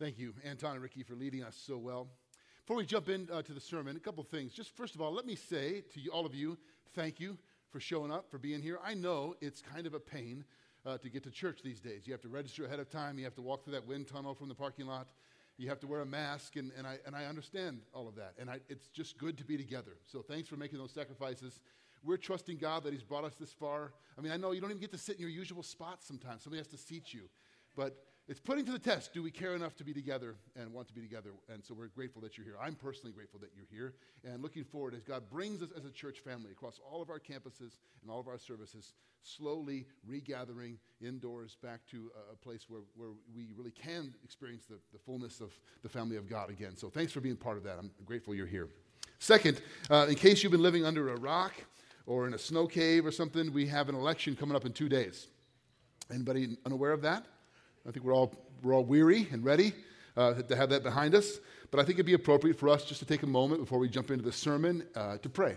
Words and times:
Thank 0.00 0.18
you, 0.18 0.32
Anton 0.46 0.72
and 0.72 0.82
Ricky, 0.82 1.02
for 1.02 1.14
leading 1.14 1.42
us 1.42 1.62
so 1.66 1.76
well. 1.76 2.08
Before 2.62 2.78
we 2.78 2.86
jump 2.86 3.10
into 3.10 3.34
uh, 3.34 3.42
the 3.46 3.60
sermon, 3.60 3.98
a 3.98 4.00
couple 4.00 4.24
things. 4.24 4.54
Just 4.54 4.74
first 4.74 4.94
of 4.94 5.02
all, 5.02 5.12
let 5.12 5.26
me 5.26 5.34
say 5.34 5.82
to 5.92 6.00
you, 6.00 6.10
all 6.10 6.24
of 6.24 6.34
you, 6.34 6.56
thank 6.94 7.20
you 7.20 7.36
for 7.68 7.80
showing 7.80 8.10
up, 8.10 8.30
for 8.30 8.38
being 8.38 8.62
here. 8.62 8.78
I 8.82 8.94
know 8.94 9.34
it's 9.42 9.60
kind 9.60 9.86
of 9.86 9.92
a 9.92 10.00
pain 10.00 10.42
uh, 10.86 10.96
to 10.96 11.10
get 11.10 11.22
to 11.24 11.30
church 11.30 11.58
these 11.62 11.80
days. 11.80 12.06
You 12.06 12.14
have 12.14 12.22
to 12.22 12.30
register 12.30 12.64
ahead 12.64 12.80
of 12.80 12.88
time, 12.88 13.18
you 13.18 13.24
have 13.24 13.34
to 13.34 13.42
walk 13.42 13.62
through 13.62 13.74
that 13.74 13.86
wind 13.86 14.08
tunnel 14.08 14.34
from 14.34 14.48
the 14.48 14.54
parking 14.54 14.86
lot, 14.86 15.06
you 15.58 15.68
have 15.68 15.80
to 15.80 15.86
wear 15.86 16.00
a 16.00 16.06
mask, 16.06 16.56
and, 16.56 16.72
and, 16.78 16.86
I, 16.86 16.96
and 17.04 17.14
I 17.14 17.26
understand 17.26 17.82
all 17.92 18.08
of 18.08 18.14
that. 18.14 18.32
And 18.38 18.48
I, 18.48 18.60
it's 18.70 18.88
just 18.88 19.18
good 19.18 19.36
to 19.36 19.44
be 19.44 19.58
together. 19.58 19.98
So 20.06 20.22
thanks 20.22 20.48
for 20.48 20.56
making 20.56 20.78
those 20.78 20.92
sacrifices. 20.92 21.60
We're 22.02 22.16
trusting 22.16 22.56
God 22.56 22.84
that 22.84 22.94
He's 22.94 23.02
brought 23.02 23.24
us 23.24 23.34
this 23.38 23.52
far. 23.52 23.92
I 24.16 24.22
mean, 24.22 24.32
I 24.32 24.38
know 24.38 24.52
you 24.52 24.62
don't 24.62 24.70
even 24.70 24.80
get 24.80 24.92
to 24.92 24.98
sit 24.98 25.16
in 25.16 25.20
your 25.20 25.28
usual 25.28 25.62
spot 25.62 25.98
sometimes, 26.00 26.44
somebody 26.44 26.60
has 26.60 26.68
to 26.68 26.78
seat 26.78 27.12
you. 27.12 27.28
But 27.76 27.98
it's 28.30 28.38
putting 28.38 28.64
to 28.64 28.70
the 28.70 28.78
test 28.78 29.12
do 29.12 29.24
we 29.24 29.30
care 29.32 29.56
enough 29.56 29.74
to 29.74 29.82
be 29.82 29.92
together 29.92 30.36
and 30.54 30.72
want 30.72 30.86
to 30.86 30.94
be 30.94 31.00
together? 31.00 31.30
And 31.52 31.64
so 31.64 31.74
we're 31.74 31.88
grateful 31.88 32.22
that 32.22 32.38
you're 32.38 32.44
here. 32.44 32.54
I'm 32.62 32.76
personally 32.76 33.10
grateful 33.10 33.40
that 33.40 33.50
you're 33.56 33.66
here 33.68 33.94
and 34.24 34.40
looking 34.40 34.62
forward 34.62 34.94
as 34.94 35.02
God 35.02 35.28
brings 35.28 35.62
us 35.62 35.70
as 35.76 35.84
a 35.84 35.90
church 35.90 36.20
family 36.20 36.52
across 36.52 36.78
all 36.88 37.02
of 37.02 37.10
our 37.10 37.18
campuses 37.18 37.78
and 38.02 38.08
all 38.08 38.20
of 38.20 38.28
our 38.28 38.38
services, 38.38 38.94
slowly 39.24 39.84
regathering 40.06 40.78
indoors 41.04 41.56
back 41.60 41.80
to 41.90 42.12
a, 42.32 42.36
place 42.36 42.66
where, 42.68 42.82
where 42.94 43.10
we 43.34 43.48
really 43.56 43.72
can 43.72 44.14
experience 44.22 44.64
the, 44.64 44.78
the 44.92 44.98
fullness 45.00 45.40
of 45.40 45.52
the 45.82 45.88
family 45.88 46.16
of 46.16 46.28
God 46.28 46.50
again. 46.50 46.76
So 46.76 46.88
thanks 46.88 47.10
for 47.10 47.20
being 47.20 47.36
part 47.36 47.56
of 47.56 47.64
that. 47.64 47.78
I'm 47.80 47.90
grateful 48.06 48.32
you're 48.32 48.46
here. 48.46 48.68
Second, 49.18 49.60
uh, 49.90 50.06
in 50.08 50.14
case 50.14 50.44
you've 50.44 50.52
been 50.52 50.62
living 50.62 50.84
under 50.84 51.08
a 51.08 51.16
rock 51.16 51.54
or 52.06 52.28
in 52.28 52.34
a 52.34 52.38
snow 52.38 52.68
cave 52.68 53.04
or 53.04 53.10
something, 53.10 53.52
we 53.52 53.66
have 53.66 53.88
an 53.88 53.96
election 53.96 54.36
coming 54.36 54.54
up 54.54 54.64
in 54.64 54.72
two 54.72 54.88
days. 54.88 55.26
Anybody 56.12 56.56
unaware 56.64 56.92
of 56.92 57.02
that? 57.02 57.26
I 57.88 57.92
think 57.92 58.04
we're 58.04 58.14
all, 58.14 58.34
we're 58.62 58.74
all 58.74 58.84
weary 58.84 59.28
and 59.32 59.44
ready 59.44 59.72
uh, 60.16 60.34
to 60.34 60.56
have 60.56 60.70
that 60.70 60.82
behind 60.82 61.14
us. 61.14 61.38
But 61.70 61.80
I 61.80 61.84
think 61.84 61.96
it'd 61.96 62.06
be 62.06 62.14
appropriate 62.14 62.58
for 62.58 62.68
us 62.68 62.84
just 62.84 63.00
to 63.00 63.06
take 63.06 63.22
a 63.22 63.26
moment 63.26 63.60
before 63.60 63.78
we 63.78 63.88
jump 63.88 64.10
into 64.10 64.24
the 64.24 64.32
sermon 64.32 64.86
uh, 64.94 65.18
to 65.18 65.28
pray. 65.28 65.56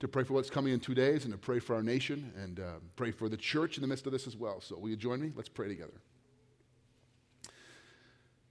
To 0.00 0.08
pray 0.08 0.24
for 0.24 0.34
what's 0.34 0.50
coming 0.50 0.72
in 0.72 0.80
two 0.80 0.94
days 0.94 1.24
and 1.24 1.32
to 1.32 1.38
pray 1.38 1.58
for 1.58 1.76
our 1.76 1.82
nation 1.82 2.32
and 2.36 2.60
uh, 2.60 2.74
pray 2.96 3.10
for 3.10 3.28
the 3.28 3.36
church 3.36 3.76
in 3.76 3.82
the 3.82 3.86
midst 3.86 4.06
of 4.06 4.12
this 4.12 4.26
as 4.26 4.36
well. 4.36 4.60
So, 4.60 4.76
will 4.76 4.88
you 4.88 4.96
join 4.96 5.20
me? 5.20 5.32
Let's 5.34 5.48
pray 5.48 5.68
together. 5.68 5.94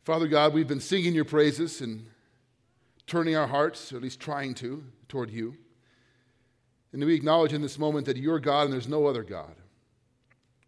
Father 0.04 0.28
God, 0.28 0.54
we've 0.54 0.68
been 0.68 0.80
singing 0.80 1.14
your 1.14 1.26
praises 1.26 1.82
and 1.82 2.08
turning 3.08 3.36
our 3.36 3.48
hearts, 3.48 3.92
or 3.92 3.98
at 3.98 4.04
least 4.04 4.20
trying 4.20 4.54
to, 4.56 4.84
toward 5.08 5.30
you. 5.30 5.56
And 6.92 7.04
we 7.04 7.16
acknowledge 7.16 7.54
in 7.54 7.62
this 7.62 7.80
moment 7.80 8.06
that 8.06 8.18
you're 8.18 8.40
God 8.40 8.66
and 8.66 8.74
there's 8.74 8.88
no 8.88 9.08
other 9.08 9.24
God. 9.24 9.56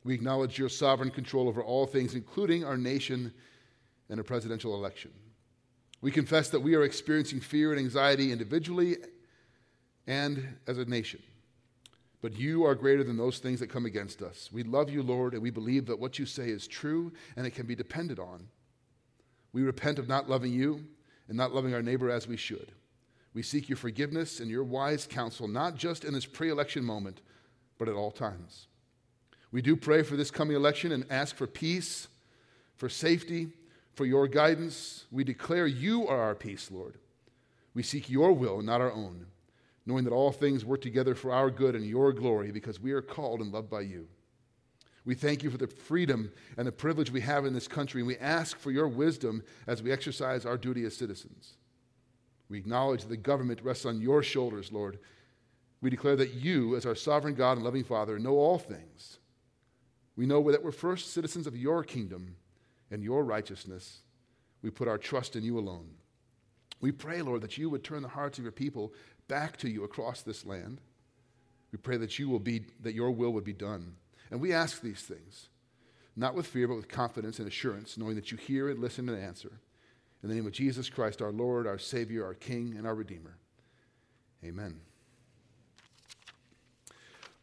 We 0.05 0.13
acknowledge 0.13 0.59
your 0.59 0.69
sovereign 0.69 1.09
control 1.09 1.49
over 1.49 1.63
all 1.63 1.87
things, 1.87 2.13
including 2.13 2.63
our 2.63 2.77
nation 2.77 3.33
and 4.07 4.19
a 4.19 4.23
presidential 4.23 4.75
election. 4.75 5.11
We 5.99 6.11
confess 6.11 6.49
that 6.49 6.59
we 6.59 6.75
are 6.75 6.83
experiencing 6.83 7.39
fear 7.39 7.71
and 7.71 7.79
anxiety 7.79 8.31
individually 8.31 8.97
and 10.05 10.57
as 10.67 10.77
a 10.77 10.85
nation. 10.85 11.23
But 12.21 12.37
you 12.37 12.65
are 12.65 12.75
greater 12.75 13.03
than 13.03 13.17
those 13.17 13.39
things 13.39 13.59
that 13.61 13.71
come 13.71 13.87
against 13.87 14.21
us. 14.21 14.51
We 14.51 14.61
love 14.61 14.91
you, 14.91 15.01
Lord, 15.01 15.33
and 15.33 15.41
we 15.41 15.49
believe 15.49 15.87
that 15.87 15.99
what 15.99 16.19
you 16.19 16.27
say 16.27 16.49
is 16.49 16.67
true 16.67 17.11
and 17.35 17.47
it 17.47 17.55
can 17.55 17.65
be 17.65 17.75
depended 17.75 18.19
on. 18.19 18.47
We 19.53 19.63
repent 19.63 19.97
of 19.97 20.07
not 20.07 20.29
loving 20.29 20.53
you 20.53 20.85
and 21.27 21.35
not 21.35 21.55
loving 21.55 21.73
our 21.73 21.81
neighbor 21.81 22.11
as 22.11 22.27
we 22.27 22.37
should. 22.37 22.73
We 23.33 23.41
seek 23.41 23.69
your 23.69 23.77
forgiveness 23.77 24.39
and 24.39 24.51
your 24.51 24.63
wise 24.63 25.07
counsel, 25.07 25.47
not 25.47 25.75
just 25.75 26.05
in 26.05 26.13
this 26.13 26.27
pre 26.27 26.51
election 26.51 26.83
moment, 26.83 27.21
but 27.79 27.89
at 27.89 27.95
all 27.95 28.11
times. 28.11 28.67
We 29.51 29.61
do 29.61 29.75
pray 29.75 30.03
for 30.03 30.15
this 30.15 30.31
coming 30.31 30.55
election 30.55 30.91
and 30.91 31.05
ask 31.09 31.35
for 31.35 31.47
peace, 31.47 32.07
for 32.75 32.89
safety, 32.89 33.49
for 33.93 34.05
your 34.05 34.27
guidance. 34.27 35.05
We 35.11 35.23
declare 35.23 35.67
you 35.67 36.07
are 36.07 36.19
our 36.19 36.35
peace, 36.35 36.69
Lord. 36.71 36.97
We 37.73 37.83
seek 37.83 38.09
your 38.09 38.33
will 38.33 38.57
and 38.57 38.65
not 38.65 38.81
our 38.81 38.91
own, 38.91 39.27
knowing 39.85 40.03
that 40.05 40.13
all 40.13 40.31
things 40.31 40.65
work 40.65 40.81
together 40.81 41.15
for 41.15 41.31
our 41.31 41.49
good 41.49 41.75
and 41.75 41.85
your 41.85 42.13
glory 42.13 42.51
because 42.51 42.79
we 42.79 42.91
are 42.91 43.01
called 43.01 43.41
and 43.41 43.51
loved 43.51 43.69
by 43.69 43.81
you. 43.81 44.07
We 45.05 45.13
thank 45.13 45.43
you 45.43 45.51
for 45.51 45.57
the 45.57 45.67
freedom 45.67 46.31
and 46.57 46.67
the 46.67 46.71
privilege 46.71 47.11
we 47.11 47.21
have 47.21 47.45
in 47.45 47.53
this 47.53 47.67
country, 47.67 48.01
and 48.01 48.07
we 48.07 48.17
ask 48.17 48.57
for 48.57 48.71
your 48.71 48.87
wisdom 48.87 49.43
as 49.67 49.83
we 49.83 49.91
exercise 49.91 50.45
our 50.45 50.57
duty 50.57 50.83
as 50.83 50.97
citizens. 50.97 51.57
We 52.49 52.57
acknowledge 52.57 53.01
that 53.01 53.09
the 53.09 53.17
government 53.17 53.61
rests 53.61 53.85
on 53.85 54.01
your 54.01 54.23
shoulders, 54.23 54.71
Lord. 54.71 54.97
We 55.81 55.91
declare 55.91 56.15
that 56.15 56.33
you, 56.33 56.75
as 56.75 56.85
our 56.85 56.95
sovereign 56.95 57.35
God 57.35 57.57
and 57.57 57.63
loving 57.63 57.83
Father, 57.83 58.17
know 58.17 58.37
all 58.37 58.57
things 58.57 59.19
we 60.15 60.25
know 60.25 60.51
that 60.51 60.63
we're 60.63 60.71
first 60.71 61.13
citizens 61.13 61.47
of 61.47 61.57
your 61.57 61.83
kingdom 61.83 62.35
and 62.91 63.03
your 63.03 63.23
righteousness. 63.23 63.99
We 64.61 64.69
put 64.69 64.87
our 64.87 64.97
trust 64.97 65.35
in 65.35 65.43
you 65.43 65.59
alone. 65.59 65.89
We 66.81 66.91
pray, 66.91 67.21
Lord, 67.21 67.41
that 67.41 67.57
you 67.57 67.69
would 67.69 67.83
turn 67.83 68.01
the 68.01 68.07
hearts 68.07 68.37
of 68.37 68.43
your 68.43 68.51
people 68.51 68.93
back 69.27 69.57
to 69.57 69.69
you 69.69 69.83
across 69.83 70.21
this 70.21 70.45
land. 70.45 70.81
We 71.71 71.77
pray 71.77 71.97
that 71.97 72.19
you 72.19 72.29
will 72.29 72.39
be 72.39 72.63
that 72.81 72.93
your 72.93 73.11
will 73.11 73.33
would 73.33 73.43
be 73.43 73.53
done. 73.53 73.95
And 74.31 74.39
we 74.39 74.53
ask 74.53 74.81
these 74.81 75.01
things, 75.01 75.49
not 76.15 76.35
with 76.35 76.47
fear, 76.47 76.67
but 76.67 76.75
with 76.75 76.87
confidence 76.87 77.39
and 77.39 77.47
assurance, 77.47 77.97
knowing 77.97 78.15
that 78.15 78.31
you 78.31 78.37
hear 78.37 78.69
and 78.69 78.79
listen 78.79 79.09
and 79.09 79.21
answer. 79.21 79.59
In 80.23 80.29
the 80.29 80.35
name 80.35 80.47
of 80.47 80.53
Jesus 80.53 80.89
Christ, 80.89 81.21
our 81.21 81.31
Lord, 81.31 81.67
our 81.67 81.77
Savior, 81.77 82.25
our 82.25 82.33
King, 82.33 82.75
and 82.77 82.87
our 82.87 82.95
Redeemer. 82.95 83.37
Amen. 84.43 84.79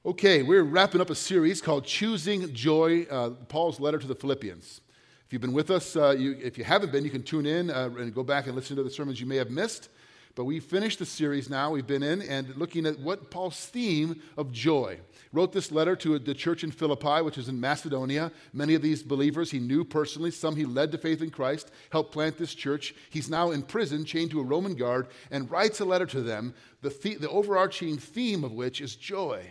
Okay, 0.04 0.42
we're 0.42 0.64
wrapping 0.64 1.00
up 1.00 1.10
a 1.10 1.14
series 1.14 1.60
called 1.60 1.84
Choosing 1.84 2.52
Joy, 2.52 3.06
uh, 3.08 3.30
Paul's 3.46 3.78
letter 3.78 3.98
to 3.98 4.06
the 4.08 4.16
Philippians. 4.16 4.80
If 5.24 5.32
you've 5.32 5.40
been 5.40 5.52
with 5.52 5.70
us, 5.70 5.94
uh, 5.94 6.10
you, 6.18 6.36
if 6.42 6.58
you 6.58 6.64
haven't 6.64 6.90
been, 6.90 7.04
you 7.04 7.10
can 7.10 7.22
tune 7.22 7.46
in 7.46 7.70
uh, 7.70 7.88
and 7.96 8.12
go 8.12 8.24
back 8.24 8.48
and 8.48 8.56
listen 8.56 8.74
to 8.74 8.82
the 8.82 8.90
sermons 8.90 9.20
you 9.20 9.28
may 9.28 9.36
have 9.36 9.52
missed. 9.52 9.90
But 10.34 10.46
we 10.46 10.58
finished 10.58 10.98
the 10.98 11.06
series 11.06 11.48
now, 11.48 11.70
we've 11.70 11.86
been 11.86 12.02
in 12.02 12.20
and 12.22 12.52
looking 12.56 12.84
at 12.84 12.98
what 12.98 13.30
Paul's 13.30 13.64
theme 13.66 14.20
of 14.36 14.50
joy. 14.50 14.98
Wrote 15.32 15.52
this 15.52 15.70
letter 15.70 15.94
to 15.94 16.18
the 16.18 16.34
church 16.34 16.64
in 16.64 16.72
Philippi, 16.72 17.22
which 17.22 17.38
is 17.38 17.48
in 17.48 17.60
Macedonia. 17.60 18.32
Many 18.52 18.74
of 18.74 18.82
these 18.82 19.04
believers 19.04 19.52
he 19.52 19.60
knew 19.60 19.84
personally, 19.84 20.32
some 20.32 20.56
he 20.56 20.64
led 20.64 20.90
to 20.90 20.98
faith 20.98 21.22
in 21.22 21.30
Christ, 21.30 21.70
helped 21.90 22.10
plant 22.10 22.38
this 22.38 22.54
church. 22.54 22.92
He's 23.10 23.30
now 23.30 23.52
in 23.52 23.62
prison, 23.62 24.04
chained 24.04 24.32
to 24.32 24.40
a 24.40 24.44
Roman 24.44 24.74
guard, 24.74 25.06
and 25.30 25.48
writes 25.48 25.78
a 25.78 25.84
letter 25.84 26.06
to 26.06 26.22
them, 26.22 26.54
the, 26.80 26.88
the, 26.88 27.14
the 27.14 27.30
overarching 27.30 27.98
theme 27.98 28.42
of 28.42 28.50
which 28.50 28.80
is 28.80 28.96
joy 28.96 29.46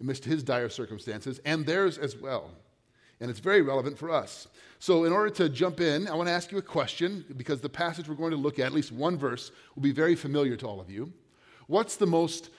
amidst 0.00 0.24
his 0.24 0.42
dire 0.42 0.68
circumstances 0.68 1.40
and 1.44 1.66
theirs 1.66 1.98
as 1.98 2.16
well. 2.16 2.50
And 3.20 3.30
it's 3.30 3.40
very 3.40 3.62
relevant 3.62 3.98
for 3.98 4.10
us. 4.10 4.46
So, 4.78 5.04
in 5.04 5.12
order 5.12 5.30
to 5.30 5.48
jump 5.48 5.80
in, 5.80 6.06
I 6.06 6.14
want 6.14 6.28
to 6.28 6.32
ask 6.32 6.52
you 6.52 6.58
a 6.58 6.62
question 6.62 7.24
because 7.36 7.60
the 7.60 7.68
passage 7.68 8.08
we're 8.08 8.14
going 8.14 8.30
to 8.30 8.36
look 8.36 8.60
at, 8.60 8.66
at 8.66 8.72
least 8.72 8.92
one 8.92 9.18
verse, 9.18 9.50
will 9.74 9.82
be 9.82 9.90
very 9.90 10.14
familiar 10.14 10.56
to 10.56 10.66
all 10.66 10.80
of 10.80 10.88
you. 10.88 11.12
What's 11.66 11.96
the 11.96 12.06
most 12.06 12.50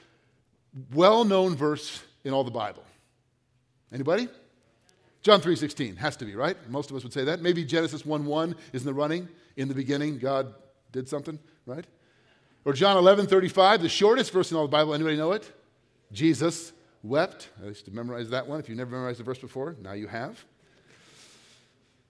well 0.93 1.23
known 1.23 1.55
verse 1.55 2.03
in 2.25 2.33
all 2.33 2.43
the 2.43 2.51
Bible? 2.51 2.83
Anybody? 3.93 4.27
John 5.21 5.41
3:16 5.41 5.97
has 5.97 6.17
to 6.17 6.25
be, 6.25 6.35
right? 6.35 6.57
Most 6.69 6.89
of 6.89 6.97
us 6.97 7.03
would 7.03 7.13
say 7.13 7.23
that. 7.23 7.41
Maybe 7.41 7.63
Genesis 7.63 8.03
1:1 8.03 8.55
is 8.73 8.81
in 8.81 8.85
the 8.85 8.93
running. 8.93 9.29
In 9.55 9.67
the 9.67 9.73
beginning, 9.73 10.19
God 10.19 10.53
did 10.91 11.07
something, 11.07 11.39
right? 11.65 11.85
Or 12.65 12.73
John 12.73 12.97
11:35, 12.97 13.81
the 13.81 13.89
shortest 13.89 14.31
verse 14.31 14.51
in 14.51 14.57
all 14.57 14.63
the 14.63 14.71
Bible. 14.71 14.93
Anybody 14.93 15.15
know 15.15 15.31
it? 15.31 15.51
Jesus 16.11 16.73
wept. 17.03 17.49
I 17.61 17.67
used 17.67 17.85
to 17.85 17.91
memorize 17.91 18.29
that 18.29 18.47
one. 18.47 18.59
If 18.59 18.69
you've 18.69 18.77
never 18.77 18.91
memorized 18.91 19.19
the 19.19 19.23
verse 19.23 19.39
before, 19.39 19.75
now 19.81 19.93
you 19.93 20.07
have. 20.07 20.43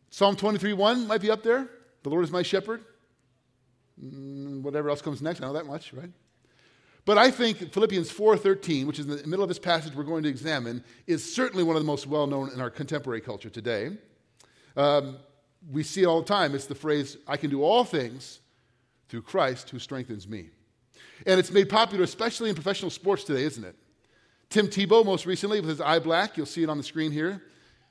Psalm 0.09 0.35
23 0.35 0.73
1 0.73 1.07
might 1.07 1.21
be 1.21 1.29
up 1.29 1.43
there. 1.43 1.69
The 2.03 2.09
Lord 2.09 2.23
is 2.23 2.31
my 2.31 2.41
shepherd. 2.41 2.83
Mm, 4.03 4.61
whatever 4.61 4.89
else 4.89 5.01
comes 5.01 5.21
next, 5.21 5.41
I 5.41 5.47
know 5.47 5.53
that 5.53 5.65
much, 5.65 5.93
right? 5.93 6.09
But 7.05 7.17
I 7.17 7.31
think 7.31 7.73
Philippians 7.73 8.11
4:13, 8.11 8.85
which 8.85 8.99
is 8.99 9.07
in 9.07 9.17
the 9.17 9.27
middle 9.27 9.43
of 9.43 9.49
this 9.49 9.59
passage 9.59 9.95
we're 9.95 10.03
going 10.03 10.23
to 10.23 10.29
examine, 10.29 10.83
is 11.07 11.33
certainly 11.33 11.63
one 11.63 11.75
of 11.75 11.81
the 11.81 11.87
most 11.87 12.07
well-known 12.07 12.51
in 12.51 12.61
our 12.61 12.69
contemporary 12.69 13.21
culture 13.21 13.49
today. 13.49 13.97
Um, 14.75 15.17
we 15.71 15.83
see 15.83 16.03
it 16.03 16.05
all 16.05 16.21
the 16.21 16.27
time. 16.27 16.55
It's 16.55 16.67
the 16.67 16.75
phrase, 16.75 17.17
I 17.27 17.37
can 17.37 17.49
do 17.49 17.63
all 17.63 17.83
things 17.83 18.39
through 19.09 19.23
Christ 19.23 19.69
who 19.69 19.79
strengthens 19.79 20.27
me. 20.27 20.49
And 21.25 21.39
it's 21.39 21.51
made 21.51 21.69
popular, 21.69 22.03
especially 22.03 22.49
in 22.49 22.55
professional 22.55 22.91
sports 22.91 23.23
today, 23.23 23.43
isn't 23.43 23.63
it? 23.63 23.75
Tim 24.49 24.67
Tebow, 24.67 25.05
most 25.05 25.27
recently, 25.27 25.59
with 25.59 25.69
his 25.69 25.81
eye 25.81 25.99
black, 25.99 26.35
you'll 26.35 26.47
see 26.47 26.63
it 26.63 26.69
on 26.69 26.77
the 26.77 26.83
screen 26.83 27.11
here. 27.11 27.43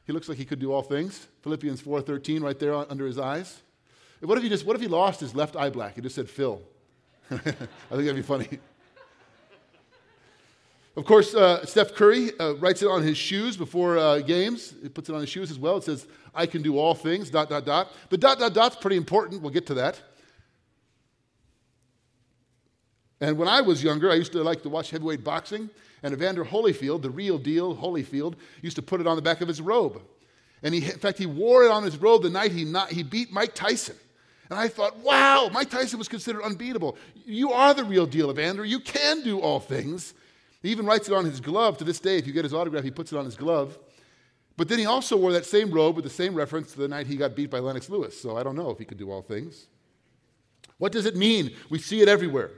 He 0.07 0.13
looks 0.13 0.29
like 0.29 0.39
he 0.39 0.45
could 0.45 0.59
do 0.59 0.73
all 0.73 0.83
things. 0.83 1.29
Philippians 1.43 1.81
4:13, 1.83 2.43
right 2.43 2.59
there 2.59 2.75
under 2.75 3.07
his 3.07 3.19
eyes. 3.19 3.63
What 4.21 4.37
if 4.39 4.43
he 4.43 4.51
just? 4.51 4.67
What 4.67 4.75
if 4.75 4.83
he 4.83 4.89
lost 4.89 5.21
his 5.21 5.35
left 5.35 5.55
eye 5.55 5.71
black? 5.71 5.95
He 5.95 6.01
just 6.01 6.17
said 6.17 6.29
Phil. 6.29 6.61
I 7.31 7.37
think 7.37 7.77
that'd 7.89 8.17
be 8.17 8.23
funny. 8.23 8.59
Of 10.97 11.05
course, 11.05 11.33
uh, 11.33 11.65
Steph 11.65 11.95
Curry 11.95 12.33
uh, 12.41 12.55
writes 12.55 12.83
it 12.83 12.89
on 12.89 13.03
his 13.03 13.17
shoes 13.17 13.57
before 13.57 13.97
uh, 13.97 14.19
games. 14.19 14.75
He 14.83 14.89
puts 14.89 15.09
it 15.09 15.15
on 15.15 15.21
his 15.21 15.31
shoes 15.31 15.53
as 15.53 15.59
well. 15.59 15.77
It 15.77 15.85
says, 15.85 16.09
"I 16.35 16.47
can 16.47 16.61
do 16.61 16.77
all 16.77 16.95
things." 16.95 17.31
Dot 17.31 17.49
dot 17.49 17.65
dot. 17.65 17.93
The 18.09 18.19
dot 18.19 18.41
dot 18.41 18.53
dot's 18.53 18.75
pretty 18.75 18.97
important. 18.97 19.43
We'll 19.43 19.53
get 19.53 19.67
to 19.67 19.75
that. 19.75 20.01
And 23.21 23.39
when 23.39 23.47
I 23.47 23.61
was 23.61 23.85
younger, 23.85 24.11
I 24.11 24.15
used 24.15 24.33
to 24.33 24.43
like 24.43 24.63
to 24.63 24.69
watch 24.69 24.91
heavyweight 24.91 25.23
boxing. 25.23 25.71
And 26.03 26.15
Evander 26.15 26.45
Holyfield, 26.45 27.03
the 27.03 27.11
real 27.11 27.39
deal 27.39 27.77
Holyfield, 27.77 28.35
used 28.63 28.77
to 28.77 28.83
put 28.83 29.01
it 29.01 29.07
on 29.07 29.17
the 29.17 29.23
back 29.23 29.41
of 29.41 29.49
his 29.49 29.61
robe. 29.61 30.01
And 30.63 30.75
he, 30.75 30.85
in 30.85 30.99
fact, 30.99 31.19
he 31.19 31.27
wore 31.27 31.65
it 31.65 31.71
on 31.71 31.83
his 31.83 31.97
robe 31.97 32.23
the 32.23 32.31
night 32.31 32.53
he, 32.53 32.65
not, 32.65 32.91
he 32.91 33.03
beat 33.03 33.33
Mike 33.33 33.55
Tyson. 33.55 33.97
And 34.51 34.59
I 34.59 34.69
thought, 34.69 34.97
wow, 34.99 35.51
Mike 35.53 35.71
Tyson 35.71 35.99
was 35.99 36.09
considered 36.09 36.43
unbeatable. 36.43 36.97
You 37.27 37.53
are 37.53 37.75
the 37.75 37.85
real 37.85 38.07
deal, 38.07 38.31
Evander. 38.31 38.65
You 38.65 38.81
can 38.81 39.23
do 39.23 39.41
all 39.41 39.61
things. 39.61 40.15
He 40.63 40.71
even 40.71 40.87
writes 40.87 41.09
it 41.09 41.15
on 41.15 41.25
his 41.25 41.41
glove 41.41 41.79
to 41.79 41.85
this 41.85 42.01
day. 42.01 42.17
If 42.17 42.27
you 42.27 42.33
get 42.33 42.45
his 42.45 42.55
autograph, 42.55 42.83
he 42.83 42.91
puts 42.91 43.13
it 43.13 43.19
on 43.19 43.25
his 43.25 43.37
glove. 43.37 43.79
But 44.57 44.69
then 44.69 44.79
he 44.79 44.87
also 44.87 45.17
wore 45.17 45.33
that 45.33 45.47
same 45.47 45.71
robe 45.71 45.95
with 45.95 46.05
the 46.05 46.11
same 46.11 46.35
reference 46.35 46.73
to 46.73 46.79
the 46.79 46.89
night 46.89 47.07
he 47.07 47.17
got 47.17 47.37
beat 47.37 47.51
by 47.51 47.61
Lennox 47.61 47.89
Lewis. 47.89 48.21
So 48.21 48.37
I 48.37 48.43
don't 48.43 48.57
know 48.57 48.71
if 48.71 48.79
he 48.79 48.85
could 48.85 48.99
do 48.99 49.11
all 49.11 49.23
things. 49.23 49.69
What 50.79 50.93
does 50.93 51.07
it 51.07 51.15
mean? 51.15 51.55
We 51.71 51.79
see 51.79 52.01
it 52.01 52.09
everywhere. 52.09 52.51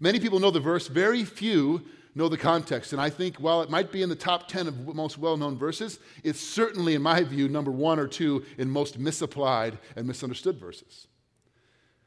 Many 0.00 0.18
people 0.18 0.40
know 0.40 0.50
the 0.50 0.60
verse, 0.60 0.88
very 0.88 1.24
few 1.24 1.82
know 2.14 2.28
the 2.28 2.36
context. 2.36 2.92
And 2.92 3.00
I 3.00 3.10
think 3.10 3.36
while 3.36 3.62
it 3.62 3.70
might 3.70 3.90
be 3.90 4.02
in 4.02 4.08
the 4.08 4.16
top 4.16 4.48
10 4.48 4.66
of 4.66 4.94
most 4.94 5.18
well 5.18 5.36
known 5.36 5.56
verses, 5.56 5.98
it's 6.22 6.40
certainly, 6.40 6.94
in 6.94 7.02
my 7.02 7.22
view, 7.22 7.48
number 7.48 7.70
one 7.70 7.98
or 7.98 8.06
two 8.06 8.44
in 8.58 8.70
most 8.70 8.98
misapplied 8.98 9.78
and 9.96 10.06
misunderstood 10.06 10.58
verses. 10.58 11.06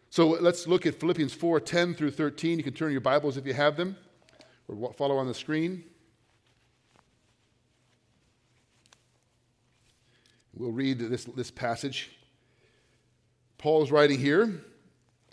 So 0.09 0.29
let's 0.29 0.67
look 0.67 0.85
at 0.85 0.99
Philippians 0.99 1.33
4 1.33 1.59
10 1.59 1.95
through 1.95 2.11
13. 2.11 2.57
You 2.57 2.63
can 2.63 2.73
turn 2.73 2.91
your 2.91 3.01
Bibles 3.01 3.37
if 3.37 3.45
you 3.45 3.53
have 3.53 3.75
them 3.75 3.97
or 4.67 4.93
follow 4.93 5.17
on 5.17 5.27
the 5.27 5.33
screen. 5.33 5.83
We'll 10.53 10.71
read 10.71 10.99
this, 10.99 11.25
this 11.25 11.51
passage. 11.51 12.11
Paul 13.57 13.83
is 13.83 13.91
writing 13.91 14.19
here 14.19 14.61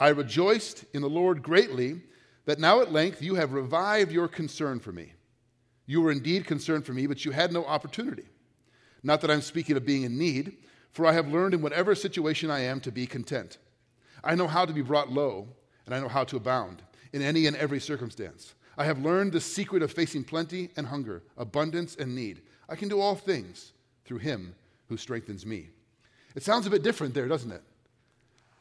I 0.03 0.09
rejoiced 0.09 0.85
in 0.95 1.01
the 1.01 1.09
Lord 1.09 1.45
greatly 1.45 2.01
that 2.44 2.59
now 2.59 2.81
at 2.81 2.93
length 2.93 3.23
you 3.23 3.35
have 3.37 3.53
revived 3.53 4.12
your 4.12 4.29
concern 4.29 4.81
for 4.81 4.93
me. 4.93 5.12
You 5.87 6.00
were 6.00 6.12
indeed 6.12 6.47
concerned 6.47 6.87
for 6.87 6.93
me, 6.93 7.06
but 7.06 7.25
you 7.25 7.33
had 7.33 7.53
no 7.53 7.65
opportunity. 7.65 8.25
Not 9.03 9.21
that 9.21 9.31
I'm 9.31 9.43
speaking 9.43 9.77
of 9.77 9.85
being 9.85 10.05
in 10.05 10.19
need, 10.19 10.56
for 10.93 11.06
I 11.06 11.12
have 11.12 11.29
learned 11.29 11.55
in 11.55 11.62
whatever 11.62 11.94
situation 11.94 12.50
I 12.50 12.61
am 12.61 12.81
to 12.81 12.93
be 12.93 13.06
content. 13.06 13.59
I 14.23 14.35
know 14.35 14.47
how 14.47 14.65
to 14.65 14.73
be 14.73 14.83
brought 14.83 15.11
low, 15.11 15.49
and 15.87 15.94
I 15.94 16.00
know 16.00 16.09
how 16.09 16.25
to 16.25 16.37
abound 16.37 16.83
in 17.12 17.23
any 17.23 17.47
and 17.47 17.56
every 17.56 17.81
circumstance. 17.81 18.55
I 18.79 18.85
have 18.85 19.00
learned 19.00 19.33
the 19.33 19.41
secret 19.41 19.83
of 19.83 19.93
facing 19.93 20.25
plenty 20.25 20.71
and 20.77 20.87
hunger, 20.87 21.23
abundance 21.37 21.97
and 21.97 22.15
need. 22.15 22.43
I 22.69 22.77
can 22.77 22.88
do 22.88 23.00
all 23.00 23.15
things 23.15 23.73
through 24.05 24.19
him 24.19 24.55
who 24.88 24.97
strengthens 24.97 25.45
me. 25.45 25.69
It 26.35 26.43
sounds 26.43 26.67
a 26.67 26.71
bit 26.71 26.83
different 26.83 27.15
there, 27.15 27.29
doesn't 27.29 27.53
it? 27.53 27.62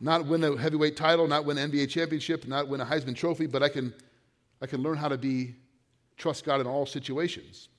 Not 0.01 0.25
win 0.25 0.43
a 0.43 0.57
heavyweight 0.57 0.97
title, 0.97 1.27
not 1.27 1.45
win 1.45 1.59
an 1.59 1.71
NBA 1.71 1.89
championship, 1.89 2.47
not 2.47 2.67
win 2.67 2.81
a 2.81 2.85
Heisman 2.85 3.15
Trophy, 3.15 3.45
but 3.45 3.61
I 3.61 3.69
can, 3.69 3.93
I 4.61 4.65
can 4.65 4.81
learn 4.81 4.97
how 4.97 5.07
to 5.07 5.17
be 5.17 5.55
trust 6.17 6.43
God 6.43 6.59
in 6.59 6.67
all 6.67 6.87
situations. 6.87 7.69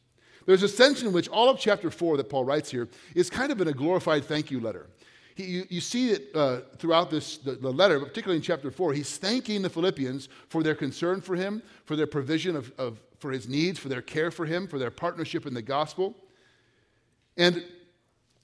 There's 0.46 0.62
a 0.62 0.68
sense 0.68 1.02
in 1.02 1.12
which 1.12 1.28
all 1.28 1.48
of 1.48 1.58
chapter 1.58 1.90
four 1.90 2.16
that 2.16 2.30
Paul 2.30 2.44
writes 2.44 2.70
here 2.70 2.88
is 3.14 3.28
kind 3.28 3.50
of 3.50 3.60
in 3.60 3.68
a 3.68 3.72
glorified 3.72 4.24
thank 4.24 4.50
you 4.50 4.60
letter. 4.60 4.86
He, 5.34 5.44
you, 5.44 5.66
you, 5.70 5.80
see 5.80 6.10
it 6.10 6.28
uh, 6.34 6.60
throughout 6.76 7.10
this, 7.10 7.38
the, 7.38 7.52
the, 7.52 7.72
letter, 7.72 7.98
but 7.98 8.08
particularly 8.08 8.36
in 8.36 8.42
chapter 8.42 8.70
4. 8.70 8.92
He's 8.92 9.16
thanking 9.16 9.62
the 9.62 9.70
Philippians 9.70 10.28
for 10.48 10.62
their 10.62 10.74
concern 10.74 11.22
for 11.22 11.34
him, 11.34 11.62
for 11.86 11.96
their 11.96 12.06
provision 12.06 12.54
of, 12.54 12.70
of, 12.76 13.00
for 13.18 13.30
his 13.30 13.48
needs, 13.48 13.78
for 13.78 13.88
their 13.88 14.02
care 14.02 14.30
for 14.30 14.44
him, 14.44 14.68
for 14.68 14.78
their 14.78 14.90
partnership 14.90 15.46
in 15.46 15.54
the 15.54 15.62
gospel. 15.62 16.14
And 17.38 17.64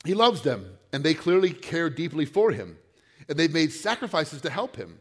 he 0.06 0.14
loves 0.14 0.40
them, 0.40 0.78
and 0.92 1.04
they 1.04 1.12
clearly 1.12 1.50
care 1.50 1.90
deeply 1.90 2.24
for 2.24 2.52
him. 2.52 2.78
And 3.28 3.38
they've 3.38 3.52
made 3.52 3.72
sacrifices 3.72 4.40
to 4.42 4.50
help 4.50 4.76
him. 4.76 4.98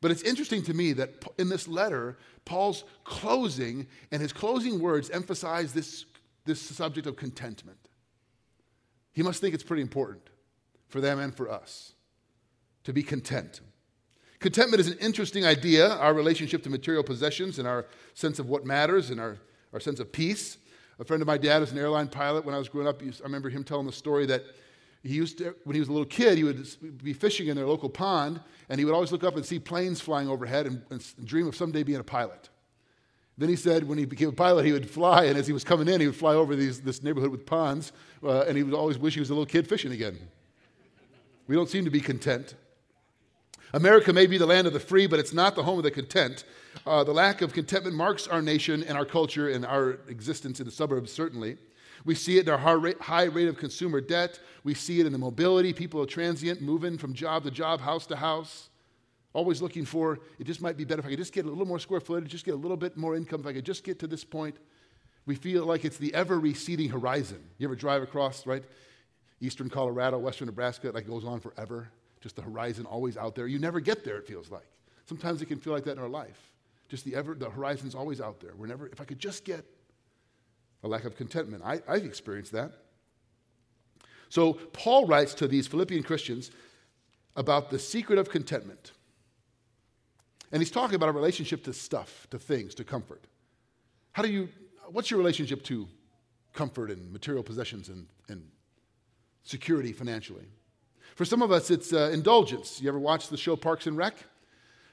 But 0.00 0.10
it's 0.10 0.22
interesting 0.22 0.62
to 0.64 0.74
me 0.74 0.92
that 0.94 1.24
in 1.38 1.48
this 1.48 1.68
letter, 1.68 2.18
Paul's 2.44 2.84
closing 3.04 3.86
and 4.10 4.20
his 4.20 4.32
closing 4.32 4.80
words 4.80 5.10
emphasize 5.10 5.72
this, 5.72 6.04
this 6.44 6.60
subject 6.60 7.06
of 7.06 7.16
contentment. 7.16 7.78
He 9.12 9.22
must 9.22 9.40
think 9.40 9.54
it's 9.54 9.62
pretty 9.62 9.82
important 9.82 10.22
for 10.88 11.00
them 11.00 11.20
and 11.20 11.34
for 11.34 11.50
us 11.50 11.92
to 12.84 12.92
be 12.92 13.02
content. 13.02 13.60
Contentment 14.40 14.80
is 14.80 14.88
an 14.88 14.98
interesting 14.98 15.46
idea, 15.46 15.88
our 15.88 16.12
relationship 16.12 16.64
to 16.64 16.70
material 16.70 17.04
possessions 17.04 17.60
and 17.60 17.68
our 17.68 17.86
sense 18.14 18.40
of 18.40 18.48
what 18.48 18.66
matters 18.66 19.10
and 19.10 19.20
our, 19.20 19.38
our 19.72 19.78
sense 19.78 20.00
of 20.00 20.10
peace. 20.10 20.58
A 20.98 21.04
friend 21.04 21.22
of 21.22 21.28
my 21.28 21.38
dad 21.38 21.60
was 21.60 21.70
an 21.70 21.78
airline 21.78 22.08
pilot 22.08 22.44
when 22.44 22.54
I 22.54 22.58
was 22.58 22.68
growing 22.68 22.88
up. 22.88 23.00
I 23.02 23.22
remember 23.22 23.50
him 23.50 23.62
telling 23.62 23.86
the 23.86 23.92
story 23.92 24.26
that 24.26 24.42
he 25.02 25.14
used 25.14 25.38
to, 25.38 25.54
when 25.64 25.74
he 25.74 25.80
was 25.80 25.88
a 25.88 25.92
little 25.92 26.06
kid, 26.06 26.38
he 26.38 26.44
would 26.44 27.02
be 27.02 27.12
fishing 27.12 27.48
in 27.48 27.56
their 27.56 27.66
local 27.66 27.88
pond, 27.88 28.40
and 28.68 28.78
he 28.78 28.84
would 28.84 28.94
always 28.94 29.10
look 29.10 29.24
up 29.24 29.36
and 29.36 29.44
see 29.44 29.58
planes 29.58 30.00
flying 30.00 30.28
overhead 30.28 30.66
and, 30.66 30.82
and 30.90 31.14
dream 31.24 31.48
of 31.48 31.56
someday 31.56 31.82
being 31.82 31.98
a 31.98 32.04
pilot. 32.04 32.48
Then 33.36 33.48
he 33.48 33.56
said 33.56 33.88
when 33.88 33.98
he 33.98 34.04
became 34.04 34.28
a 34.28 34.32
pilot, 34.32 34.64
he 34.64 34.72
would 34.72 34.88
fly, 34.88 35.24
and 35.24 35.36
as 35.36 35.46
he 35.46 35.52
was 35.52 35.64
coming 35.64 35.88
in, 35.88 36.00
he 36.00 36.06
would 36.06 36.16
fly 36.16 36.34
over 36.34 36.54
these, 36.54 36.80
this 36.80 37.02
neighborhood 37.02 37.30
with 37.30 37.44
ponds, 37.46 37.92
uh, 38.22 38.42
and 38.42 38.56
he 38.56 38.62
would 38.62 38.74
always 38.74 38.98
wish 38.98 39.14
he 39.14 39.20
was 39.20 39.30
a 39.30 39.34
little 39.34 39.46
kid 39.46 39.66
fishing 39.66 39.92
again. 39.92 40.16
We 41.48 41.56
don't 41.56 41.68
seem 41.68 41.84
to 41.84 41.90
be 41.90 42.00
content. 42.00 42.54
America 43.74 44.12
may 44.12 44.26
be 44.26 44.38
the 44.38 44.46
land 44.46 44.66
of 44.66 44.72
the 44.72 44.80
free, 44.80 45.06
but 45.06 45.18
it's 45.18 45.32
not 45.32 45.56
the 45.56 45.62
home 45.62 45.78
of 45.78 45.84
the 45.84 45.90
content. 45.90 46.44
Uh, 46.86 47.02
the 47.02 47.12
lack 47.12 47.42
of 47.42 47.52
contentment 47.52 47.96
marks 47.96 48.28
our 48.28 48.42
nation 48.42 48.84
and 48.84 48.96
our 48.96 49.06
culture 49.06 49.48
and 49.48 49.64
our 49.64 49.98
existence 50.08 50.60
in 50.60 50.66
the 50.66 50.72
suburbs, 50.72 51.10
certainly. 51.10 51.56
We 52.04 52.14
see 52.14 52.38
it 52.38 52.48
in 52.48 52.52
our 52.52 52.58
high 52.58 53.24
rate 53.24 53.48
of 53.48 53.56
consumer 53.56 54.00
debt. 54.00 54.40
We 54.64 54.74
see 54.74 55.00
it 55.00 55.06
in 55.06 55.12
the 55.12 55.18
mobility. 55.18 55.72
People 55.72 56.02
are 56.02 56.06
transient, 56.06 56.60
moving 56.60 56.98
from 56.98 57.14
job 57.14 57.44
to 57.44 57.50
job, 57.50 57.80
house 57.80 58.06
to 58.06 58.16
house, 58.16 58.70
always 59.32 59.62
looking 59.62 59.84
for 59.84 60.18
it 60.38 60.44
just 60.44 60.60
might 60.60 60.76
be 60.76 60.84
better 60.84 61.00
if 61.00 61.06
I 61.06 61.10
could 61.10 61.18
just 61.18 61.32
get 61.32 61.44
a 61.44 61.48
little 61.48 61.66
more 61.66 61.78
square 61.78 62.00
footage, 62.00 62.30
just 62.30 62.44
get 62.44 62.54
a 62.54 62.56
little 62.56 62.76
bit 62.76 62.96
more 62.96 63.14
income, 63.14 63.40
if 63.40 63.46
I 63.46 63.52
could 63.52 63.64
just 63.64 63.84
get 63.84 63.98
to 64.00 64.06
this 64.06 64.24
point. 64.24 64.56
We 65.26 65.36
feel 65.36 65.64
like 65.64 65.84
it's 65.84 65.98
the 65.98 66.12
ever 66.14 66.40
receding 66.40 66.90
horizon. 66.90 67.42
You 67.58 67.68
ever 67.68 67.76
drive 67.76 68.02
across, 68.02 68.46
right? 68.46 68.64
eastern 69.42 69.68
Colorado, 69.68 70.18
western 70.18 70.46
Nebraska, 70.46 70.90
like 70.94 71.06
goes 71.06 71.24
on 71.24 71.40
forever. 71.40 71.88
Just 72.20 72.36
the 72.36 72.42
horizon 72.42 72.86
always 72.86 73.16
out 73.16 73.34
there. 73.34 73.48
You 73.48 73.58
never 73.58 73.80
get 73.80 74.04
there, 74.04 74.16
it 74.16 74.26
feels 74.26 74.50
like. 74.50 74.66
Sometimes 75.04 75.42
it 75.42 75.46
can 75.46 75.58
feel 75.58 75.72
like 75.72 75.84
that 75.84 75.92
in 75.92 75.98
our 75.98 76.08
life. 76.08 76.52
Just 76.88 77.04
the 77.04 77.16
ever, 77.16 77.34
the 77.34 77.50
horizon's 77.50 77.94
always 77.94 78.20
out 78.20 78.40
there. 78.40 78.52
We're 78.56 78.68
never, 78.68 78.86
if 78.86 79.00
I 79.00 79.04
could 79.04 79.18
just 79.18 79.44
get 79.44 79.64
a 80.82 80.88
lack 80.88 81.04
of 81.04 81.16
contentment. 81.16 81.62
I, 81.64 81.80
I've 81.88 82.04
experienced 82.04 82.52
that. 82.52 82.72
So 84.28 84.54
Paul 84.54 85.06
writes 85.06 85.34
to 85.34 85.48
these 85.48 85.66
Philippian 85.66 86.02
Christians 86.02 86.50
about 87.36 87.70
the 87.70 87.78
secret 87.78 88.18
of 88.18 88.30
contentment. 88.30 88.92
And 90.50 90.60
he's 90.60 90.70
talking 90.70 90.96
about 90.96 91.08
a 91.08 91.12
relationship 91.12 91.64
to 91.64 91.72
stuff, 91.72 92.26
to 92.30 92.38
things, 92.38 92.74
to 92.76 92.84
comfort. 92.84 93.24
How 94.12 94.22
do 94.22 94.30
you, 94.30 94.48
what's 94.88 95.10
your 95.10 95.18
relationship 95.18 95.62
to 95.64 95.88
comfort 96.52 96.90
and 96.90 97.12
material 97.12 97.42
possessions 97.42 97.88
and, 97.88 98.06
and 98.28 98.42
security 99.42 99.92
financially. 99.92 100.46
For 101.14 101.24
some 101.24 101.42
of 101.42 101.52
us, 101.52 101.70
it's 101.70 101.92
uh, 101.92 102.10
indulgence. 102.12 102.80
You 102.80 102.88
ever 102.88 102.98
watch 102.98 103.28
the 103.28 103.36
show 103.36 103.56
Parks 103.56 103.86
and 103.86 103.96
Rec? 103.96 104.14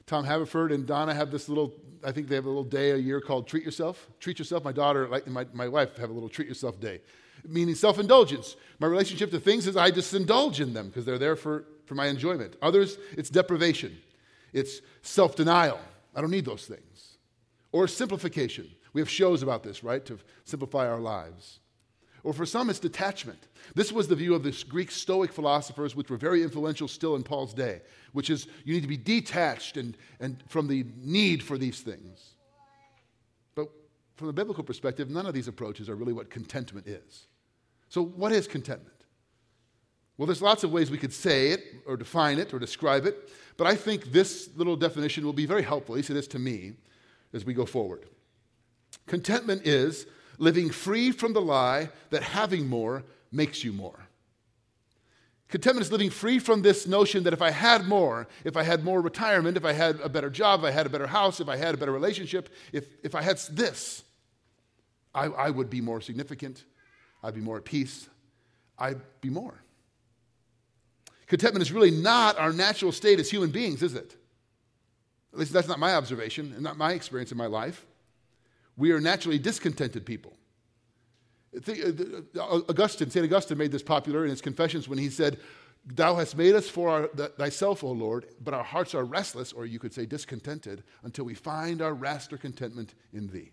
Tom 0.09 0.25
Haverford 0.25 0.71
and 0.71 0.87
Donna 0.87 1.13
have 1.13 1.29
this 1.29 1.47
little, 1.47 1.71
I 2.03 2.11
think 2.11 2.29
they 2.29 2.33
have 2.33 2.45
a 2.45 2.49
little 2.49 2.63
day 2.63 2.91
a 2.91 2.97
year 2.97 3.21
called 3.21 3.47
Treat 3.47 3.63
Yourself. 3.63 4.09
Treat 4.19 4.39
Yourself. 4.39 4.63
My 4.63 4.71
daughter, 4.71 5.07
like 5.07 5.27
my, 5.27 5.45
my 5.53 5.67
wife, 5.67 5.95
have 5.97 6.09
a 6.09 6.13
little 6.13 6.29
Treat 6.29 6.47
Yourself 6.47 6.79
day, 6.79 7.01
meaning 7.47 7.75
self 7.75 7.99
indulgence. 7.99 8.55
My 8.79 8.87
relationship 8.87 9.29
to 9.29 9.39
things 9.39 9.67
is 9.67 9.77
I 9.77 9.91
just 9.91 10.11
indulge 10.15 10.61
in 10.61 10.73
them 10.73 10.87
because 10.87 11.05
they're 11.05 11.19
there 11.19 11.35
for, 11.35 11.65
for 11.85 11.93
my 11.93 12.07
enjoyment. 12.07 12.55
Others, 12.63 12.97
it's 13.11 13.29
deprivation, 13.29 13.95
it's 14.51 14.81
self 15.03 15.35
denial. 15.35 15.79
I 16.15 16.21
don't 16.21 16.31
need 16.31 16.45
those 16.45 16.65
things. 16.65 17.17
Or 17.71 17.87
simplification. 17.87 18.67
We 18.93 19.01
have 19.01 19.09
shows 19.09 19.43
about 19.43 19.61
this, 19.61 19.83
right, 19.83 20.03
to 20.07 20.17
simplify 20.43 20.89
our 20.89 20.99
lives. 20.99 21.59
Or 22.23 22.33
for 22.33 22.45
some, 22.45 22.69
it's 22.69 22.79
detachment. 22.79 23.47
This 23.75 23.91
was 23.91 24.07
the 24.07 24.15
view 24.15 24.35
of 24.35 24.43
the 24.43 24.63
Greek 24.67 24.91
Stoic 24.91 25.31
philosophers, 25.31 25.95
which 25.95 26.09
were 26.09 26.17
very 26.17 26.43
influential 26.43 26.87
still 26.87 27.15
in 27.15 27.23
Paul's 27.23 27.53
day, 27.53 27.81
which 28.13 28.29
is 28.29 28.47
you 28.65 28.73
need 28.73 28.81
to 28.81 28.87
be 28.87 28.97
detached 28.97 29.77
and, 29.77 29.97
and 30.19 30.43
from 30.47 30.67
the 30.67 30.85
need 30.97 31.41
for 31.41 31.57
these 31.57 31.79
things. 31.81 32.33
But 33.55 33.69
from 34.15 34.27
the 34.27 34.33
biblical 34.33 34.63
perspective, 34.63 35.09
none 35.09 35.25
of 35.25 35.33
these 35.33 35.47
approaches 35.47 35.89
are 35.89 35.95
really 35.95 36.13
what 36.13 36.29
contentment 36.29 36.87
is. 36.87 37.27
So, 37.87 38.03
what 38.03 38.31
is 38.31 38.47
contentment? 38.47 38.99
Well, 40.17 40.25
there's 40.27 40.41
lots 40.41 40.65
of 40.65 40.71
ways 40.73 40.91
we 40.91 40.97
could 40.97 41.13
say 41.13 41.51
it 41.51 41.63
or 41.87 41.95
define 41.95 42.39
it 42.39 42.53
or 42.53 42.59
describe 42.59 43.05
it, 43.05 43.29
but 43.55 43.65
I 43.67 43.75
think 43.75 44.11
this 44.11 44.49
little 44.57 44.75
definition 44.75 45.25
will 45.25 45.33
be 45.33 45.45
very 45.45 45.63
helpful, 45.63 45.95
at 45.95 45.97
least 45.97 46.09
it 46.09 46.17
is 46.17 46.27
to 46.29 46.39
me, 46.39 46.73
as 47.31 47.45
we 47.45 47.53
go 47.53 47.65
forward. 47.65 48.05
Contentment 49.07 49.65
is 49.65 50.07
living 50.39 50.71
free 50.71 51.11
from 51.11 51.33
the 51.33 51.41
lie 51.41 51.89
that 52.09 52.23
having 52.23 52.67
more 52.67 53.03
makes 53.31 53.63
you 53.63 53.71
more. 53.71 54.07
Contentment 55.49 55.85
is 55.85 55.91
living 55.91 56.09
free 56.09 56.39
from 56.39 56.61
this 56.61 56.87
notion 56.87 57.23
that 57.23 57.33
if 57.33 57.41
I 57.41 57.49
had 57.49 57.85
more, 57.85 58.27
if 58.43 58.55
I 58.55 58.63
had 58.63 58.83
more 58.83 59.01
retirement, 59.01 59.57
if 59.57 59.65
I 59.65 59.73
had 59.73 59.99
a 59.99 60.09
better 60.09 60.29
job, 60.29 60.61
if 60.61 60.65
I 60.65 60.71
had 60.71 60.85
a 60.85 60.89
better 60.89 61.07
house, 61.07 61.39
if 61.39 61.49
I 61.49 61.57
had 61.57 61.73
a 61.75 61.77
better 61.77 61.91
relationship, 61.91 62.49
if, 62.71 62.85
if 63.03 63.15
I 63.15 63.21
had 63.21 63.37
this, 63.51 64.03
I, 65.13 65.25
I 65.25 65.49
would 65.49 65.69
be 65.69 65.81
more 65.81 66.01
significant, 66.01 66.63
I'd 67.23 67.33
be 67.33 67.41
more 67.41 67.57
at 67.57 67.65
peace, 67.65 68.07
I'd 68.77 69.01
be 69.21 69.29
more. 69.29 69.55
Contentment 71.27 71.63
is 71.63 71.71
really 71.71 71.91
not 71.91 72.37
our 72.37 72.53
natural 72.53 72.91
state 72.91 73.19
as 73.19 73.29
human 73.29 73.49
beings, 73.49 73.83
is 73.83 73.95
it? 73.95 74.15
At 75.33 75.39
least 75.39 75.51
that's 75.51 75.67
not 75.67 75.79
my 75.79 75.95
observation 75.95 76.53
and 76.53 76.63
not 76.63 76.77
my 76.77 76.93
experience 76.93 77.31
in 77.31 77.37
my 77.37 77.47
life 77.47 77.85
we 78.79 78.91
are 78.93 79.01
naturally 79.01 79.37
discontented 79.37 80.05
people. 80.05 80.33
Uh, 81.55 81.73
uh, 82.39 82.61
Augustine, 82.69 83.09
St. 83.09 83.25
Augustine 83.25 83.57
made 83.57 83.71
this 83.71 83.83
popular 83.83 84.23
in 84.23 84.29
his 84.29 84.41
Confessions 84.41 84.87
when 84.87 84.97
he 84.97 85.09
said, 85.09 85.37
Thou 85.85 86.15
hast 86.15 86.37
made 86.37 86.55
us 86.55 86.69
for 86.69 86.89
our, 86.89 87.07
th- 87.07 87.31
thyself, 87.37 87.83
O 87.83 87.91
Lord, 87.91 88.27
but 88.41 88.53
our 88.53 88.63
hearts 88.63 88.95
are 88.95 89.03
restless, 89.03 89.51
or 89.51 89.65
you 89.65 89.79
could 89.79 89.93
say 89.93 90.05
discontented, 90.05 90.83
until 91.03 91.25
we 91.25 91.33
find 91.33 91.81
our 91.81 91.93
rest 91.93 92.31
or 92.31 92.37
contentment 92.37 92.95
in 93.11 93.27
thee. 93.27 93.51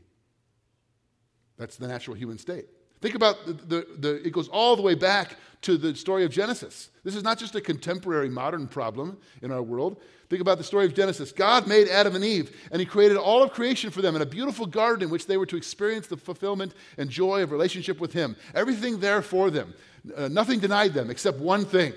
That's 1.56 1.76
the 1.76 1.88
natural 1.88 2.16
human 2.16 2.38
state. 2.38 2.66
Think 3.00 3.15
about 3.15 3.45
the, 3.47 3.53
the, 3.53 3.87
the, 3.99 4.26
it 4.26 4.33
goes 4.33 4.49
all 4.49 4.76
the 4.76 4.83
way 4.83 4.95
back 4.95 5.37
to 5.62 5.76
the 5.76 5.95
story 5.95 6.25
of 6.25 6.31
Genesis. 6.31 6.91
This 7.05 7.15
is 7.15 7.23
not 7.23 7.38
just 7.38 7.55
a 7.55 7.61
contemporary 7.61 8.29
modern 8.29 8.67
problem 8.67 9.19
in 9.43 9.50
our 9.50 9.62
world. 9.62 10.00
Think 10.29 10.43
about 10.43 10.59
the 10.59 10.65
story 10.65 10.87
of 10.87 10.95
Genesis. 10.95 11.31
God 11.31 11.67
made 11.67 11.88
Adam 11.88 12.17
and 12.17 12.25
Eve, 12.25 12.57
and 12.73 12.81
He 12.81 12.87
created 12.87 13.17
all 13.17 13.43
of 13.43 13.53
creation 13.53 13.91
for 13.91 14.03
them 14.03 14.17
in 14.17 14.23
a 14.23 14.26
beautiful 14.26 14.67
garden 14.67 15.05
in 15.05 15.11
which 15.11 15.26
they 15.26 15.37
were 15.37 15.47
to 15.47 15.57
experience 15.57 16.09
the 16.09 16.17
fulfillment 16.17 16.75
and 16.99 17.09
joy 17.09 17.43
of 17.43 17.53
relationship 17.53 18.00
with 18.00 18.12
Him. 18.12 18.35
Everything 18.55 18.99
there 18.99 19.23
for 19.23 19.50
them. 19.50 19.75
Uh, 20.17 20.29
nothing 20.29 20.59
denied 20.59 20.95
them 20.95 21.11
except 21.11 21.38
one 21.38 21.65
thing, 21.65 21.93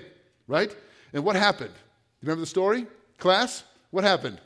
right? 0.46 0.74
And 1.12 1.24
what 1.24 1.36
happened? 1.36 1.72
You 2.20 2.26
remember 2.26 2.40
the 2.40 2.46
story? 2.46 2.86
Class? 3.18 3.64
What 3.90 4.04
happened? 4.04 4.40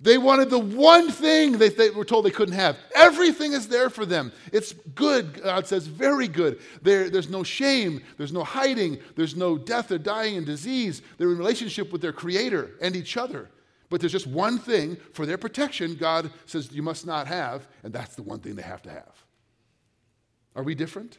They 0.00 0.16
wanted 0.16 0.50
the 0.50 0.58
one 0.58 1.10
thing 1.10 1.58
that 1.58 1.76
they 1.76 1.90
were 1.90 2.04
told 2.04 2.24
they 2.24 2.30
couldn't 2.30 2.54
have. 2.54 2.76
Everything 2.94 3.52
is 3.52 3.66
there 3.66 3.90
for 3.90 4.06
them. 4.06 4.32
It's 4.52 4.72
good, 4.94 5.42
God 5.42 5.66
says, 5.66 5.88
very 5.88 6.28
good. 6.28 6.60
There, 6.82 7.10
there's 7.10 7.28
no 7.28 7.42
shame, 7.42 8.02
there's 8.16 8.32
no 8.32 8.44
hiding, 8.44 8.98
there's 9.16 9.34
no 9.34 9.58
death 9.58 9.90
or 9.90 9.98
dying 9.98 10.36
and 10.36 10.46
disease. 10.46 11.02
They're 11.16 11.32
in 11.32 11.38
relationship 11.38 11.90
with 11.90 12.00
their 12.00 12.12
Creator 12.12 12.76
and 12.80 12.94
each 12.94 13.16
other. 13.16 13.50
But 13.90 14.00
there's 14.00 14.12
just 14.12 14.26
one 14.26 14.58
thing 14.58 14.98
for 15.12 15.26
their 15.26 15.38
protection 15.38 15.96
God 15.96 16.30
says 16.46 16.70
you 16.70 16.82
must 16.82 17.06
not 17.06 17.26
have, 17.26 17.66
and 17.82 17.92
that's 17.92 18.14
the 18.14 18.22
one 18.22 18.38
thing 18.38 18.54
they 18.54 18.62
have 18.62 18.82
to 18.82 18.90
have. 18.90 19.24
Are 20.54 20.62
we 20.62 20.74
different? 20.74 21.18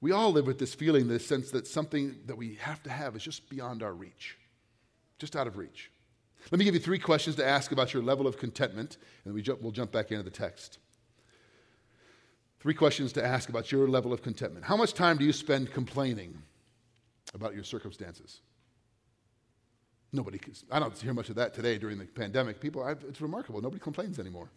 We 0.00 0.10
all 0.12 0.32
live 0.32 0.46
with 0.46 0.58
this 0.58 0.74
feeling, 0.74 1.06
this 1.06 1.26
sense 1.26 1.50
that 1.52 1.66
something 1.66 2.16
that 2.26 2.36
we 2.36 2.56
have 2.56 2.82
to 2.82 2.90
have 2.90 3.14
is 3.14 3.22
just 3.22 3.48
beyond 3.48 3.82
our 3.82 3.92
reach, 3.92 4.36
just 5.18 5.36
out 5.36 5.46
of 5.46 5.56
reach. 5.56 5.90
Let 6.50 6.58
me 6.58 6.64
give 6.64 6.74
you 6.74 6.80
three 6.80 6.98
questions 6.98 7.36
to 7.36 7.46
ask 7.46 7.72
about 7.72 7.94
your 7.94 8.02
level 8.02 8.26
of 8.26 8.38
contentment, 8.38 8.98
and 9.24 9.34
we 9.34 9.42
jump, 9.42 9.62
we'll 9.62 9.72
jump 9.72 9.92
back 9.92 10.10
into 10.10 10.22
the 10.22 10.30
text. 10.30 10.78
Three 12.60 12.74
questions 12.74 13.12
to 13.14 13.24
ask 13.24 13.48
about 13.48 13.70
your 13.72 13.88
level 13.88 14.12
of 14.12 14.22
contentment. 14.22 14.64
How 14.64 14.76
much 14.76 14.94
time 14.94 15.18
do 15.18 15.24
you 15.24 15.32
spend 15.32 15.72
complaining 15.72 16.36
about 17.34 17.54
your 17.54 17.64
circumstances? 17.64 18.40
Nobody, 20.12 20.38
I 20.70 20.78
don't 20.78 20.96
hear 20.96 21.12
much 21.12 21.28
of 21.28 21.34
that 21.36 21.54
today 21.54 21.76
during 21.76 21.98
the 21.98 22.04
pandemic. 22.04 22.60
People, 22.60 22.84
I've, 22.84 23.02
it's 23.08 23.20
remarkable. 23.20 23.60
Nobody 23.60 23.80
complains 23.80 24.18
anymore. 24.18 24.48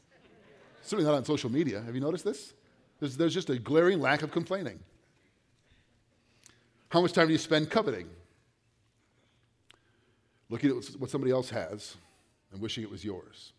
Certainly 0.84 1.10
not 1.10 1.18
on 1.18 1.26
social 1.26 1.52
media. 1.52 1.82
Have 1.82 1.96
you 1.96 2.02
noticed 2.02 2.24
this? 2.24 2.54
There's, 3.00 3.18
there's 3.18 3.34
just 3.34 3.50
a 3.50 3.58
glaring 3.58 4.00
lack 4.00 4.22
of 4.22 4.32
complaining. 4.32 4.80
How 6.90 7.02
much 7.02 7.14
time 7.14 7.28
do 7.28 7.34
you 7.34 7.40
spend 7.40 7.70
coveting? 7.70 8.08
Looking 10.50 10.70
at 10.70 10.86
what 11.00 11.10
somebody 11.10 11.32
else 11.32 11.50
has 11.50 11.96
and 12.52 12.62
wishing 12.62 12.84
it 12.84 12.90
was 12.90 13.04
yours? 13.04 13.54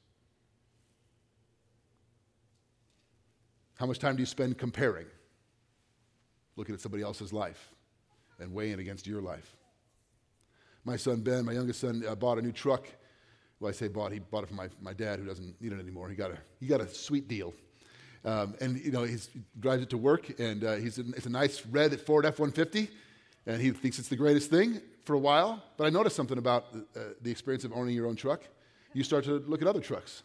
How 3.78 3.86
much 3.86 3.98
time 3.98 4.16
do 4.16 4.22
you 4.22 4.26
spend 4.26 4.58
comparing, 4.58 5.06
looking 6.56 6.74
at 6.74 6.80
somebody 6.80 7.02
else's 7.02 7.32
life 7.32 7.72
and 8.40 8.52
weighing 8.52 8.72
it 8.72 8.80
against 8.80 9.06
your 9.06 9.22
life? 9.22 9.56
My 10.84 10.96
son 10.96 11.20
Ben, 11.20 11.44
my 11.44 11.52
youngest 11.52 11.80
son, 11.80 12.02
uh, 12.08 12.14
bought 12.14 12.38
a 12.38 12.42
new 12.42 12.50
truck. 12.50 12.88
Well, 13.60 13.68
I 13.68 13.72
say 13.72 13.88
bought, 13.88 14.10
he 14.10 14.18
bought 14.18 14.44
it 14.44 14.48
from 14.48 14.56
my, 14.56 14.68
my 14.80 14.92
dad 14.92 15.18
who 15.18 15.26
doesn't 15.26 15.60
need 15.60 15.72
it 15.72 15.78
anymore. 15.78 16.08
He 16.08 16.16
got 16.16 16.30
a, 16.30 16.38
he 16.58 16.66
got 16.66 16.80
a 16.80 16.88
sweet 16.88 17.28
deal. 17.28 17.54
Um, 18.24 18.54
and, 18.60 18.78
you 18.78 18.90
know, 18.90 19.04
he 19.04 19.16
drives 19.60 19.82
it 19.82 19.90
to 19.90 19.96
work, 19.96 20.40
and 20.40 20.64
uh, 20.64 20.74
he's 20.74 20.98
a, 20.98 21.04
it's 21.16 21.26
a 21.26 21.30
nice 21.30 21.64
red 21.66 22.00
Ford 22.00 22.26
F 22.26 22.40
150, 22.40 22.90
and 23.46 23.62
he 23.62 23.70
thinks 23.70 23.98
it's 23.98 24.08
the 24.08 24.16
greatest 24.16 24.50
thing 24.50 24.80
for 25.08 25.14
a 25.14 25.18
while, 25.18 25.62
but 25.78 25.86
I 25.86 25.90
noticed 25.90 26.16
something 26.16 26.36
about 26.36 26.66
uh, 26.74 27.00
the 27.22 27.30
experience 27.30 27.64
of 27.64 27.72
owning 27.72 27.94
your 27.94 28.06
own 28.06 28.14
truck. 28.14 28.42
You 28.92 29.02
start 29.02 29.24
to 29.24 29.38
look 29.48 29.62
at 29.62 29.66
other 29.66 29.80
trucks 29.80 30.22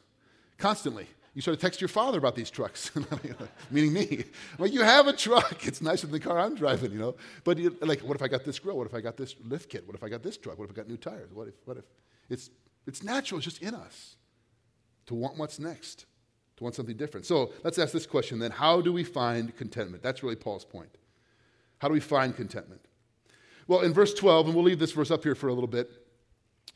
constantly. 0.58 1.08
You 1.34 1.42
start 1.42 1.58
to 1.58 1.62
text 1.66 1.80
your 1.80 1.88
father 1.88 2.18
about 2.18 2.36
these 2.36 2.52
trucks, 2.52 2.92
meaning 3.72 3.94
me. 3.94 4.26
Well, 4.60 4.70
you 4.70 4.82
have 4.82 5.08
a 5.08 5.14
truck. 5.14 5.66
It's 5.66 5.82
nicer 5.82 6.06
than 6.06 6.12
the 6.12 6.20
car 6.20 6.38
I'm 6.38 6.54
driving, 6.54 6.92
you 6.92 7.00
know. 7.00 7.16
But 7.46 7.60
you, 7.60 7.78
like, 7.80 8.02
what 8.02 8.18
if 8.18 8.22
I 8.22 8.28
got 8.28 8.44
this 8.44 8.60
grill? 8.60 8.78
What 8.78 8.86
if 8.86 8.94
I 8.94 9.00
got 9.00 9.16
this 9.16 9.36
lift 9.46 9.70
kit? 9.70 9.88
What 9.88 9.96
if 9.96 10.04
I 10.04 10.10
got 10.10 10.22
this 10.22 10.36
truck? 10.36 10.60
What 10.60 10.66
if 10.66 10.72
I 10.72 10.76
got 10.76 10.90
new 10.90 10.98
tires? 10.98 11.32
What 11.34 11.48
if? 11.48 11.54
What 11.64 11.78
if? 11.78 11.86
It's 12.30 12.50
it's 12.86 13.04
natural. 13.04 13.38
It's 13.38 13.46
just 13.46 13.62
in 13.64 13.74
us 13.74 14.18
to 15.06 15.16
want 15.16 15.38
what's 15.38 15.60
next, 15.60 16.08
to 16.58 16.64
want 16.64 16.76
something 16.76 16.98
different. 16.98 17.26
So 17.26 17.54
let's 17.64 17.80
ask 17.80 17.94
this 17.94 18.06
question 18.06 18.38
then: 18.38 18.52
How 18.52 18.82
do 18.82 18.92
we 18.92 19.06
find 19.06 19.56
contentment? 19.56 20.04
That's 20.04 20.24
really 20.24 20.36
Paul's 20.36 20.66
point. 20.66 20.94
How 21.80 21.88
do 21.88 21.94
we 21.94 22.02
find 22.02 22.36
contentment? 22.36 22.82
Well, 23.68 23.82
in 23.82 23.94
verse 23.94 24.14
12, 24.14 24.48
and 24.48 24.56
we'll 24.56 24.66
leave 24.66 24.80
this 24.80 24.92
verse 24.92 25.12
up 25.12 25.24
here 25.24 25.36
for 25.36 25.48
a 25.48 25.54
little 25.54 25.68
bit, 25.68 25.90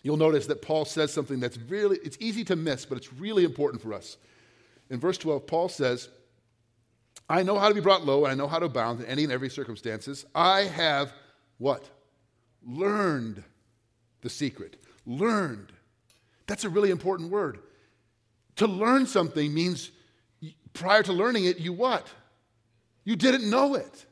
you'll 0.03 0.17
notice 0.17 0.47
that 0.47 0.61
Paul 0.61 0.85
says 0.85 1.11
something 1.11 1.39
that's 1.39 1.57
really, 1.57 1.97
it's 2.03 2.17
easy 2.19 2.43
to 2.45 2.55
miss, 2.55 2.85
but 2.85 2.97
it's 2.97 3.13
really 3.13 3.43
important 3.43 3.81
for 3.81 3.93
us. 3.93 4.17
In 4.89 4.99
verse 4.99 5.17
12, 5.17 5.45
Paul 5.47 5.69
says, 5.69 6.09
I 7.29 7.43
know 7.43 7.59
how 7.59 7.67
to 7.67 7.75
be 7.75 7.81
brought 7.81 8.05
low, 8.05 8.23
and 8.23 8.31
I 8.31 8.35
know 8.35 8.47
how 8.47 8.59
to 8.59 8.67
abound 8.67 9.01
in 9.01 9.05
any 9.07 9.23
and 9.23 9.33
every 9.33 9.49
circumstances. 9.49 10.25
I 10.33 10.61
have 10.61 11.11
what? 11.57 11.83
Learned 12.65 13.43
the 14.21 14.29
secret. 14.29 14.81
Learned. 15.05 15.73
That's 16.45 16.63
a 16.63 16.69
really 16.69 16.89
important 16.89 17.29
word. 17.29 17.59
To 18.57 18.67
learn 18.67 19.05
something 19.07 19.53
means 19.53 19.91
prior 20.73 21.03
to 21.03 21.13
learning 21.13 21.45
it, 21.45 21.59
you 21.59 21.73
what? 21.73 22.07
You 23.03 23.15
didn't 23.15 23.49
know 23.49 23.75
it. 23.75 24.05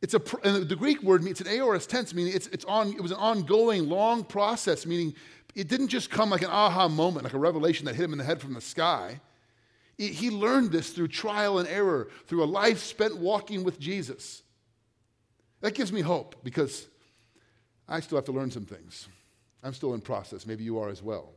It's 0.00 0.14
a, 0.14 0.18
the 0.18 0.76
Greek 0.78 1.02
word 1.02 1.24
means 1.24 1.40
an 1.40 1.48
aorist 1.48 1.90
tense, 1.90 2.14
meaning 2.14 2.32
it's, 2.34 2.46
it's 2.48 2.64
on, 2.66 2.92
it 2.92 3.00
was 3.00 3.10
an 3.10 3.18
ongoing, 3.18 3.88
long 3.88 4.22
process, 4.24 4.86
meaning 4.86 5.14
it 5.54 5.68
didn't 5.68 5.88
just 5.88 6.08
come 6.08 6.30
like 6.30 6.42
an 6.42 6.50
aha 6.50 6.88
moment, 6.88 7.24
like 7.24 7.34
a 7.34 7.38
revelation 7.38 7.86
that 7.86 7.96
hit 7.96 8.04
him 8.04 8.12
in 8.12 8.18
the 8.18 8.24
head 8.24 8.40
from 8.40 8.54
the 8.54 8.60
sky. 8.60 9.20
he 9.96 10.30
learned 10.30 10.70
this 10.70 10.90
through 10.90 11.08
trial 11.08 11.58
and 11.58 11.68
error, 11.68 12.08
through 12.26 12.44
a 12.44 12.46
life 12.46 12.78
spent 12.78 13.16
walking 13.16 13.64
with 13.64 13.80
Jesus. 13.80 14.42
That 15.60 15.74
gives 15.74 15.92
me 15.92 16.00
hope 16.00 16.36
because 16.44 16.86
I 17.88 18.00
still 18.00 18.16
have 18.16 18.26
to 18.26 18.32
learn 18.32 18.50
some 18.50 18.66
things. 18.66 19.08
I'm 19.62 19.74
still 19.74 19.94
in 19.94 20.00
process. 20.00 20.46
Maybe 20.46 20.62
you 20.62 20.78
are 20.78 20.88
as 20.88 21.02
well. 21.02 21.32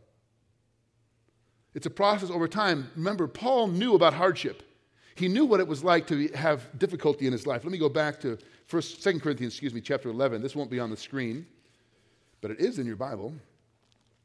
It's 1.73 1.85
a 1.85 1.91
process 1.91 2.29
over 2.29 2.47
time. 2.47 2.91
Remember, 2.95 3.27
Paul 3.27 3.67
knew 3.67 3.95
about 3.95 4.13
hardship. 4.13 4.61
He 5.15 5.27
knew 5.27 5.45
what 5.45 5.59
it 5.59 5.67
was 5.67 5.83
like 5.83 6.07
to 6.07 6.27
have 6.29 6.77
difficulty 6.79 7.27
in 7.27 7.31
his 7.31 7.45
life. 7.45 7.63
Let 7.63 7.71
me 7.71 7.77
go 7.77 7.89
back 7.89 8.19
to 8.21 8.37
First, 8.71 9.03
2 9.03 9.19
Corinthians, 9.19 9.53
excuse 9.53 9.73
me, 9.73 9.81
chapter 9.81 10.09
11. 10.09 10.41
This 10.41 10.55
won't 10.55 10.71
be 10.71 10.79
on 10.79 10.89
the 10.89 10.95
screen, 10.95 11.45
but 12.39 12.51
it 12.51 12.61
is 12.61 12.79
in 12.79 12.85
your 12.85 12.95
Bible. 12.95 13.33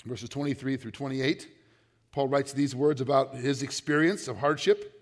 Verses 0.05 0.28
23 0.28 0.76
through 0.76 0.93
28. 0.93 1.49
Paul 2.12 2.28
writes 2.28 2.52
these 2.52 2.75
words 2.75 3.00
about 3.00 3.35
his 3.35 3.64
experience 3.64 4.28
of 4.28 4.38
hardship. 4.38 4.93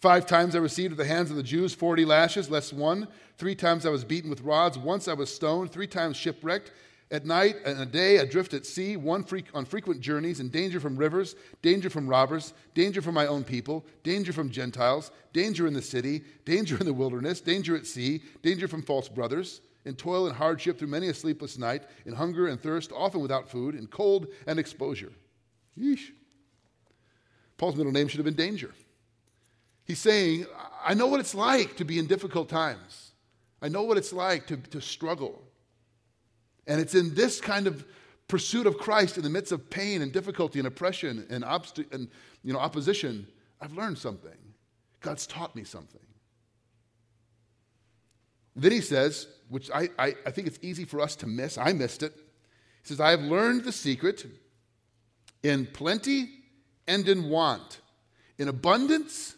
Five 0.00 0.26
times 0.26 0.54
I 0.56 0.60
received 0.60 0.92
at 0.92 0.96
the 0.96 1.04
hands 1.04 1.30
of 1.30 1.36
the 1.36 1.42
Jews 1.42 1.74
40 1.74 2.06
lashes, 2.06 2.48
less 2.48 2.72
one. 2.72 3.08
Three 3.36 3.54
times 3.54 3.84
I 3.84 3.90
was 3.90 4.02
beaten 4.02 4.30
with 4.30 4.40
rods. 4.40 4.78
Once 4.78 5.08
I 5.08 5.12
was 5.12 5.32
stoned. 5.32 5.70
Three 5.70 5.86
times 5.86 6.16
shipwrecked. 6.16 6.72
At 7.10 7.24
night 7.24 7.56
and 7.64 7.80
a 7.80 7.86
day 7.86 8.18
adrift 8.18 8.52
at 8.52 8.66
sea, 8.66 8.96
one 8.96 9.24
on 9.54 9.64
frequent 9.64 10.00
journeys, 10.00 10.40
in 10.40 10.50
danger 10.50 10.78
from 10.78 10.96
rivers, 10.96 11.36
danger 11.62 11.88
from 11.88 12.06
robbers, 12.06 12.52
danger 12.74 13.00
from 13.00 13.14
my 13.14 13.26
own 13.26 13.44
people, 13.44 13.86
danger 14.02 14.32
from 14.32 14.50
Gentiles, 14.50 15.10
danger 15.32 15.66
in 15.66 15.72
the 15.72 15.80
city, 15.80 16.22
danger 16.44 16.76
in 16.76 16.84
the 16.84 16.92
wilderness, 16.92 17.40
danger 17.40 17.74
at 17.74 17.86
sea, 17.86 18.20
danger 18.42 18.68
from 18.68 18.82
false 18.82 19.08
brothers, 19.08 19.62
in 19.86 19.94
toil 19.94 20.26
and 20.26 20.36
hardship 20.36 20.78
through 20.78 20.88
many 20.88 21.08
a 21.08 21.14
sleepless 21.14 21.56
night, 21.56 21.84
in 22.04 22.12
hunger 22.12 22.48
and 22.48 22.60
thirst, 22.60 22.92
often 22.92 23.22
without 23.22 23.48
food, 23.48 23.74
in 23.74 23.86
cold 23.86 24.26
and 24.46 24.58
exposure. 24.58 25.12
Yeesh. 25.78 26.10
Paul's 27.56 27.76
middle 27.76 27.92
name 27.92 28.06
should 28.06 28.18
have 28.18 28.26
been 28.26 28.34
danger. 28.34 28.74
He's 29.86 29.98
saying, 29.98 30.44
I 30.84 30.92
know 30.92 31.06
what 31.06 31.20
it's 31.20 31.34
like 31.34 31.76
to 31.78 31.84
be 31.86 31.98
in 31.98 32.06
difficult 32.06 32.50
times. 32.50 33.12
I 33.62 33.68
know 33.68 33.84
what 33.84 33.96
it's 33.96 34.12
like 34.12 34.46
to, 34.48 34.58
to 34.58 34.82
struggle. 34.82 35.42
And 36.68 36.80
it's 36.80 36.94
in 36.94 37.14
this 37.14 37.40
kind 37.40 37.66
of 37.66 37.84
pursuit 38.28 38.66
of 38.66 38.76
Christ 38.78 39.16
in 39.16 39.24
the 39.24 39.30
midst 39.30 39.52
of 39.52 39.70
pain 39.70 40.02
and 40.02 40.12
difficulty 40.12 40.60
and 40.60 40.68
oppression 40.68 41.26
and, 41.30 41.42
obst- 41.42 41.92
and 41.92 42.08
you 42.44 42.52
know, 42.52 42.58
opposition, 42.58 43.26
I've 43.60 43.72
learned 43.72 43.98
something. 43.98 44.36
God's 45.00 45.26
taught 45.26 45.56
me 45.56 45.64
something. 45.64 46.00
Then 48.54 48.72
he 48.72 48.82
says, 48.82 49.28
which 49.48 49.70
I, 49.70 49.88
I, 49.98 50.14
I 50.26 50.30
think 50.30 50.46
it's 50.46 50.58
easy 50.60 50.84
for 50.84 51.00
us 51.00 51.16
to 51.16 51.26
miss, 51.26 51.56
I 51.56 51.72
missed 51.72 52.02
it. 52.02 52.12
He 52.82 52.88
says, 52.88 53.00
I 53.00 53.10
have 53.10 53.22
learned 53.22 53.64
the 53.64 53.72
secret 53.72 54.26
in 55.42 55.66
plenty 55.66 56.28
and 56.86 57.08
in 57.08 57.30
want, 57.30 57.80
in 58.36 58.48
abundance 58.48 59.36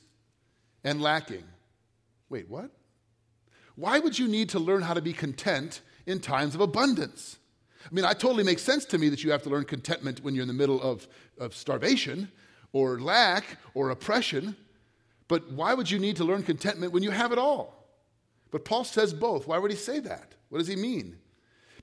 and 0.83 1.01
lacking. 1.01 1.45
Wait, 2.29 2.49
what? 2.49 2.71
Why 3.77 3.99
would 3.99 4.19
you 4.19 4.29
need 4.29 4.51
to 4.51 4.59
learn 4.59 4.83
how 4.83 4.95
to 4.95 5.03
be 5.03 5.13
content 5.13 5.81
in 6.11 6.21
times 6.21 6.55
of 6.55 6.61
abundance. 6.61 7.39
I 7.85 7.95
mean, 7.95 8.05
it 8.05 8.19
totally 8.19 8.45
makes 8.45 8.63
sense 8.63 8.85
to 8.87 8.99
me 8.99 9.09
that 9.09 9.25
you 9.25 9.31
have 9.31 9.43
to 9.45 9.49
learn 9.49 9.65
contentment 9.65 10.23
when 10.23 10.35
you're 10.35 10.43
in 10.43 10.49
the 10.49 10.55
middle 10.55 10.83
of, 10.83 11.07
of 11.39 11.55
starvation 11.55 12.31
or 12.73 13.01
lack 13.01 13.45
or 13.75 13.91
oppression, 13.91 14.57
but 15.29 15.51
why 15.53 15.75
would 15.75 15.91
you 15.91 15.99
need 15.99 16.17
to 16.17 16.25
learn 16.25 16.43
contentment 16.43 16.93
when 16.93 17.03
you 17.03 17.11
have 17.11 17.33
it 17.33 17.39
all? 17.39 17.87
But 18.51 18.65
Paul 18.65 18.85
says 18.85 19.15
both. 19.15 19.47
Why 19.47 19.59
would 19.59 19.71
he 19.71 19.77
say 19.77 20.01
that? 20.01 20.35
What 20.49 20.59
does 20.59 20.67
he 20.67 20.77
mean? 20.77 21.17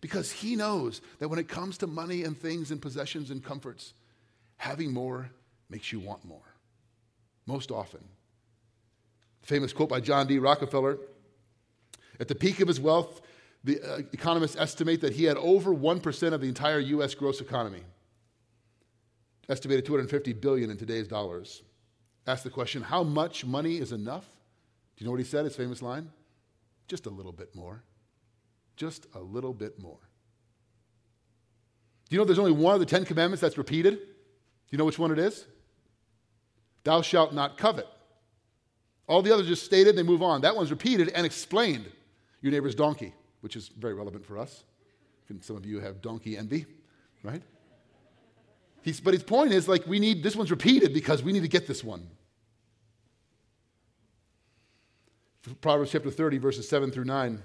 Because 0.02 0.32
he 0.32 0.56
knows 0.56 1.02
that 1.20 1.30
when 1.30 1.40
it 1.40 1.48
comes 1.48 1.78
to 1.80 1.88
money 1.88 2.24
and 2.24 2.38
things 2.38 2.72
and 2.72 2.82
possessions 2.82 3.32
and 3.32 3.44
comforts, 3.44 3.94
having 4.58 4.94
more 4.94 5.32
makes 5.70 5.92
you 5.92 6.00
want 6.00 6.24
more. 6.26 6.54
Most 7.46 7.72
often. 7.72 8.04
Famous 9.42 9.72
quote 9.72 9.90
by 9.90 10.02
John 10.02 10.28
D. 10.28 10.40
Rockefeller 10.40 10.98
At 12.20 12.28
the 12.28 12.36
peak 12.36 12.60
of 12.60 12.68
his 12.68 12.80
wealth, 12.80 13.22
the 13.64 13.82
uh, 13.82 13.98
economists 14.14 14.56
estimate 14.56 15.02
that 15.02 15.14
he 15.14 15.26
had 15.26 15.38
over 15.38 15.74
1% 15.74 16.34
of 16.34 16.42
the 16.42 16.48
entire 16.48 16.80
U.S. 16.80 17.14
gross 17.14 17.42
economy, 17.42 17.82
estimated 19.50 19.86
250 19.86 20.34
billion 20.34 20.70
in 20.70 20.78
today's 20.78 21.08
dollars. 21.08 21.64
Asked 22.26 22.44
the 22.44 22.50
question, 22.50 22.82
how 22.82 23.04
much 23.04 23.46
money 23.46 23.78
is 23.78 23.92
enough? 23.92 24.26
Do 24.96 25.04
you 25.04 25.06
know 25.06 25.12
what 25.12 25.20
he 25.20 25.26
said, 25.26 25.46
his 25.46 25.56
famous 25.56 25.82
line? 25.82 26.10
Just 26.88 27.06
a 27.06 27.10
little 27.10 27.32
bit 27.32 27.56
more. 27.56 27.84
Just 28.76 29.08
a 29.16 29.20
little 29.20 29.54
bit 29.54 29.80
more. 29.80 30.00
Do 32.10 32.16
you 32.16 32.20
know 32.20 32.26
there's 32.26 32.40
only 32.40 32.52
one 32.52 32.74
of 32.74 32.80
the 32.80 32.86
Ten 32.86 33.06
Commandments 33.06 33.42
that's 33.42 33.58
repeated? 33.58 33.96
Do 33.96 34.72
you 34.72 34.78
know 34.78 34.86
which 34.86 35.00
one 35.00 35.12
it 35.12 35.20
is? 35.20 35.46
Thou 36.84 37.02
shalt 37.02 37.34
not 37.34 37.58
covet. 37.58 37.88
All 39.08 39.22
the 39.22 39.34
others 39.34 39.48
just 39.48 39.64
stated, 39.64 39.96
they 39.96 40.04
move 40.04 40.22
on. 40.22 40.42
That 40.42 40.56
one's 40.56 40.72
repeated 40.72 41.10
and 41.10 41.26
explained. 41.26 41.86
Your 42.42 42.52
neighbor's 42.52 42.76
donkey, 42.76 43.14
which 43.42 43.56
is 43.56 43.70
very 43.70 43.94
relevant 43.94 44.26
for 44.26 44.38
us. 44.38 44.64
Can 45.28 45.42
Some 45.42 45.58
of 45.58 45.66
you 45.66 45.80
have 45.80 46.02
donkey 46.02 46.38
envy, 46.38 46.66
right? 47.24 47.42
He's, 48.82 49.00
but 49.00 49.14
his 49.14 49.24
point 49.24 49.52
is 49.52 49.68
like 49.68 49.86
we 49.86 50.00
need 50.00 50.24
this 50.24 50.36
one's 50.36 50.52
repeated 50.52 50.94
because 50.94 51.22
we 51.22 51.34
need 51.34 51.42
to 51.42 51.50
get 51.50 51.68
this 51.68 51.84
one. 51.84 52.08
Proverbs 55.62 55.92
chapter 55.92 56.12
30, 56.12 56.38
verses 56.38 56.68
7 56.68 56.92
through 56.92 57.06
9. 57.06 57.42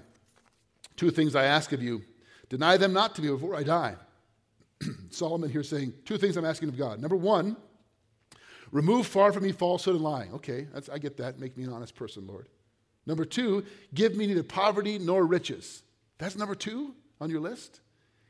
Two 0.95 1.11
things 1.11 1.35
I 1.35 1.45
ask 1.45 1.71
of 1.71 1.81
you. 1.81 2.03
Deny 2.49 2.77
them 2.77 2.93
not 2.93 3.15
to 3.15 3.21
me 3.21 3.29
before 3.29 3.55
I 3.55 3.63
die. 3.63 3.95
Solomon 5.09 5.49
here 5.49 5.63
saying, 5.63 5.93
two 6.05 6.17
things 6.17 6.37
I'm 6.37 6.45
asking 6.45 6.69
of 6.69 6.77
God. 6.77 6.99
Number 6.99 7.15
one, 7.15 7.55
remove 8.71 9.07
far 9.07 9.31
from 9.31 9.43
me 9.43 9.51
falsehood 9.51 9.95
and 9.95 10.03
lying. 10.03 10.33
Okay, 10.33 10.67
I 10.91 10.97
get 10.97 11.17
that. 11.17 11.39
Make 11.39 11.57
me 11.57 11.63
an 11.63 11.73
honest 11.73 11.95
person, 11.95 12.27
Lord. 12.27 12.49
Number 13.05 13.25
two, 13.25 13.65
give 13.93 14.15
me 14.15 14.27
neither 14.27 14.43
poverty 14.43 14.97
nor 14.97 15.25
riches. 15.25 15.83
That's 16.17 16.35
number 16.35 16.55
two 16.55 16.93
on 17.19 17.29
your 17.29 17.41
list. 17.41 17.81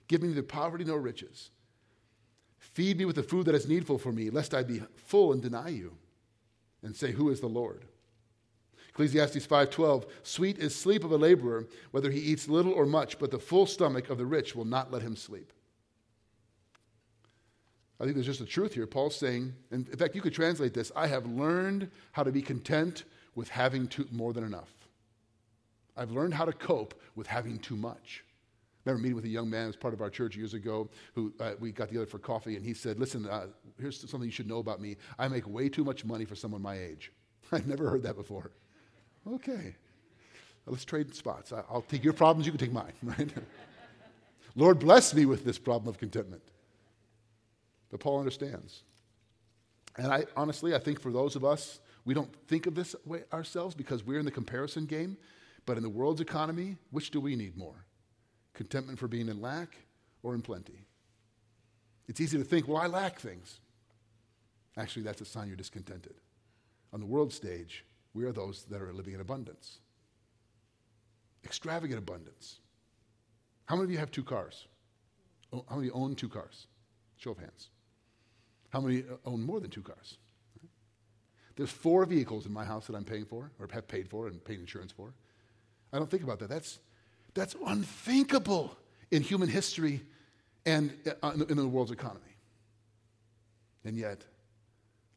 Give 0.07 0.21
me 0.21 0.29
neither 0.29 0.43
poverty 0.43 0.83
nor 0.83 0.99
riches. 0.99 1.51
Feed 2.57 2.97
me 2.97 3.05
with 3.05 3.15
the 3.15 3.23
food 3.23 3.45
that 3.45 3.55
is 3.55 3.67
needful 3.67 3.97
for 3.97 4.11
me, 4.11 4.29
lest 4.29 4.53
I 4.53 4.63
be 4.63 4.81
full 4.95 5.33
and 5.33 5.41
deny 5.41 5.69
you 5.69 5.95
and 6.81 6.95
say, 6.95 7.11
Who 7.11 7.29
is 7.29 7.39
the 7.39 7.47
Lord? 7.47 7.85
Ecclesiastes 8.89 9.47
5:12 9.47 10.05
Sweet 10.21 10.59
is 10.59 10.75
sleep 10.75 11.03
of 11.03 11.11
a 11.11 11.17
laborer 11.17 11.67
whether 11.91 12.11
he 12.11 12.19
eats 12.19 12.47
little 12.47 12.73
or 12.73 12.85
much 12.85 13.17
but 13.17 13.31
the 13.31 13.39
full 13.39 13.65
stomach 13.65 14.09
of 14.09 14.19
the 14.19 14.25
rich 14.25 14.55
will 14.55 14.65
not 14.65 14.91
let 14.91 15.01
him 15.01 15.15
sleep. 15.15 15.51
I 17.99 18.03
think 18.03 18.15
there's 18.15 18.27
just 18.27 18.41
a 18.41 18.45
truth 18.45 18.73
here. 18.73 18.85
Paul's 18.85 19.15
saying, 19.15 19.53
and 19.71 19.87
in 19.87 19.97
fact, 19.97 20.13
you 20.13 20.21
could 20.21 20.33
translate 20.33 20.73
this 20.73 20.91
I 20.95 21.07
have 21.07 21.25
learned 21.25 21.89
how 22.11 22.23
to 22.23 22.31
be 22.31 22.41
content 22.41 23.03
with 23.35 23.49
having 23.49 23.87
too, 23.87 24.07
more 24.11 24.33
than 24.33 24.43
enough. 24.43 24.69
I've 25.95 26.11
learned 26.11 26.33
how 26.33 26.45
to 26.45 26.53
cope 26.53 26.99
with 27.15 27.27
having 27.27 27.59
too 27.59 27.75
much. 27.75 28.23
I 28.85 28.89
remember 28.89 29.03
meeting 29.03 29.15
with 29.15 29.25
a 29.25 29.29
young 29.29 29.49
man 29.49 29.69
as 29.69 29.75
part 29.75 29.93
of 29.93 30.01
our 30.01 30.09
church 30.09 30.35
years 30.35 30.53
ago 30.53 30.89
who 31.13 31.33
uh, 31.39 31.51
we 31.59 31.71
got 31.71 31.87
together 31.87 32.05
for 32.05 32.19
coffee, 32.19 32.55
and 32.57 32.65
he 32.65 32.73
said, 32.73 32.99
Listen, 32.99 33.27
uh, 33.27 33.47
here's 33.79 33.99
something 33.99 34.23
you 34.23 34.31
should 34.31 34.47
know 34.47 34.57
about 34.57 34.81
me. 34.81 34.97
I 35.17 35.27
make 35.27 35.47
way 35.47 35.69
too 35.69 35.85
much 35.85 36.03
money 36.03 36.25
for 36.25 36.35
someone 36.35 36.61
my 36.61 36.77
age. 36.77 37.11
I've 37.51 37.67
never 37.67 37.89
heard 37.89 38.03
that 38.03 38.15
before. 38.15 38.51
Okay. 39.31 39.75
Let's 40.65 40.85
trade 40.85 41.13
spots. 41.15 41.51
I'll 41.51 41.85
take 41.87 42.03
your 42.03 42.13
problems, 42.13 42.45
you 42.45 42.51
can 42.51 42.59
take 42.59 42.71
mine, 42.71 42.93
right? 43.03 43.29
Lord, 44.55 44.79
bless 44.79 45.13
me 45.13 45.25
with 45.25 45.43
this 45.43 45.57
problem 45.57 45.89
of 45.89 45.97
contentment. 45.97 46.43
But 47.89 47.99
Paul 47.99 48.19
understands. 48.19 48.83
And 49.97 50.07
I 50.07 50.25
honestly, 50.35 50.73
I 50.73 50.79
think 50.79 50.99
for 50.99 51.11
those 51.11 51.35
of 51.35 51.45
us, 51.45 51.79
we 52.05 52.13
don't 52.13 52.33
think 52.47 52.65
of 52.65 52.75
this 52.75 52.95
way 53.05 53.23
ourselves 53.31 53.75
because 53.75 54.03
we're 54.03 54.19
in 54.19 54.25
the 54.25 54.31
comparison 54.31 54.85
game. 54.85 55.17
But 55.65 55.77
in 55.77 55.83
the 55.83 55.89
world's 55.89 56.21
economy, 56.21 56.75
which 56.91 57.11
do 57.11 57.21
we 57.21 57.35
need 57.35 57.55
more? 57.55 57.85
Contentment 58.53 58.99
for 58.99 59.07
being 59.07 59.29
in 59.29 59.41
lack 59.41 59.77
or 60.21 60.35
in 60.35 60.41
plenty? 60.41 60.85
It's 62.07 62.19
easy 62.19 62.37
to 62.37 62.43
think, 62.43 62.67
well, 62.67 62.77
I 62.77 62.87
lack 62.87 63.19
things. 63.19 63.61
Actually, 64.75 65.03
that's 65.03 65.21
a 65.21 65.25
sign 65.25 65.47
you're 65.47 65.55
discontented. 65.55 66.15
On 66.91 66.99
the 66.99 67.05
world 67.05 67.31
stage, 67.31 67.85
we 68.13 68.25
are 68.25 68.31
those 68.31 68.65
that 68.65 68.81
are 68.81 68.93
living 68.93 69.13
in 69.13 69.21
abundance. 69.21 69.79
Extravagant 71.45 71.99
abundance. 71.99 72.59
How 73.65 73.75
many 73.75 73.85
of 73.85 73.91
you 73.91 73.97
have 73.97 74.11
two 74.11 74.23
cars? 74.23 74.67
Oh, 75.51 75.65
how 75.69 75.77
many 75.77 75.91
own 75.91 76.15
two 76.15 76.29
cars? 76.29 76.67
Show 77.17 77.31
of 77.31 77.37
hands. 77.37 77.69
How 78.69 78.81
many 78.81 78.99
uh, 78.99 79.15
own 79.25 79.41
more 79.41 79.59
than 79.59 79.69
two 79.69 79.81
cars? 79.81 80.17
There's 81.55 81.69
four 81.69 82.05
vehicles 82.05 82.45
in 82.45 82.53
my 82.53 82.65
house 82.65 82.87
that 82.87 82.95
I'm 82.95 83.03
paying 83.03 83.25
for, 83.25 83.51
or 83.59 83.67
have 83.71 83.87
paid 83.87 84.09
for 84.09 84.27
and 84.27 84.43
paid 84.43 84.59
insurance 84.59 84.91
for. 84.91 85.13
I 85.91 85.97
don't 85.97 86.09
think 86.09 86.23
about 86.23 86.39
that. 86.39 86.49
That's, 86.49 86.79
that's 87.33 87.55
unthinkable 87.65 88.75
in 89.11 89.21
human 89.21 89.49
history 89.49 90.01
and 90.65 90.91
uh, 91.21 91.31
in 91.49 91.57
the 91.57 91.67
world's 91.67 91.91
economy. 91.91 92.21
And 93.85 93.95
yet, 93.95 94.23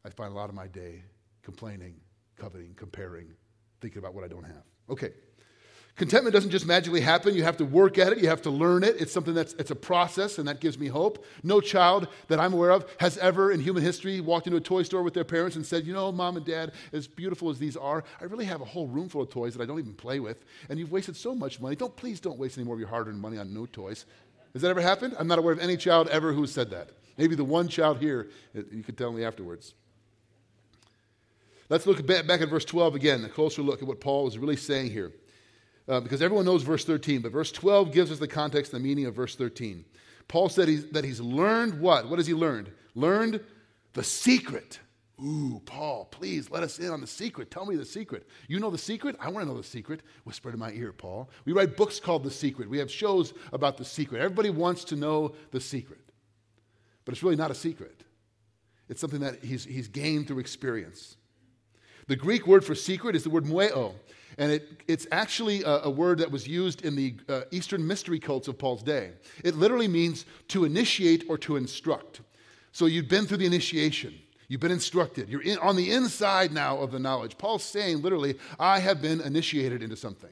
I 0.05 0.09
find 0.09 0.31
a 0.31 0.35
lot 0.35 0.49
of 0.49 0.55
my 0.55 0.67
day 0.67 1.03
complaining 1.41 1.95
coveting, 2.37 2.73
comparing, 2.75 3.27
thinking 3.81 3.99
about 3.99 4.13
what 4.13 4.23
I 4.23 4.27
don't 4.27 4.43
have. 4.43 4.63
Okay. 4.89 5.11
Contentment 5.97 6.31
doesn't 6.31 6.51
just 6.51 6.67
magically 6.67 7.01
happen. 7.01 7.33
You 7.33 7.43
have 7.43 7.57
to 7.57 7.65
work 7.65 7.97
at 7.97 8.13
it. 8.13 8.19
You 8.19 8.27
have 8.29 8.43
to 8.43 8.51
learn 8.51 8.83
it. 8.83 9.01
It's 9.01 9.11
something 9.11 9.33
that's 9.33 9.53
it's 9.53 9.71
a 9.71 9.75
process, 9.75 10.37
and 10.37 10.47
that 10.47 10.59
gives 10.59 10.77
me 10.77 10.87
hope. 10.87 11.25
No 11.41 11.59
child 11.59 12.07
that 12.27 12.39
I'm 12.39 12.53
aware 12.53 12.69
of 12.69 12.85
has 12.99 13.17
ever 13.17 13.51
in 13.51 13.59
human 13.59 13.81
history 13.81 14.21
walked 14.21 14.45
into 14.45 14.57
a 14.57 14.61
toy 14.61 14.83
store 14.83 15.01
with 15.01 15.15
their 15.15 15.23
parents 15.23 15.55
and 15.55 15.65
said, 15.65 15.87
"You 15.87 15.93
know, 15.93 16.11
mom 16.11 16.37
and 16.37 16.45
dad, 16.45 16.73
as 16.93 17.07
beautiful 17.07 17.49
as 17.49 17.57
these 17.57 17.75
are, 17.75 18.03
I 18.21 18.25
really 18.25 18.45
have 18.45 18.61
a 18.61 18.65
whole 18.65 18.85
room 18.85 19.09
full 19.09 19.23
of 19.23 19.31
toys 19.31 19.55
that 19.55 19.63
I 19.63 19.65
don't 19.65 19.79
even 19.79 19.95
play 19.95 20.19
with, 20.19 20.45
and 20.69 20.77
you've 20.77 20.91
wasted 20.91 21.15
so 21.15 21.33
much 21.33 21.59
money. 21.59 21.75
Don't 21.75 21.95
please 21.95 22.19
don't 22.19 22.37
waste 22.37 22.59
any 22.59 22.65
more 22.65 22.75
of 22.75 22.79
your 22.79 22.89
hard-earned 22.89 23.19
money 23.19 23.39
on 23.39 23.51
no 23.51 23.65
toys." 23.65 24.05
Has 24.53 24.61
that 24.61 24.69
ever 24.69 24.81
happened? 24.81 25.15
I'm 25.17 25.27
not 25.27 25.39
aware 25.39 25.53
of 25.53 25.59
any 25.59 25.77
child 25.77 26.09
ever 26.09 26.31
who 26.31 26.45
said 26.45 26.69
that. 26.69 26.91
Maybe 27.17 27.33
the 27.33 27.43
one 27.43 27.67
child 27.67 27.97
here, 27.97 28.29
you 28.53 28.83
could 28.83 28.99
tell 28.99 29.11
me 29.11 29.23
afterwards. 29.23 29.73
Let's 31.69 31.87
look 31.87 32.05
back 32.05 32.29
at 32.29 32.49
verse 32.49 32.65
12 32.65 32.93
again, 32.93 33.25
a 33.25 33.29
closer 33.29 33.63
look 33.63 33.81
at 33.81 33.87
what 33.87 33.99
Paul 33.99 34.27
is 34.27 34.37
really 34.37 34.55
saying 34.55 34.91
here. 34.91 35.11
Uh, 35.87 36.01
because 36.01 36.21
everyone 36.21 36.45
knows 36.45 36.63
verse 36.63 36.83
13, 36.83 37.21
but 37.21 37.31
verse 37.31 37.51
12 37.51 37.93
gives 37.93 38.11
us 38.11 38.19
the 38.19 38.27
context 38.27 38.73
and 38.73 38.83
the 38.83 38.87
meaning 38.87 39.05
of 39.05 39.15
verse 39.15 39.35
13. 39.35 39.85
Paul 40.27 40.49
said 40.49 40.67
he's, 40.67 40.89
that 40.89 41.05
he's 41.05 41.21
learned 41.21 41.79
what? 41.79 42.09
What 42.09 42.19
has 42.19 42.27
he 42.27 42.33
learned? 42.33 42.71
Learned 42.93 43.39
the 43.93 44.03
secret. 44.03 44.79
Ooh, 45.23 45.61
Paul, 45.65 46.05
please 46.05 46.51
let 46.51 46.61
us 46.61 46.77
in 46.77 46.89
on 46.89 47.01
the 47.01 47.07
secret. 47.07 47.49
Tell 47.49 47.65
me 47.65 47.75
the 47.75 47.85
secret. 47.85 48.27
You 48.47 48.59
know 48.59 48.69
the 48.69 48.77
secret? 48.77 49.15
I 49.19 49.29
want 49.29 49.45
to 49.45 49.51
know 49.51 49.57
the 49.57 49.63
secret. 49.63 50.01
Whisper 50.25 50.51
in 50.51 50.59
my 50.59 50.71
ear, 50.71 50.93
Paul. 50.93 51.29
We 51.45 51.53
write 51.53 51.75
books 51.75 51.99
called 51.99 52.23
The 52.23 52.29
Secret. 52.29 52.69
We 52.69 52.77
have 52.77 52.91
shows 52.91 53.33
about 53.51 53.77
the 53.77 53.85
secret. 53.85 54.21
Everybody 54.21 54.51
wants 54.51 54.83
to 54.85 54.95
know 54.95 55.33
the 55.51 55.61
secret. 55.61 56.01
But 57.03 57.13
it's 57.13 57.23
really 57.23 57.37
not 57.37 57.51
a 57.51 57.55
secret, 57.55 58.03
it's 58.89 58.99
something 58.99 59.21
that 59.21 59.43
he's, 59.43 59.63
he's 59.63 59.87
gained 59.87 60.27
through 60.27 60.39
experience. 60.39 61.15
The 62.07 62.15
Greek 62.15 62.45
word 62.45 62.63
for 62.63 62.75
secret 62.75 63.15
is 63.15 63.23
the 63.23 63.29
word 63.29 63.45
mueo, 63.45 63.95
and 64.37 64.51
it, 64.51 64.81
it's 64.87 65.07
actually 65.11 65.63
a, 65.63 65.83
a, 65.83 65.89
word 65.89 66.19
that 66.19 66.31
was 66.31 66.47
used 66.47 66.85
in 66.85 66.95
the 66.95 67.15
uh, 67.27 67.41
Eastern 67.51 67.85
mystery 67.85 68.19
cults 68.19 68.47
of 68.47 68.57
Paul's 68.57 68.83
day. 68.83 69.11
It 69.43 69.55
literally 69.55 69.87
means 69.87 70.25
to 70.49 70.63
initiate 70.63 71.23
or 71.27 71.37
to 71.39 71.55
instruct. 71.55 72.21
So 72.71 72.85
you've 72.85 73.07
been 73.07 73.25
through 73.25 73.37
the 73.37 73.47
initiation. 73.47 74.13
You've 74.47 74.61
been 74.61 74.71
instructed. 74.71 75.27
You're 75.27 75.41
in, 75.41 75.57
on 75.57 75.75
the 75.75 75.91
inside 75.91 76.51
now 76.51 76.77
of 76.77 76.91
the 76.91 76.99
knowledge. 76.99 77.37
Paul's 77.37 77.63
saying 77.63 78.01
literally, 78.03 78.35
I 78.59 78.79
have 78.79 79.01
been 79.01 79.21
initiated 79.21 79.81
into 79.81 79.95
something. 79.95 80.29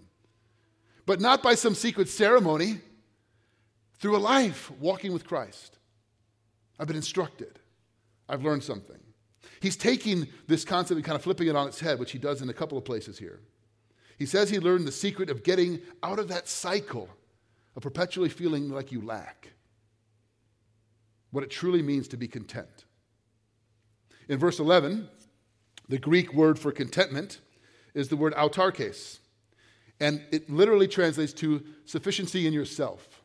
But 1.08 1.20
not 1.20 1.42
by 1.42 1.56
some 1.56 1.74
secret 1.76 2.08
ceremony, 2.08 2.82
through 4.00 4.18
a 4.18 4.20
life 4.20 4.72
walking 4.80 5.14
with 5.14 5.26
Christ. 5.26 5.78
I've 6.80 6.88
been 6.88 6.96
instructed. 6.96 7.60
I've 8.28 8.44
learned 8.44 8.64
something. 8.64 9.00
He's 9.62 9.78
taking 9.78 10.28
this 10.48 10.66
concept 10.66 10.98
and 10.98 11.06
kind 11.06 11.16
of 11.16 11.24
flipping 11.24 11.48
it 11.48 11.56
on 11.56 11.68
its 11.68 11.80
head, 11.80 12.00
which 12.00 12.12
he 12.12 12.20
does 12.20 12.42
in 12.42 12.50
a 12.50 12.54
couple 12.54 12.78
of 12.78 12.86
places 12.86 13.18
here. 13.18 13.40
He 14.18 14.26
says 14.26 14.50
he 14.50 14.60
learned 14.60 14.88
the 14.88 14.92
secret 14.92 15.30
of 15.30 15.44
getting 15.44 15.82
out 16.02 16.20
of 16.20 16.28
that 16.30 16.48
cycle 16.48 17.10
of 17.76 17.84
perpetually 17.84 18.30
feeling 18.30 18.70
like 18.70 18.92
you 18.92 19.02
lack, 19.02 19.52
what 21.32 21.44
it 21.44 21.50
truly 21.50 21.82
means 21.82 22.08
to 22.10 22.18
be 22.18 22.28
content. 22.28 22.86
In 24.30 24.40
verse 24.40 24.60
11, 24.60 25.10
the 25.90 25.98
Greek 25.98 26.34
word 26.34 26.58
for 26.58 26.72
contentment 26.72 27.40
is 27.94 28.08
the 28.08 28.16
word 28.16 28.34
autarkes, 28.34 29.20
and 30.00 30.22
it 30.32 30.50
literally 30.50 30.88
translates 30.88 31.34
to 31.34 31.64
sufficiency 31.86 32.48
in 32.48 32.54
yourself. 32.54 33.22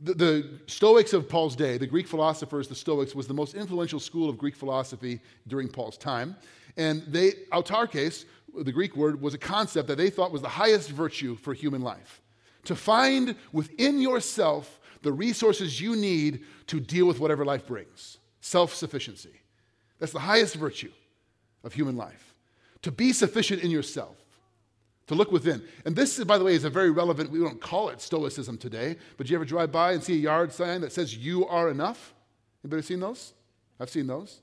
The, 0.00 0.14
the, 0.14 0.60
Stoics 0.66 1.12
of 1.12 1.28
Paul's 1.28 1.56
day, 1.56 1.76
the 1.76 1.86
Greek 1.86 2.06
philosophers, 2.06 2.68
the 2.68 2.74
Stoics, 2.74 3.16
was 3.16 3.26
the 3.26 3.34
most 3.34 3.54
influential 3.54 3.98
school 3.98 4.28
of 4.28 4.38
Greek 4.38 4.54
philosophy 4.54 5.20
during 5.48 5.68
Paul's 5.68 5.98
time. 5.98 6.36
And 6.76 7.02
they, 7.08 7.32
autarkes, 7.52 8.24
the 8.56 8.72
Greek 8.72 8.96
word, 8.96 9.20
was 9.20 9.34
a 9.34 9.38
concept 9.38 9.88
that 9.88 9.98
they 9.98 10.10
thought 10.10 10.32
was 10.32 10.42
the 10.42 10.48
highest 10.48 10.90
virtue 10.90 11.36
for 11.36 11.54
human 11.54 11.82
life. 11.82 12.20
To 12.64 12.74
find 12.74 13.34
within 13.52 14.00
yourself 14.00 14.80
the 15.02 15.12
resources 15.12 15.80
you 15.80 15.96
need 15.96 16.44
to 16.66 16.80
deal 16.80 17.06
with 17.06 17.20
whatever 17.20 17.44
life 17.44 17.66
brings 17.66 18.18
self 18.40 18.74
sufficiency. 18.74 19.40
That's 19.98 20.12
the 20.12 20.20
highest 20.20 20.54
virtue 20.54 20.92
of 21.64 21.72
human 21.72 21.96
life. 21.96 22.34
To 22.82 22.92
be 22.92 23.12
sufficient 23.12 23.62
in 23.62 23.70
yourself, 23.70 24.16
to 25.08 25.14
look 25.14 25.32
within. 25.32 25.62
And 25.84 25.96
this, 25.96 26.22
by 26.24 26.38
the 26.38 26.44
way, 26.44 26.54
is 26.54 26.64
a 26.64 26.70
very 26.70 26.90
relevant, 26.90 27.30
we 27.30 27.40
don't 27.40 27.60
call 27.60 27.88
it 27.88 28.00
Stoicism 28.00 28.58
today, 28.58 28.96
but 29.16 29.26
do 29.26 29.32
you 29.32 29.36
ever 29.36 29.44
drive 29.44 29.72
by 29.72 29.92
and 29.92 30.02
see 30.02 30.14
a 30.14 30.16
yard 30.16 30.52
sign 30.52 30.80
that 30.82 30.92
says, 30.92 31.16
You 31.16 31.46
are 31.46 31.70
enough? 31.70 32.14
Anybody 32.64 32.82
seen 32.82 33.00
those? 33.00 33.32
I've 33.80 33.90
seen 33.90 34.06
those. 34.06 34.40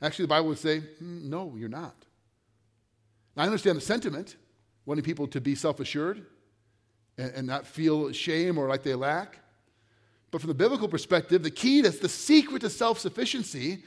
Actually, 0.00 0.24
the 0.24 0.30
Bible 0.30 0.48
would 0.48 0.58
say, 0.58 0.80
mm, 0.80 1.24
No, 1.24 1.54
you're 1.56 1.68
not. 1.68 1.94
Now, 3.36 3.44
I 3.44 3.46
understand 3.46 3.76
the 3.76 3.82
sentiment, 3.82 4.36
wanting 4.84 5.04
people 5.04 5.26
to 5.28 5.40
be 5.40 5.54
self 5.54 5.80
assured 5.80 6.26
and, 7.18 7.32
and 7.32 7.46
not 7.46 7.66
feel 7.66 8.12
shame 8.12 8.58
or 8.58 8.68
like 8.68 8.82
they 8.82 8.94
lack. 8.94 9.38
But 10.30 10.40
from 10.40 10.48
the 10.48 10.54
biblical 10.54 10.88
perspective, 10.88 11.42
the 11.42 11.50
key 11.50 11.82
to 11.82 11.90
the 11.90 12.08
secret 12.08 12.60
to 12.60 12.70
self 12.70 12.98
sufficiency 12.98 13.84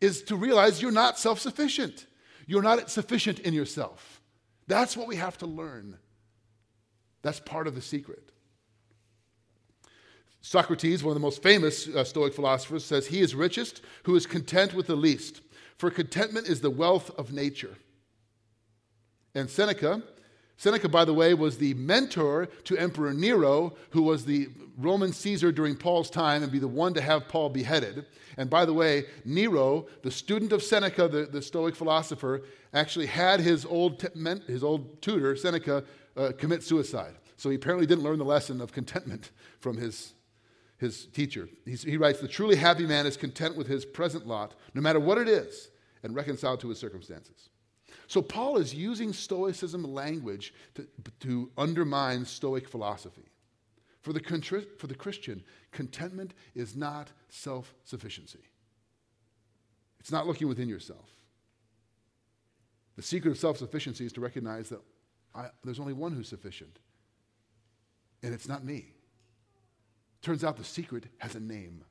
is 0.00 0.22
to 0.24 0.36
realize 0.36 0.80
you're 0.80 0.92
not 0.92 1.18
self 1.18 1.40
sufficient. 1.40 2.06
You're 2.46 2.62
not 2.62 2.90
sufficient 2.90 3.40
in 3.40 3.52
yourself. 3.52 4.22
That's 4.66 4.96
what 4.96 5.06
we 5.06 5.16
have 5.16 5.36
to 5.38 5.46
learn. 5.46 5.98
That's 7.22 7.40
part 7.40 7.66
of 7.66 7.74
the 7.74 7.82
secret. 7.82 8.32
Socrates, 10.40 11.02
one 11.02 11.10
of 11.10 11.14
the 11.16 11.20
most 11.20 11.42
famous 11.42 11.88
uh, 11.88 12.04
Stoic 12.04 12.32
philosophers, 12.32 12.84
says, 12.84 13.06
He 13.06 13.20
is 13.20 13.34
richest 13.34 13.82
who 14.04 14.14
is 14.14 14.24
content 14.24 14.72
with 14.72 14.86
the 14.86 14.96
least, 14.96 15.42
for 15.76 15.90
contentment 15.90 16.48
is 16.48 16.60
the 16.60 16.70
wealth 16.70 17.10
of 17.18 17.32
nature. 17.32 17.76
And 19.38 19.48
Seneca, 19.48 20.02
Seneca, 20.56 20.88
by 20.88 21.04
the 21.04 21.14
way, 21.14 21.32
was 21.32 21.58
the 21.58 21.72
mentor 21.74 22.46
to 22.64 22.76
Emperor 22.76 23.14
Nero, 23.14 23.76
who 23.90 24.02
was 24.02 24.24
the 24.24 24.48
Roman 24.76 25.12
Caesar 25.12 25.52
during 25.52 25.76
Paul's 25.76 26.10
time 26.10 26.42
and 26.42 26.50
be 26.50 26.58
the 26.58 26.66
one 26.66 26.92
to 26.94 27.00
have 27.00 27.28
Paul 27.28 27.48
beheaded. 27.48 28.04
And 28.36 28.50
by 28.50 28.64
the 28.64 28.74
way, 28.74 29.04
Nero, 29.24 29.86
the 30.02 30.10
student 30.10 30.52
of 30.52 30.60
Seneca, 30.60 31.06
the, 31.06 31.26
the 31.26 31.40
Stoic 31.40 31.76
philosopher, 31.76 32.42
actually 32.74 33.06
had 33.06 33.38
his 33.38 33.64
old, 33.64 34.04
his 34.48 34.64
old 34.64 35.00
tutor, 35.02 35.36
Seneca, 35.36 35.84
uh, 36.16 36.32
commit 36.36 36.64
suicide. 36.64 37.14
So 37.36 37.48
he 37.48 37.54
apparently 37.54 37.86
didn't 37.86 38.02
learn 38.02 38.18
the 38.18 38.24
lesson 38.24 38.60
of 38.60 38.72
contentment 38.72 39.30
from 39.60 39.76
his, 39.76 40.14
his 40.78 41.06
teacher. 41.06 41.48
He's, 41.64 41.84
he 41.84 41.96
writes 41.96 42.18
The 42.18 42.26
truly 42.26 42.56
happy 42.56 42.86
man 42.86 43.06
is 43.06 43.16
content 43.16 43.56
with 43.56 43.68
his 43.68 43.84
present 43.84 44.26
lot, 44.26 44.54
no 44.74 44.82
matter 44.82 44.98
what 44.98 45.16
it 45.16 45.28
is, 45.28 45.68
and 46.02 46.16
reconciled 46.16 46.58
to 46.60 46.70
his 46.70 46.78
circumstances. 46.78 47.50
So 48.08 48.22
Paul 48.22 48.56
is 48.56 48.74
using 48.74 49.12
Stoicism 49.12 49.84
language 49.84 50.54
to, 50.74 50.88
to 51.20 51.50
undermine 51.58 52.24
Stoic 52.24 52.66
philosophy. 52.66 53.26
For 54.00 54.14
the, 54.14 54.66
for 54.78 54.86
the 54.86 54.94
Christian, 54.94 55.44
contentment 55.70 56.32
is 56.54 56.74
not 56.74 57.08
self 57.28 57.74
sufficiency, 57.84 58.40
it's 60.00 60.10
not 60.10 60.26
looking 60.26 60.48
within 60.48 60.68
yourself. 60.68 61.10
The 62.96 63.02
secret 63.02 63.30
of 63.30 63.38
self 63.38 63.58
sufficiency 63.58 64.06
is 64.06 64.12
to 64.14 64.20
recognize 64.22 64.70
that 64.70 64.80
I, 65.34 65.48
there's 65.62 65.78
only 65.78 65.92
one 65.92 66.12
who's 66.12 66.28
sufficient, 66.28 66.78
and 68.22 68.32
it's 68.32 68.48
not 68.48 68.64
me. 68.64 68.94
Turns 70.22 70.42
out 70.42 70.56
the 70.56 70.64
secret 70.64 71.04
has 71.18 71.34
a 71.34 71.40
name. 71.40 71.84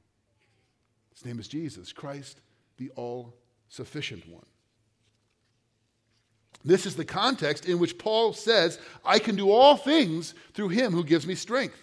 His 1.14 1.26
name 1.26 1.40
is 1.40 1.48
Jesus, 1.48 1.94
Christ, 1.94 2.42
the 2.78 2.90
all 2.96 3.36
sufficient 3.70 4.28
one. 4.28 4.46
This 6.66 6.86
is 6.86 6.96
the 6.96 7.06
context 7.06 7.66
in 7.66 7.80
which 7.80 7.98
Paul 7.98 8.34
says, 8.34 8.80
I 9.06 9.20
can 9.20 9.36
do 9.36 9.52
all 9.52 9.78
things 9.78 10.34
through 10.54 10.70
him 10.70 10.92
who 10.92 11.04
gives 11.04 11.26
me 11.26 11.36
strength. 11.36 11.78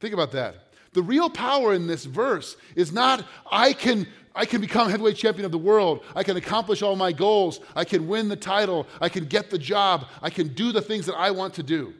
Think 0.00 0.14
about 0.14 0.32
that. 0.32 0.66
The 0.92 1.02
real 1.02 1.28
power 1.28 1.74
in 1.74 1.86
this 1.86 2.04
verse 2.04 2.56
is 2.74 2.92
not, 2.92 3.24
I 3.50 3.72
can, 3.72 4.06
I 4.34 4.46
can 4.46 4.60
become 4.60 4.88
heavyweight 4.88 5.16
champion 5.16 5.44
of 5.44 5.52
the 5.52 5.58
world. 5.58 6.02
I 6.14 6.22
can 6.22 6.36
accomplish 6.36 6.82
all 6.82 6.96
my 6.96 7.12
goals. 7.12 7.60
I 7.74 7.84
can 7.84 8.08
win 8.08 8.28
the 8.28 8.36
title. 8.36 8.86
I 9.00 9.08
can 9.08 9.26
get 9.26 9.50
the 9.50 9.58
job. 9.58 10.06
I 10.22 10.30
can 10.30 10.48
do 10.48 10.72
the 10.72 10.82
things 10.82 11.06
that 11.06 11.16
I 11.16 11.30
want 11.30 11.54
to 11.54 11.62
do. 11.62 11.94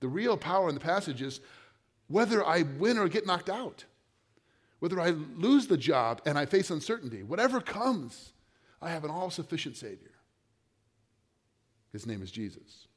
The 0.00 0.08
real 0.08 0.36
power 0.36 0.68
in 0.68 0.74
the 0.74 0.80
passage 0.80 1.22
is 1.22 1.40
whether 2.08 2.44
I 2.44 2.62
win 2.62 2.98
or 2.98 3.08
get 3.08 3.26
knocked 3.26 3.48
out, 3.48 3.84
whether 4.80 5.00
I 5.00 5.10
lose 5.10 5.66
the 5.66 5.76
job 5.76 6.20
and 6.26 6.36
I 6.36 6.46
face 6.46 6.70
uncertainty, 6.70 7.22
whatever 7.22 7.60
comes. 7.60 8.32
I 8.80 8.90
have 8.90 9.04
an 9.04 9.10
all 9.10 9.30
sufficient 9.30 9.76
Savior. 9.76 10.12
His 11.92 12.06
name 12.06 12.22
is 12.22 12.30
Jesus. 12.30 12.88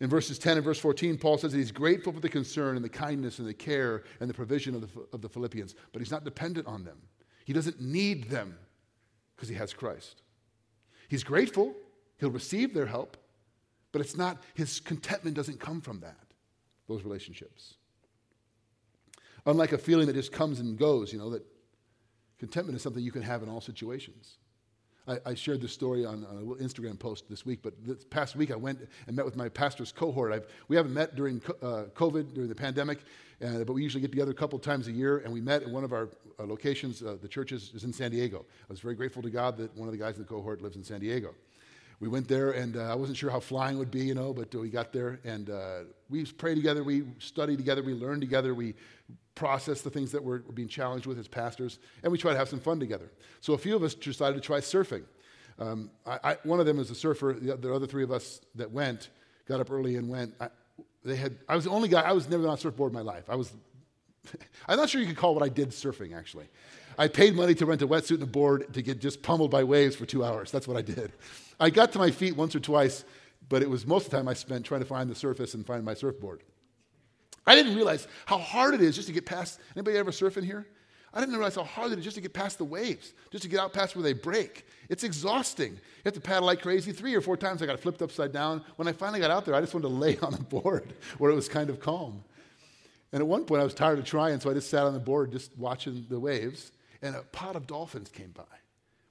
In 0.00 0.10
verses 0.10 0.38
10 0.38 0.58
and 0.58 0.64
verse 0.64 0.78
14, 0.78 1.16
Paul 1.16 1.38
says 1.38 1.52
that 1.52 1.58
he's 1.58 1.72
grateful 1.72 2.12
for 2.12 2.20
the 2.20 2.28
concern 2.28 2.76
and 2.76 2.84
the 2.84 2.88
kindness 2.88 3.38
and 3.38 3.48
the 3.48 3.54
care 3.54 4.04
and 4.20 4.28
the 4.28 4.34
provision 4.34 4.74
of 4.74 4.82
the, 4.82 5.06
of 5.12 5.22
the 5.22 5.28
Philippians, 5.28 5.74
but 5.92 6.00
he's 6.02 6.10
not 6.10 6.24
dependent 6.24 6.66
on 6.66 6.84
them. 6.84 6.98
He 7.44 7.52
doesn't 7.52 7.80
need 7.80 8.28
them 8.28 8.58
because 9.34 9.48
he 9.48 9.54
has 9.54 9.72
Christ. 9.72 10.22
He's 11.08 11.24
grateful, 11.24 11.74
he'll 12.18 12.30
receive 12.30 12.74
their 12.74 12.86
help, 12.86 13.16
but 13.92 14.00
it's 14.00 14.16
not, 14.16 14.42
his 14.54 14.80
contentment 14.80 15.36
doesn't 15.36 15.60
come 15.60 15.80
from 15.80 16.00
that, 16.00 16.26
those 16.88 17.02
relationships. 17.02 17.74
Unlike 19.46 19.72
a 19.72 19.78
feeling 19.78 20.06
that 20.08 20.14
just 20.14 20.32
comes 20.32 20.60
and 20.60 20.76
goes, 20.76 21.12
you 21.12 21.18
know, 21.18 21.30
that 21.30 21.44
Contentment 22.38 22.76
is 22.76 22.82
something 22.82 23.02
you 23.02 23.12
can 23.12 23.22
have 23.22 23.42
in 23.42 23.48
all 23.48 23.60
situations. 23.60 24.38
I, 25.08 25.18
I 25.24 25.34
shared 25.34 25.60
this 25.60 25.72
story 25.72 26.04
on, 26.04 26.24
on, 26.24 26.36
a 26.36 26.40
little 26.40 26.56
Instagram 26.56 26.98
post 26.98 27.28
this 27.30 27.46
week, 27.46 27.60
but 27.62 27.74
this 27.84 28.04
past 28.04 28.36
week 28.36 28.50
I 28.50 28.56
went 28.56 28.80
and 29.06 29.16
met 29.16 29.24
with 29.24 29.36
my 29.36 29.48
pastor's 29.48 29.92
cohort. 29.92 30.32
I've, 30.32 30.46
we 30.68 30.76
haven't 30.76 30.94
met 30.94 31.14
during 31.14 31.40
uh, 31.62 31.84
COVID, 31.94 32.34
during 32.34 32.48
the 32.48 32.54
pandemic, 32.54 32.98
uh, 33.44 33.64
but 33.64 33.72
we 33.72 33.82
usually 33.82 34.00
get 34.00 34.10
together 34.10 34.32
a 34.32 34.34
couple 34.34 34.58
times 34.58 34.88
a 34.88 34.92
year, 34.92 35.18
and 35.18 35.32
we 35.32 35.40
met 35.40 35.62
in 35.62 35.72
one 35.72 35.84
of 35.84 35.92
our 35.92 36.08
uh, 36.38 36.44
locations. 36.44 37.02
Uh, 37.02 37.16
the 37.22 37.28
church 37.28 37.52
is, 37.52 37.72
is 37.74 37.84
in 37.84 37.92
San 37.92 38.10
Diego. 38.10 38.44
I 38.68 38.72
was 38.72 38.80
very 38.80 38.94
grateful 38.94 39.22
to 39.22 39.30
God 39.30 39.56
that 39.58 39.74
one 39.76 39.88
of 39.88 39.92
the 39.92 39.98
guys 39.98 40.16
in 40.16 40.22
the 40.22 40.28
cohort 40.28 40.60
lives 40.60 40.76
in 40.76 40.84
San 40.84 41.00
Diego 41.00 41.34
we 41.98 42.08
went 42.08 42.28
there, 42.28 42.50
and 42.50 42.76
uh, 42.76 42.92
I 42.92 42.94
wasn't 42.94 43.16
sure 43.16 43.30
how 43.30 43.40
flying 43.40 43.78
would 43.78 43.90
be, 43.90 44.04
you 44.04 44.14
know, 44.14 44.32
but 44.32 44.54
we 44.54 44.68
got 44.68 44.92
there, 44.92 45.18
and 45.24 45.48
uh, 45.48 45.80
we 46.10 46.24
prayed 46.26 46.56
together, 46.56 46.84
we 46.84 47.04
studied 47.18 47.56
together, 47.56 47.82
we 47.82 47.94
learned 47.94 48.20
together, 48.20 48.54
we 48.54 48.74
processed 49.36 49.84
the 49.84 49.90
things 49.90 50.10
that 50.10 50.24
we're, 50.24 50.38
being 50.38 50.66
challenged 50.66 51.06
with 51.06 51.18
as 51.18 51.28
pastors, 51.28 51.78
and 52.02 52.10
we 52.10 52.18
try 52.18 52.32
to 52.32 52.38
have 52.38 52.48
some 52.48 52.58
fun 52.58 52.80
together. 52.80 53.12
So 53.40 53.52
a 53.52 53.58
few 53.58 53.76
of 53.76 53.84
us 53.84 53.94
decided 53.94 54.34
to 54.34 54.40
try 54.40 54.58
surfing. 54.58 55.04
Um, 55.60 55.90
I, 56.04 56.18
I, 56.24 56.36
one 56.42 56.58
of 56.58 56.66
them 56.66 56.80
is 56.80 56.90
a 56.90 56.94
surfer. 56.94 57.36
The, 57.38 57.56
the, 57.56 57.72
other 57.72 57.86
three 57.86 58.02
of 58.02 58.10
us 58.10 58.40
that 58.56 58.72
went 58.72 59.10
got 59.46 59.60
up 59.60 59.70
early 59.70 59.96
and 59.96 60.08
went. 60.08 60.34
I, 60.40 60.48
they 61.04 61.16
had. 61.16 61.36
I 61.48 61.54
was 61.54 61.64
the 61.64 61.70
only 61.70 61.88
guy. 61.88 62.00
I 62.00 62.12
was 62.12 62.28
never 62.28 62.48
on 62.48 62.54
a 62.54 62.56
surfboard 62.56 62.90
in 62.90 62.94
my 62.94 63.02
life. 63.02 63.24
I 63.28 63.36
was. 63.36 63.52
I'm 64.68 64.76
not 64.76 64.90
sure 64.90 65.00
you 65.00 65.06
could 65.06 65.16
call 65.16 65.34
what 65.34 65.44
I 65.44 65.48
did 65.48 65.70
surfing. 65.70 66.14
Actually, 66.14 66.48
I 66.98 67.08
paid 67.08 67.34
money 67.34 67.54
to 67.54 67.64
rent 67.64 67.80
a 67.80 67.88
wetsuit 67.88 68.14
and 68.14 68.22
a 68.22 68.26
board 68.26 68.74
to 68.74 68.82
get 68.82 69.00
just 69.00 69.22
pummeled 69.22 69.50
by 69.50 69.64
waves 69.64 69.96
for 69.96 70.04
two 70.04 70.24
hours. 70.24 70.50
That's 70.50 70.66
what 70.66 70.76
I 70.76 70.82
did. 70.82 71.12
I 71.60 71.70
got 71.70 71.92
to 71.92 71.98
my 71.98 72.10
feet 72.10 72.36
once 72.36 72.54
or 72.54 72.60
twice, 72.60 73.04
but 73.48 73.62
it 73.62 73.70
was 73.70 73.86
most 73.86 74.06
of 74.06 74.10
the 74.10 74.16
time 74.16 74.28
I 74.28 74.34
spent 74.34 74.66
trying 74.66 74.80
to 74.80 74.86
find 74.86 75.08
the 75.08 75.14
surface 75.14 75.54
and 75.54 75.64
find 75.64 75.84
my 75.84 75.94
surfboard. 75.94 76.42
I 77.46 77.54
didn't 77.54 77.74
realize 77.74 78.08
how 78.24 78.38
hard 78.38 78.74
it 78.74 78.80
is 78.80 78.96
just 78.96 79.08
to 79.08 79.14
get 79.14 79.26
past. 79.26 79.60
Anybody 79.76 79.96
ever 79.98 80.12
surf 80.12 80.36
in 80.36 80.44
here? 80.44 80.66
I 81.14 81.20
didn't 81.20 81.34
realize 81.34 81.54
how 81.54 81.64
hard 81.64 81.92
it 81.92 81.98
is 81.98 82.04
just 82.04 82.16
to 82.16 82.20
get 82.20 82.34
past 82.34 82.58
the 82.58 82.64
waves, 82.64 83.14
just 83.30 83.42
to 83.42 83.48
get 83.48 83.60
out 83.60 83.72
past 83.72 83.96
where 83.96 84.02
they 84.02 84.12
break. 84.12 84.66
It's 84.90 85.02
exhausting. 85.02 85.72
You 85.72 86.02
have 86.04 86.14
to 86.14 86.20
paddle 86.20 86.44
like 86.46 86.60
crazy. 86.60 86.92
Three 86.92 87.14
or 87.14 87.22
four 87.22 87.36
times 87.36 87.62
I 87.62 87.66
got 87.66 87.80
flipped 87.80 88.02
upside 88.02 88.32
down. 88.32 88.62
When 88.76 88.86
I 88.86 88.92
finally 88.92 89.20
got 89.20 89.30
out 89.30 89.46
there, 89.46 89.54
I 89.54 89.60
just 89.60 89.72
wanted 89.72 89.88
to 89.88 89.94
lay 89.94 90.18
on 90.18 90.32
the 90.32 90.42
board 90.42 90.92
where 91.18 91.30
it 91.30 91.34
was 91.34 91.48
kind 91.48 91.70
of 91.70 91.80
calm. 91.80 92.22
And 93.12 93.22
at 93.22 93.26
one 93.26 93.44
point, 93.44 93.62
I 93.62 93.64
was 93.64 93.72
tired 93.72 93.98
of 93.98 94.04
trying, 94.04 94.40
so 94.40 94.50
I 94.50 94.54
just 94.54 94.68
sat 94.68 94.82
on 94.82 94.92
the 94.92 95.00
board 95.00 95.32
just 95.32 95.56
watching 95.56 96.04
the 96.10 96.20
waves, 96.20 96.72
and 97.00 97.14
a 97.14 97.22
pod 97.22 97.56
of 97.56 97.66
dolphins 97.66 98.10
came 98.10 98.32
by. 98.32 98.42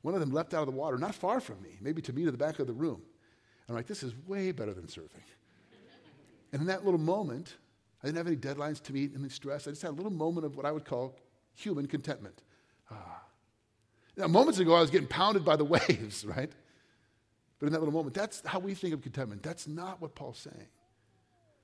One 0.02 0.13
of 0.13 0.19
them 0.19 0.32
leapt 0.32 0.54
out 0.54 0.67
of 0.67 0.67
the 0.67 0.80
water, 0.80 1.00
not 1.00 1.15
far 1.15 1.39
from 1.39 1.60
me, 1.63 1.78
maybe 1.82 2.02
to 2.04 2.13
me 2.13 2.26
to 2.26 2.32
the 2.32 2.38
back 2.38 2.60
of 2.60 2.67
the 2.67 2.74
room. 2.74 3.02
And 3.02 3.69
I'm 3.69 3.76
like, 3.76 3.88
this 3.88 4.04
is 4.04 4.13
way 4.28 4.52
better 4.52 4.74
than 4.74 4.86
surfing. 4.86 5.24
And 6.52 6.62
in 6.62 6.67
that 6.67 6.86
little 6.86 7.00
moment, 7.00 7.56
I 8.06 8.10
didn't 8.10 8.18
have 8.18 8.28
any 8.28 8.36
deadlines 8.36 8.80
to 8.84 8.94
meet, 8.94 9.13
any 9.18 9.30
stress. 9.30 9.68
I 9.68 9.72
just 9.72 9.82
had 9.82 9.89
a 9.89 9.96
little 9.96 10.12
moment 10.12 10.46
of 10.46 10.56
what 10.56 10.63
I 10.63 10.72
would 10.72 10.86
call 10.86 11.15
human 11.56 11.88
contentment. 11.88 12.44
Ah. 12.91 13.24
Now, 14.15 14.28
moments 14.28 14.60
ago, 14.60 14.76
I 14.76 14.82
was 14.82 14.91
getting 14.91 15.08
pounded 15.08 15.44
by 15.44 15.56
the 15.56 15.65
waves, 15.89 16.24
right? 16.24 16.52
But 17.58 17.65
in 17.65 17.74
that 17.74 17.80
little 17.80 17.94
moment, 17.94 18.13
that's 18.13 18.44
how 18.46 18.60
we 18.60 18.76
think 18.76 18.94
of 18.94 19.02
contentment. 19.02 19.41
That's 19.41 19.68
not 19.68 20.02
what 20.02 20.13
Paul's 20.13 20.38
saying. 20.38 20.68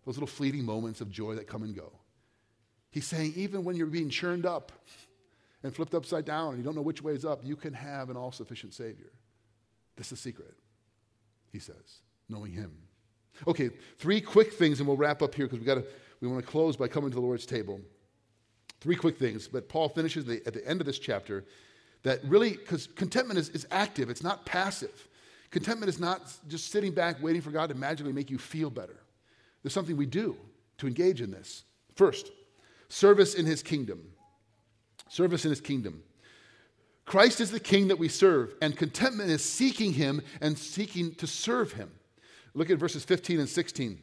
Those 0.04 0.15
little 0.15 0.25
fleeting 0.25 0.65
moments 0.65 0.99
of 0.99 1.12
joy 1.12 1.36
that 1.36 1.45
come 1.45 1.62
and 1.62 1.75
go. 1.75 1.91
He's 2.89 3.06
saying, 3.06 3.34
even 3.36 3.63
when 3.63 3.75
you're 3.75 3.86
being 3.86 4.10
churned 4.10 4.47
up, 4.47 4.71
and 5.63 5.75
flipped 5.75 5.93
upside 5.93 6.25
down 6.25 6.49
and 6.49 6.58
you 6.58 6.63
don't 6.63 6.75
know 6.75 6.82
which 6.82 7.01
way 7.04 7.13
is 7.13 7.23
up, 7.23 7.41
you 7.43 7.56
can 7.56 7.73
have 7.73 8.10
an 8.10 8.17
all 8.17 8.32
sufficient 8.32 8.73
Savior. 8.73 9.12
This 9.95 10.08
is 10.08 10.12
the 10.12 10.17
secret, 10.17 10.56
he 11.51 11.60
says, 11.60 12.01
knowing 12.30 12.51
Him. 12.51 12.71
Okay, 13.47 13.69
three 13.97 14.21
quick 14.21 14.54
things, 14.54 14.80
and 14.80 14.88
we'll 14.88 14.97
wrap 14.97 15.21
up 15.21 15.36
here 15.36 15.45
because 15.45 15.60
we 15.60 15.65
got 15.65 15.75
to. 15.75 15.86
We 16.21 16.27
want 16.27 16.45
to 16.45 16.49
close 16.49 16.77
by 16.77 16.88
coming 16.88 17.10
to 17.10 17.15
the 17.15 17.21
Lord's 17.21 17.45
table. 17.45 17.81
Three 18.79 18.95
quick 18.95 19.17
things, 19.17 19.47
but 19.47 19.67
Paul 19.67 19.89
finishes 19.89 20.25
the, 20.25 20.41
at 20.45 20.53
the 20.53 20.67
end 20.67 20.79
of 20.79 20.88
this 20.88 20.99
chapter. 20.99 21.43
that 22.03 22.19
really, 22.25 22.51
because 22.51 22.88
contentment 22.88 23.39
is, 23.39 23.49
is 23.49 23.67
active, 23.71 24.10
it's 24.10 24.23
not 24.23 24.45
passive. 24.45 25.07
Contentment 25.49 25.89
is 25.89 25.99
not 25.99 26.21
just 26.47 26.71
sitting 26.71 26.93
back 26.93 27.21
waiting 27.21 27.41
for 27.41 27.51
God 27.51 27.69
to 27.69 27.75
magically 27.75 28.13
make 28.13 28.31
you 28.31 28.38
feel 28.38 28.69
better. 28.69 28.97
There's 29.62 29.73
something 29.73 29.97
we 29.97 30.05
do 30.05 30.38
to 30.77 30.88
engage 30.88 31.21
in 31.21 31.31
this. 31.31 31.63
First, 31.95 32.31
service 32.88 33.34
in 33.36 33.45
his 33.45 33.62
kingdom. 33.62 34.01
Service 35.10 35.43
in 35.43 35.49
his 35.49 35.62
kingdom. 35.62 36.03
Christ 37.05 37.41
is 37.41 37.51
the 37.51 37.60
king 37.60 37.89
that 37.89 37.99
we 37.99 38.07
serve, 38.07 38.53
and 38.62 38.77
contentment 38.77 39.29
is 39.29 39.43
seeking 39.43 39.93
him 39.93 40.21
and 40.39 40.57
seeking 40.57 41.13
to 41.15 41.27
serve 41.27 41.73
him. 41.73 41.91
Look 42.53 42.69
at 42.69 42.77
verses 42.77 43.03
15 43.03 43.39
and 43.39 43.49
16 43.49 43.99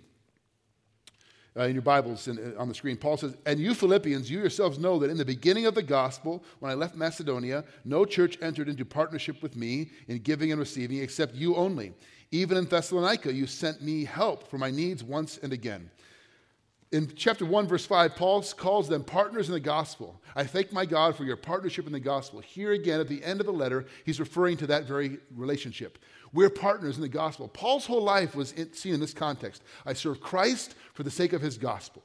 uh, 1.58 1.64
in 1.64 1.72
your 1.74 1.82
Bibles 1.82 2.28
in, 2.28 2.38
uh, 2.38 2.60
on 2.60 2.68
the 2.68 2.74
screen. 2.74 2.96
Paul 2.96 3.16
says, 3.16 3.36
And 3.44 3.58
you 3.58 3.74
Philippians, 3.74 4.30
you 4.30 4.38
yourselves 4.38 4.78
know 4.78 4.98
that 4.98 5.10
in 5.10 5.16
the 5.16 5.24
beginning 5.24 5.66
of 5.66 5.74
the 5.74 5.82
gospel, 5.82 6.44
when 6.60 6.70
I 6.70 6.74
left 6.74 6.94
Macedonia, 6.94 7.64
no 7.84 8.04
church 8.04 8.38
entered 8.40 8.68
into 8.68 8.84
partnership 8.84 9.42
with 9.42 9.56
me 9.56 9.90
in 10.06 10.18
giving 10.18 10.52
and 10.52 10.60
receiving 10.60 10.98
except 10.98 11.34
you 11.34 11.56
only. 11.56 11.92
Even 12.30 12.58
in 12.58 12.66
Thessalonica, 12.66 13.32
you 13.32 13.46
sent 13.46 13.82
me 13.82 14.04
help 14.04 14.48
for 14.48 14.58
my 14.58 14.70
needs 14.70 15.02
once 15.02 15.38
and 15.38 15.52
again. 15.52 15.90
In 16.90 17.12
chapter 17.14 17.44
1, 17.44 17.66
verse 17.66 17.84
5, 17.84 18.16
Paul 18.16 18.42
calls 18.56 18.88
them 18.88 19.04
partners 19.04 19.48
in 19.48 19.52
the 19.52 19.60
gospel. 19.60 20.22
I 20.34 20.44
thank 20.44 20.72
my 20.72 20.86
God 20.86 21.16
for 21.16 21.24
your 21.24 21.36
partnership 21.36 21.86
in 21.86 21.92
the 21.92 22.00
gospel. 22.00 22.40
Here 22.40 22.72
again, 22.72 22.98
at 22.98 23.08
the 23.08 23.22
end 23.22 23.40
of 23.40 23.46
the 23.46 23.52
letter, 23.52 23.84
he's 24.06 24.18
referring 24.18 24.56
to 24.58 24.66
that 24.68 24.84
very 24.84 25.18
relationship. 25.34 25.98
We're 26.32 26.50
partners 26.50 26.96
in 26.96 27.02
the 27.02 27.08
gospel. 27.08 27.48
Paul's 27.48 27.86
whole 27.86 28.02
life 28.02 28.34
was 28.34 28.54
seen 28.72 28.94
in 28.94 29.00
this 29.00 29.14
context. 29.14 29.62
I 29.86 29.94
serve 29.94 30.20
Christ 30.20 30.74
for 30.94 31.02
the 31.02 31.10
sake 31.10 31.32
of 31.32 31.40
his 31.40 31.58
gospel. 31.58 32.02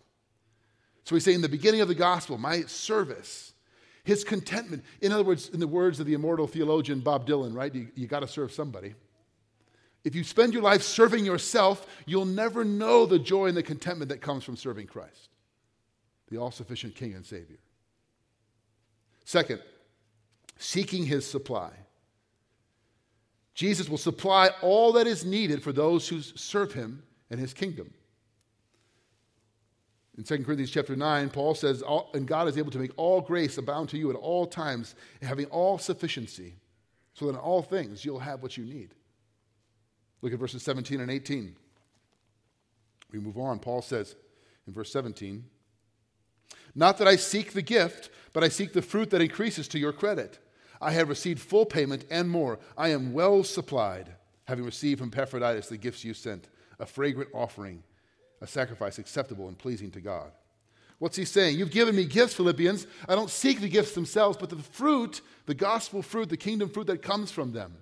So 1.04 1.16
we 1.16 1.20
say 1.20 1.34
in 1.34 1.42
the 1.42 1.50
beginning 1.50 1.82
of 1.82 1.88
the 1.88 1.96
gospel, 1.96 2.38
my 2.38 2.62
service, 2.62 3.54
his 4.04 4.24
contentment. 4.24 4.84
In 5.02 5.12
other 5.12 5.24
words, 5.24 5.50
in 5.50 5.60
the 5.60 5.68
words 5.68 6.00
of 6.00 6.06
the 6.06 6.14
immortal 6.14 6.48
theologian 6.48 7.02
Bob 7.02 7.28
Dylan, 7.28 7.54
right? 7.54 7.74
You, 7.74 7.88
you 7.96 8.08
got 8.08 8.22
to 8.22 8.28
serve 8.28 8.52
somebody. 8.52 8.96
If 10.04 10.16
you 10.16 10.24
spend 10.24 10.54
your 10.54 10.64
life 10.64 10.84
serving 10.84 11.26
yourself, 11.26 11.88
you'll 12.06 12.26
never 12.26 12.66
know 12.66 13.06
the 13.06 13.20
joy 13.20 13.48
and 13.48 13.58
the 13.58 13.64
contentment 13.64 14.10
that 14.10 14.22
comes 14.22 14.44
from 14.44 14.58
serving 14.58 14.88
Christ, 14.88 15.30
the 16.30 16.38
all 16.38 16.52
sufficient 16.52 16.96
King 16.96 17.14
and 17.14 17.26
Savior. 17.26 17.60
Second, 19.24 19.62
seeking 20.58 21.06
his 21.06 21.26
supply. 21.26 21.72
Jesus 23.54 23.88
will 23.88 23.98
supply 23.98 24.50
all 24.62 24.94
that 24.94 25.08
is 25.08 25.26
needed 25.26 25.62
for 25.62 25.72
those 25.72 26.08
who 26.08 26.22
serve 26.22 26.74
him 26.74 27.04
and 27.30 27.40
his 27.40 27.54
kingdom. 27.54 27.94
In 30.18 30.24
2 30.24 30.44
Corinthians 30.44 30.72
chapter 30.72 30.96
9, 30.96 31.30
Paul 31.30 31.56
says, 31.56 31.84
And 32.14 32.28
God 32.28 32.48
is 32.48 32.58
able 32.58 32.72
to 32.72 32.80
make 32.80 32.92
all 32.98 33.22
grace 33.22 33.58
abound 33.58 33.90
to 33.90 33.98
you 33.98 34.10
at 34.12 34.16
all 34.16 34.46
times, 34.46 34.96
having 35.22 35.46
all 35.48 35.78
sufficiency, 35.78 36.56
so 37.14 37.26
that 37.26 37.34
in 37.34 37.38
all 37.38 37.62
things 37.62 38.06
you'll 38.06 38.20
have 38.20 38.44
what 38.44 38.58
you 38.58 38.64
need. 38.64 38.94
Look 40.22 40.34
at 40.34 40.40
verses 40.40 40.64
17 40.64 41.02
and 41.02 41.12
18. 41.12 41.56
We 43.12 43.20
move 43.20 43.38
on. 43.38 43.60
Paul 43.60 43.82
says 43.82 44.16
in 44.68 44.74
verse 44.74 44.92
17, 44.92 45.44
Not 46.76 46.98
that 47.00 47.08
I 47.08 47.16
seek 47.16 47.54
the 47.54 47.62
gift, 47.62 48.10
but 48.34 48.44
I 48.44 48.50
seek 48.50 48.74
the 48.74 48.82
fruit 48.82 49.10
that 49.12 49.22
increases 49.22 49.68
to 49.70 49.80
your 49.80 49.94
credit. 49.94 50.40
I 50.84 50.92
have 50.92 51.10
received 51.10 51.40
full 51.40 51.66
payment 51.66 52.06
and 52.12 52.30
more. 52.30 52.60
I 52.78 52.90
am 52.90 53.14
well 53.14 53.44
supplied, 53.44 54.10
having 54.46 54.66
received 54.66 55.00
from 55.00 55.10
Epaphroditus 55.10 55.70
the 55.70 55.78
gifts 55.78 56.04
you 56.04 56.14
sent, 56.14 56.50
a 56.80 56.86
fragrant 56.86 57.30
offering, 57.34 57.84
a 58.42 58.48
sacrifice 58.48 59.00
acceptable 59.00 59.48
and 59.48 59.58
pleasing 59.58 59.92
to 59.92 60.02
God. 60.02 60.32
What's 61.00 61.18
he 61.18 61.26
saying? 61.26 61.58
You've 61.58 61.72
given 61.72 61.96
me 61.96 62.06
gifts, 62.06 62.34
Philippians. 62.34 62.88
I 63.10 63.16
don't 63.16 63.30
seek 63.30 63.60
the 63.60 63.70
gifts 63.70 63.94
themselves, 63.94 64.38
but 64.38 64.50
the 64.50 64.58
fruit, 64.58 65.22
the 65.46 65.56
gospel 65.56 66.02
fruit, 66.02 66.30
the 66.30 66.38
kingdom 66.38 66.70
fruit 66.70 66.88
that 66.88 67.02
comes 67.02 67.32
from 67.32 67.52
them. 67.52 67.74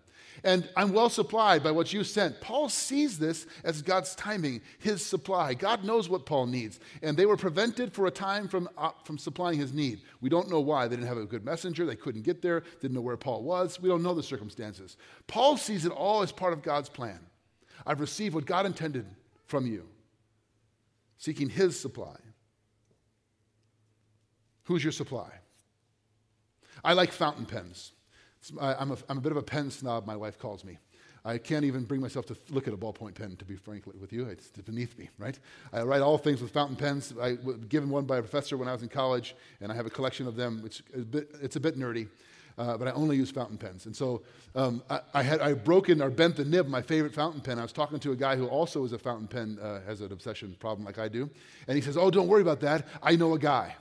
And 0.43 0.67
I'm 0.75 0.93
well 0.93 1.09
supplied 1.09 1.63
by 1.63 1.71
what 1.71 1.93
you 1.93 2.03
sent. 2.03 2.41
Paul 2.41 2.69
sees 2.69 3.19
this 3.19 3.45
as 3.63 3.81
God's 3.81 4.15
timing, 4.15 4.61
his 4.79 5.05
supply. 5.05 5.53
God 5.53 5.83
knows 5.83 6.09
what 6.09 6.25
Paul 6.25 6.47
needs. 6.47 6.79
And 7.01 7.15
they 7.15 7.25
were 7.25 7.37
prevented 7.37 7.93
for 7.93 8.07
a 8.07 8.11
time 8.11 8.47
from, 8.47 8.67
uh, 8.77 8.91
from 9.03 9.17
supplying 9.17 9.59
his 9.59 9.73
need. 9.73 10.01
We 10.19 10.29
don't 10.29 10.49
know 10.49 10.59
why. 10.59 10.87
They 10.87 10.95
didn't 10.95 11.09
have 11.09 11.17
a 11.17 11.25
good 11.25 11.45
messenger. 11.45 11.85
They 11.85 11.95
couldn't 11.95 12.23
get 12.23 12.41
there, 12.41 12.63
didn't 12.79 12.95
know 12.95 13.01
where 13.01 13.17
Paul 13.17 13.43
was. 13.43 13.79
We 13.79 13.89
don't 13.89 14.03
know 14.03 14.13
the 14.13 14.23
circumstances. 14.23 14.97
Paul 15.27 15.57
sees 15.57 15.85
it 15.85 15.91
all 15.91 16.21
as 16.21 16.31
part 16.31 16.53
of 16.53 16.63
God's 16.63 16.89
plan. 16.89 17.19
I've 17.85 17.99
received 17.99 18.35
what 18.35 18.45
God 18.45 18.65
intended 18.65 19.05
from 19.45 19.67
you, 19.67 19.87
seeking 21.17 21.49
his 21.49 21.79
supply. 21.79 22.15
Who's 24.63 24.83
your 24.83 24.93
supply? 24.93 25.29
I 26.83 26.93
like 26.93 27.11
fountain 27.11 27.45
pens. 27.45 27.91
I'm 28.59 28.91
a, 28.91 28.97
I'm 29.09 29.17
a 29.17 29.21
bit 29.21 29.31
of 29.31 29.37
a 29.37 29.43
pen 29.43 29.71
snob, 29.71 30.05
my 30.05 30.15
wife 30.15 30.39
calls 30.39 30.63
me. 30.63 30.77
I 31.23 31.37
can't 31.37 31.65
even 31.65 31.83
bring 31.83 32.01
myself 32.01 32.25
to 32.27 32.37
look 32.49 32.67
at 32.67 32.73
a 32.73 32.77
ballpoint 32.77 33.13
pen, 33.13 33.35
to 33.35 33.45
be 33.45 33.55
frank 33.55 33.85
with 33.85 34.11
you. 34.11 34.25
It's 34.25 34.49
beneath 34.49 34.97
me, 34.97 35.09
right? 35.19 35.37
I 35.71 35.83
write 35.83 36.01
all 36.01 36.17
things 36.17 36.41
with 36.41 36.51
fountain 36.51 36.75
pens. 36.75 37.13
I 37.21 37.37
was 37.43 37.57
given 37.69 37.89
one 37.89 38.05
by 38.05 38.17
a 38.17 38.21
professor 38.21 38.57
when 38.57 38.67
I 38.67 38.73
was 38.73 38.81
in 38.81 38.89
college, 38.89 39.35
and 39.61 39.71
I 39.71 39.75
have 39.75 39.85
a 39.85 39.91
collection 39.91 40.25
of 40.25 40.35
them. 40.35 40.63
It's 40.65 40.81
a 40.95 40.99
bit, 40.99 41.35
it's 41.39 41.55
a 41.57 41.59
bit 41.59 41.77
nerdy, 41.77 42.07
uh, 42.57 42.75
but 42.75 42.87
I 42.87 42.91
only 42.91 43.17
use 43.17 43.29
fountain 43.29 43.59
pens. 43.59 43.85
And 43.85 43.95
so 43.95 44.23
um, 44.55 44.81
I, 44.89 45.01
I, 45.13 45.21
had 45.21 45.41
I 45.41 45.53
broken 45.53 46.01
or 46.01 46.09
bent 46.09 46.37
the 46.37 46.45
nib 46.45 46.67
my 46.67 46.81
favorite 46.81 47.13
fountain 47.13 47.41
pen. 47.41 47.59
I 47.59 47.63
was 47.63 47.71
talking 47.71 47.99
to 47.99 48.13
a 48.13 48.15
guy 48.15 48.35
who 48.35 48.47
also 48.47 48.83
is 48.83 48.91
a 48.91 48.97
fountain 48.97 49.27
pen, 49.27 49.59
uh, 49.61 49.81
has 49.81 50.01
an 50.01 50.11
obsession 50.11 50.55
problem 50.59 50.85
like 50.85 50.97
I 50.97 51.07
do. 51.07 51.29
And 51.67 51.75
he 51.75 51.81
says, 51.81 51.97
Oh, 51.97 52.09
don't 52.09 52.27
worry 52.27 52.41
about 52.41 52.61
that. 52.61 52.87
I 53.03 53.15
know 53.15 53.35
a 53.35 53.39
guy. 53.39 53.75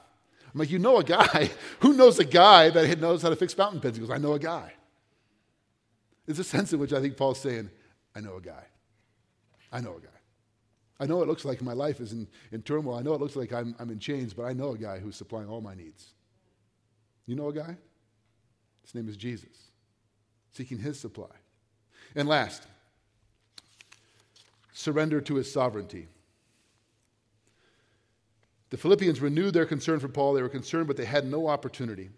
I'm 0.52 0.58
like, 0.58 0.70
you 0.70 0.78
know 0.78 0.98
a 0.98 1.04
guy? 1.04 1.50
Who 1.80 1.94
knows 1.94 2.18
a 2.18 2.24
guy 2.24 2.70
that 2.70 3.00
knows 3.00 3.22
how 3.22 3.30
to 3.30 3.36
fix 3.36 3.54
fountain 3.54 3.80
pens? 3.80 3.96
He 3.96 4.00
goes, 4.00 4.10
I 4.10 4.18
know 4.18 4.32
a 4.32 4.38
guy. 4.38 4.72
There's 6.26 6.38
a 6.38 6.44
sense 6.44 6.72
in 6.72 6.78
which 6.78 6.92
I 6.92 7.00
think 7.00 7.16
Paul's 7.16 7.40
saying, 7.40 7.70
I 8.14 8.20
know 8.20 8.36
a 8.36 8.40
guy. 8.40 8.64
I 9.72 9.80
know 9.80 9.96
a 9.96 10.00
guy. 10.00 10.08
I 10.98 11.06
know 11.06 11.22
it 11.22 11.28
looks 11.28 11.44
like 11.44 11.62
my 11.62 11.72
life 11.72 12.00
is 12.00 12.12
in, 12.12 12.28
in 12.52 12.62
turmoil. 12.62 12.96
I 12.96 13.02
know 13.02 13.14
it 13.14 13.20
looks 13.20 13.36
like 13.36 13.52
I'm, 13.52 13.74
I'm 13.78 13.90
in 13.90 13.98
chains, 13.98 14.34
but 14.34 14.44
I 14.44 14.52
know 14.52 14.72
a 14.72 14.78
guy 14.78 14.98
who's 14.98 15.16
supplying 15.16 15.48
all 15.48 15.60
my 15.60 15.74
needs. 15.74 16.12
You 17.26 17.36
know 17.36 17.48
a 17.48 17.52
guy? 17.52 17.76
His 18.82 18.94
name 18.94 19.08
is 19.08 19.16
Jesus, 19.16 19.70
seeking 20.52 20.78
his 20.78 20.98
supply. 20.98 21.26
And 22.14 22.28
last, 22.28 22.66
surrender 24.72 25.20
to 25.22 25.36
his 25.36 25.50
sovereignty. 25.50 26.08
The 28.70 28.76
Philippians 28.76 29.20
renewed 29.20 29.52
their 29.52 29.66
concern 29.66 29.98
for 29.98 30.08
Paul. 30.08 30.32
They 30.32 30.42
were 30.42 30.48
concerned, 30.48 30.86
but 30.86 30.96
they 30.96 31.04
had 31.04 31.26
no 31.26 31.48
opportunity. 31.48 32.08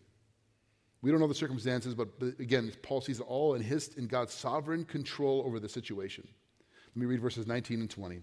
We 1.01 1.11
don't 1.11 1.19
know 1.19 1.27
the 1.27 1.35
circumstances, 1.35 1.95
but, 1.95 2.09
again, 2.39 2.73
Paul 2.83 3.01
sees 3.01 3.19
it 3.19 3.25
all 3.27 3.55
in, 3.55 3.63
his, 3.63 3.89
in 3.97 4.07
God's 4.07 4.33
sovereign 4.33 4.85
control 4.85 5.43
over 5.45 5.59
the 5.59 5.69
situation. 5.69 6.29
Let 6.95 7.01
me 7.01 7.07
read 7.07 7.21
verses 7.21 7.47
19 7.47 7.81
and 7.81 7.91
20. 7.91 8.21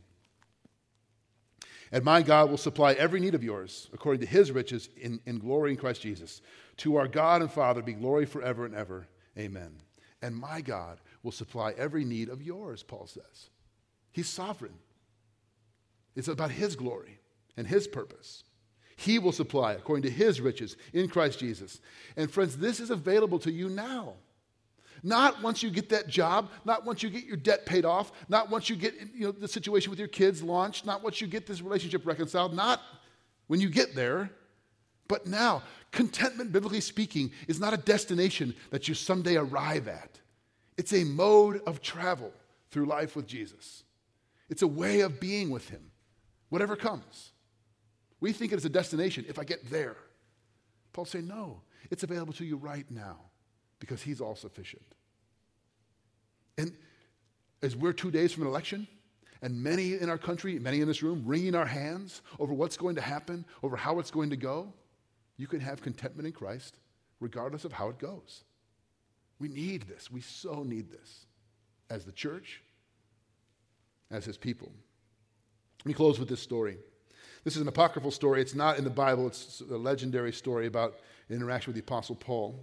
And 1.91 2.05
my 2.05 2.21
God 2.21 2.51
will 2.51 2.57
supply 2.57 2.93
every 2.93 3.19
need 3.19 3.33
of 3.33 3.43
yours 3.43 3.89
according 3.93 4.21
to 4.21 4.27
his 4.27 4.51
riches 4.51 4.89
in, 4.95 5.19
in 5.25 5.39
glory 5.39 5.71
in 5.71 5.77
Christ 5.77 6.01
Jesus. 6.01 6.41
To 6.77 6.97
our 6.97 7.07
God 7.07 7.41
and 7.41 7.51
Father 7.51 7.81
be 7.81 7.93
glory 7.93 8.25
forever 8.25 8.65
and 8.65 8.75
ever. 8.75 9.07
Amen. 9.37 9.75
And 10.21 10.35
my 10.35 10.61
God 10.61 11.01
will 11.23 11.31
supply 11.31 11.73
every 11.77 12.05
need 12.05 12.29
of 12.29 12.43
yours, 12.43 12.83
Paul 12.83 13.07
says. 13.07 13.49
He's 14.11 14.29
sovereign. 14.29 14.75
It's 16.15 16.27
about 16.27 16.51
his 16.51 16.75
glory 16.75 17.18
and 17.59 17.67
his 17.67 17.87
purpose. 17.87 18.45
He 18.95 19.19
will 19.19 19.31
supply 19.31 19.73
according 19.73 20.03
to 20.03 20.09
his 20.09 20.41
riches 20.41 20.77
in 20.93 21.09
Christ 21.09 21.39
Jesus. 21.39 21.79
And 22.17 22.31
friends, 22.31 22.57
this 22.57 22.79
is 22.79 22.89
available 22.89 23.37
to 23.39 23.51
you 23.51 23.69
now. 23.69 24.13
Not 25.03 25.41
once 25.41 25.61
you 25.61 25.69
get 25.69 25.89
that 25.89 26.07
job, 26.07 26.49
not 26.65 26.85
once 26.85 27.03
you 27.03 27.09
get 27.09 27.25
your 27.25 27.37
debt 27.37 27.65
paid 27.65 27.85
off, 27.85 28.11
not 28.27 28.49
once 28.49 28.69
you 28.69 28.75
get 28.75 28.93
you 29.13 29.27
know, 29.27 29.31
the 29.31 29.47
situation 29.47 29.89
with 29.89 29.99
your 29.99 30.07
kids 30.07 30.41
launched, 30.41 30.85
not 30.85 31.03
once 31.03 31.21
you 31.21 31.27
get 31.27 31.45
this 31.45 31.61
relationship 31.61 32.05
reconciled, 32.05 32.53
not 32.53 32.81
when 33.47 33.59
you 33.59 33.69
get 33.69 33.95
there, 33.95 34.31
but 35.07 35.25
now. 35.27 35.63
Contentment, 35.91 36.51
biblically 36.51 36.81
speaking, 36.81 37.31
is 37.47 37.59
not 37.59 37.73
a 37.73 37.77
destination 37.77 38.53
that 38.69 38.87
you 38.87 38.93
someday 38.93 39.37
arrive 39.37 39.87
at. 39.87 40.19
It's 40.77 40.93
a 40.93 41.03
mode 41.03 41.61
of 41.65 41.81
travel 41.81 42.31
through 42.71 42.85
life 42.85 43.15
with 43.15 43.27
Jesus. 43.27 43.83
It's 44.49 44.61
a 44.61 44.67
way 44.67 45.01
of 45.01 45.19
being 45.19 45.49
with 45.49 45.69
him, 45.69 45.91
whatever 46.49 46.75
comes. 46.75 47.31
We 48.19 48.33
think 48.33 48.51
it 48.51 48.57
is 48.57 48.65
a 48.65 48.69
destination 48.69 49.25
if 49.27 49.39
I 49.39 49.43
get 49.43 49.69
there. 49.69 49.97
Paul 50.93 51.05
saying, 51.05 51.27
no, 51.27 51.61
it's 51.89 52.03
available 52.03 52.33
to 52.33 52.45
you 52.45 52.57
right 52.57 52.89
now 52.89 53.17
because 53.79 54.01
he's 54.01 54.19
all 54.21 54.35
sufficient. 54.35 54.83
And 56.57 56.75
as 57.61 57.75
we're 57.75 57.93
two 57.93 58.11
days 58.11 58.33
from 58.33 58.43
an 58.43 58.49
election, 58.49 58.87
and 59.41 59.63
many 59.63 59.93
in 59.93 60.09
our 60.09 60.17
country, 60.17 60.59
many 60.59 60.81
in 60.81 60.87
this 60.87 61.01
room, 61.01 61.23
wringing 61.25 61.55
our 61.55 61.65
hands 61.65 62.21
over 62.39 62.53
what's 62.53 62.75
going 62.75 62.95
to 62.95 63.01
happen, 63.01 63.45
over 63.63 63.77
how 63.77 63.99
it's 63.99 64.11
going 64.11 64.29
to 64.31 64.35
go, 64.35 64.73
you 65.37 65.47
can 65.47 65.61
have 65.61 65.81
contentment 65.81 66.27
in 66.27 66.33
Christ 66.33 66.77
regardless 67.21 67.65
of 67.65 67.71
how 67.71 67.89
it 67.89 67.99
goes. 67.99 68.43
We 69.39 69.47
need 69.47 69.83
this. 69.83 70.11
We 70.11 70.21
so 70.21 70.63
need 70.63 70.91
this 70.91 71.25
as 71.89 72.05
the 72.05 72.11
church, 72.11 72.61
as 74.11 74.25
his 74.25 74.37
people. 74.37 74.71
Let 75.79 75.85
me 75.85 75.93
close 75.93 76.19
with 76.19 76.27
this 76.27 76.41
story. 76.41 76.77
This 77.43 77.55
is 77.55 77.61
an 77.61 77.67
apocryphal 77.67 78.11
story. 78.11 78.41
It's 78.41 78.55
not 78.55 78.77
in 78.77 78.83
the 78.83 78.89
Bible, 78.89 79.27
it's 79.27 79.61
a 79.61 79.77
legendary 79.77 80.33
story 80.33 80.67
about 80.67 80.95
an 81.29 81.35
interaction 81.35 81.71
with 81.71 81.75
the 81.75 81.85
Apostle 81.85 82.15
Paul. 82.15 82.59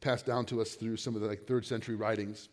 passed 0.00 0.26
down 0.26 0.46
to 0.46 0.60
us 0.60 0.74
through 0.74 0.96
some 0.96 1.14
of 1.14 1.20
the 1.20 1.28
like, 1.28 1.46
third 1.46 1.66
century 1.66 1.96
writings. 1.96 2.48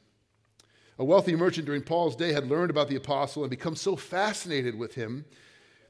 A 0.99 1.03
wealthy 1.03 1.35
merchant 1.35 1.65
during 1.65 1.81
Paul's 1.81 2.15
day 2.15 2.33
had 2.33 2.47
learned 2.47 2.69
about 2.69 2.87
the 2.87 2.95
apostle 2.95 3.43
and 3.43 3.49
become 3.49 3.75
so 3.75 3.95
fascinated 3.95 4.75
with 4.77 4.93
him 4.95 5.25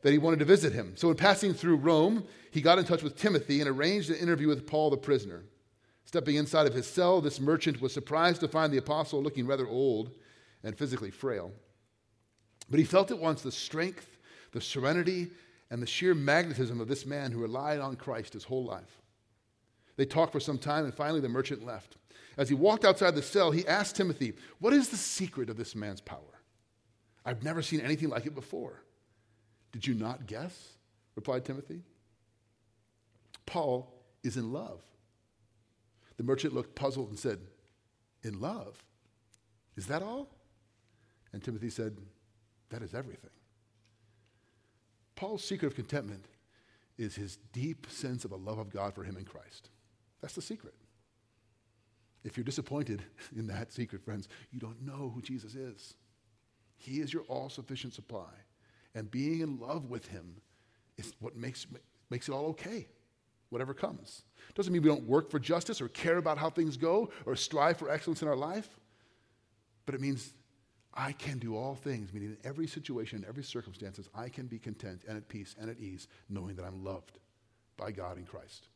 that 0.02 0.12
he 0.12 0.18
wanted 0.18 0.40
to 0.40 0.46
visit 0.46 0.74
him. 0.74 0.94
So, 0.96 1.10
in 1.10 1.16
passing 1.16 1.54
through 1.54 1.78
Rome, 1.78 2.26
he 2.52 2.62
got 2.62 2.80
in 2.80 2.86
touch 2.86 3.04
with 3.04 3.18
Timothy 3.18 3.60
and 3.60 3.70
arranged 3.70 4.10
an 4.10 4.18
interview 4.18 4.48
with 4.48 4.68
Paul 4.68 4.90
the 4.90 4.98
prisoner. 4.98 5.44
Stepping 6.06 6.36
inside 6.36 6.68
of 6.68 6.74
his 6.74 6.88
cell, 6.88 7.22
this 7.22 7.40
merchant 7.40 7.82
was 7.82 7.94
surprised 7.94 8.42
to 8.42 8.48
find 8.48 8.72
the 8.72 8.78
apostle 8.78 9.22
looking 9.22 9.48
rather 9.48 9.68
old 9.68 10.12
and 10.64 10.78
physically 10.78 11.12
frail. 11.12 11.52
But 12.70 12.80
he 12.80 12.86
felt 12.86 13.12
at 13.12 13.20
once 13.20 13.42
the 13.42 13.52
strength, 13.52 14.13
the 14.54 14.62
serenity, 14.62 15.30
and 15.70 15.82
the 15.82 15.88
sheer 15.88 16.14
magnetism 16.14 16.80
of 16.80 16.88
this 16.88 17.06
man 17.06 17.32
who 17.32 17.42
relied 17.42 17.80
on 17.80 17.96
Christ 17.96 18.34
his 18.34 18.44
whole 18.44 18.64
life. 18.64 19.02
They 19.98 20.06
talked 20.06 20.32
for 20.32 20.40
some 20.40 20.58
time, 20.58 20.86
and 20.86 20.94
finally 20.94 21.20
the 21.20 21.30
merchant 21.30 21.66
left. 21.66 21.98
As 22.38 22.50
he 22.50 22.56
walked 22.56 22.86
outside 22.86 23.16
the 23.16 23.22
cell, 23.22 23.52
he 23.52 23.68
asked 23.68 23.96
Timothy, 23.96 24.34
What 24.60 24.74
is 24.74 24.90
the 24.90 24.98
secret 24.98 25.50
of 25.50 25.58
this 25.58 25.76
man's 25.76 26.02
power? 26.02 26.20
I've 27.26 27.44
never 27.44 27.62
seen 27.62 27.80
anything 27.80 28.10
like 28.10 28.26
it 28.26 28.36
before. 28.36 28.84
Did 29.72 29.86
you 29.86 29.94
not 29.94 30.28
guess? 30.28 30.70
replied 31.16 31.46
Timothy. 31.46 31.82
Paul 33.46 33.94
is 34.24 34.38
in 34.38 34.52
love. 34.52 34.82
The 36.18 36.24
merchant 36.24 36.54
looked 36.54 36.76
puzzled 36.76 37.10
and 37.10 37.20
said, 37.20 37.40
In 38.24 38.40
love? 38.40 38.84
Is 39.76 39.88
that 39.88 40.02
all? 40.02 40.30
And 41.34 41.44
Timothy 41.44 41.70
said, 41.70 41.98
That 42.70 42.82
is 42.82 42.94
everything. 42.94 43.32
Paul's 45.24 45.42
secret 45.42 45.68
of 45.68 45.76
contentment 45.76 46.26
is 46.98 47.16
his 47.16 47.38
deep 47.54 47.88
sense 47.90 48.26
of 48.26 48.34
a 48.34 48.36
love 48.36 48.58
of 48.58 48.70
God 48.70 48.94
for 48.94 49.06
him 49.06 49.16
in 49.16 49.24
Christ. 49.24 49.70
That's 50.20 50.36
the 50.36 50.42
secret. 50.42 50.74
If 52.26 52.36
you're 52.36 52.44
disappointed 52.44 53.04
in 53.36 53.48
that 53.48 53.72
secret, 53.72 54.04
friends, 54.04 54.28
you 54.52 54.60
don't 54.60 54.82
know 54.82 55.14
who 55.16 55.22
Jesus 55.22 55.56
is. 55.56 55.94
He 56.76 57.00
is 57.00 57.14
your 57.14 57.24
all 57.30 57.48
sufficient 57.48 57.94
supply. 57.94 58.34
And 58.96 59.10
being 59.10 59.40
in 59.40 59.62
love 59.62 59.86
with 59.90 60.08
him 60.08 60.42
is 60.98 61.14
what 61.22 61.38
makes, 61.38 61.68
makes 62.10 62.28
it 62.28 62.34
all 62.34 62.48
okay, 62.48 62.90
whatever 63.50 63.74
comes. 63.74 64.24
Doesn't 64.56 64.74
mean 64.74 64.82
we 64.82 64.90
don't 64.90 65.08
work 65.08 65.32
for 65.32 65.40
justice 65.40 65.80
or 65.80 65.88
care 65.88 66.18
about 66.18 66.38
how 66.38 66.50
things 66.50 66.76
go 66.76 67.12
or 67.26 67.38
strive 67.38 67.78
for 67.78 67.90
excellence 67.90 68.22
in 68.22 68.28
our 68.28 68.36
life, 68.36 68.78
but 69.86 69.96
it 69.96 70.02
means 70.02 70.34
I 70.96 71.12
can 71.14 71.40
do 71.40 71.56
all 71.56 71.76
things, 71.76 72.14
meaning 72.14 72.30
in 72.30 72.38
every 72.44 72.68
situation, 72.68 73.20
in 73.20 73.30
every 73.30 73.44
circumstances, 73.44 74.10
I 74.14 74.30
can 74.30 74.46
be 74.46 74.60
content 74.60 75.04
and 75.08 75.18
at 75.18 75.28
peace 75.28 75.56
and 75.60 75.70
at 75.70 75.80
ease, 75.80 76.08
knowing 76.30 76.56
that 76.56 76.66
I'm 76.66 76.84
loved 76.84 77.20
by 77.78 77.92
God 77.92 78.18
in 78.18 78.26
Christ. 78.26 78.68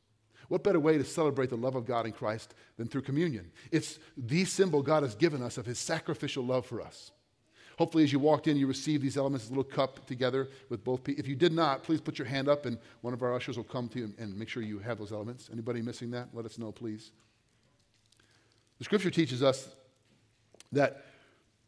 What 0.47 0.63
better 0.63 0.79
way 0.79 0.97
to 0.97 1.03
celebrate 1.03 1.49
the 1.49 1.57
love 1.57 1.75
of 1.75 1.85
God 1.85 2.05
in 2.05 2.11
Christ 2.13 2.53
than 2.77 2.87
through 2.87 3.01
communion? 3.01 3.51
It's 3.71 3.99
the 4.15 4.45
symbol 4.45 4.81
God 4.81 5.03
has 5.03 5.15
given 5.15 5.43
us 5.43 5.57
of 5.57 5.65
his 5.65 5.77
sacrificial 5.77 6.43
love 6.43 6.65
for 6.65 6.81
us. 6.81 7.11
Hopefully, 7.77 8.03
as 8.03 8.11
you 8.11 8.17
walked 8.17 8.47
in, 8.47 8.57
you 8.57 8.65
received 8.65 9.03
these 9.03 9.17
elements, 9.17 9.49
little 9.49 9.63
cup 9.63 10.07
together 10.07 10.47
with 10.69 10.83
both. 10.83 11.07
If 11.07 11.27
you 11.27 11.35
did 11.35 11.53
not, 11.53 11.83
please 11.83 12.01
put 12.01 12.17
your 12.17 12.27
hand 12.27 12.47
up 12.47 12.65
and 12.65 12.79
one 13.01 13.13
of 13.13 13.21
our 13.21 13.35
ushers 13.35 13.55
will 13.55 13.63
come 13.63 13.87
to 13.89 13.99
you 13.99 14.13
and 14.17 14.37
make 14.37 14.49
sure 14.49 14.63
you 14.63 14.79
have 14.79 14.97
those 14.97 15.11
elements. 15.11 15.49
Anybody 15.53 15.83
missing 15.83 16.09
that? 16.11 16.29
Let 16.33 16.45
us 16.45 16.57
know, 16.57 16.71
please. 16.71 17.11
The 18.79 18.83
scripture 18.83 19.11
teaches 19.11 19.43
us 19.43 19.69
that 20.71 21.05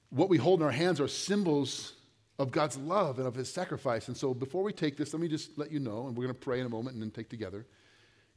what 0.10 0.30
we 0.30 0.38
hold 0.38 0.60
in 0.60 0.66
our 0.66 0.72
hands 0.72 1.00
are 1.00 1.08
symbols 1.08 1.94
of 2.40 2.52
God's 2.52 2.78
love 2.78 3.20
and 3.20 3.28
of 3.28 3.36
his 3.36 3.52
sacrifice. 3.52 4.08
And 4.08 4.16
so 4.16 4.34
before 4.34 4.64
we 4.64 4.72
take 4.72 4.98
this, 4.98 5.14
let 5.14 5.22
me 5.22 5.28
just 5.28 5.58
let 5.58 5.72
you 5.72 5.80
know, 5.80 6.08
and 6.08 6.16
we're 6.16 6.24
going 6.24 6.36
to 6.36 6.40
pray 6.40 6.60
in 6.60 6.66
a 6.66 6.70
moment 6.70 6.94
and 6.94 7.04
then 7.04 7.12
take 7.12 7.30
together. 7.30 7.66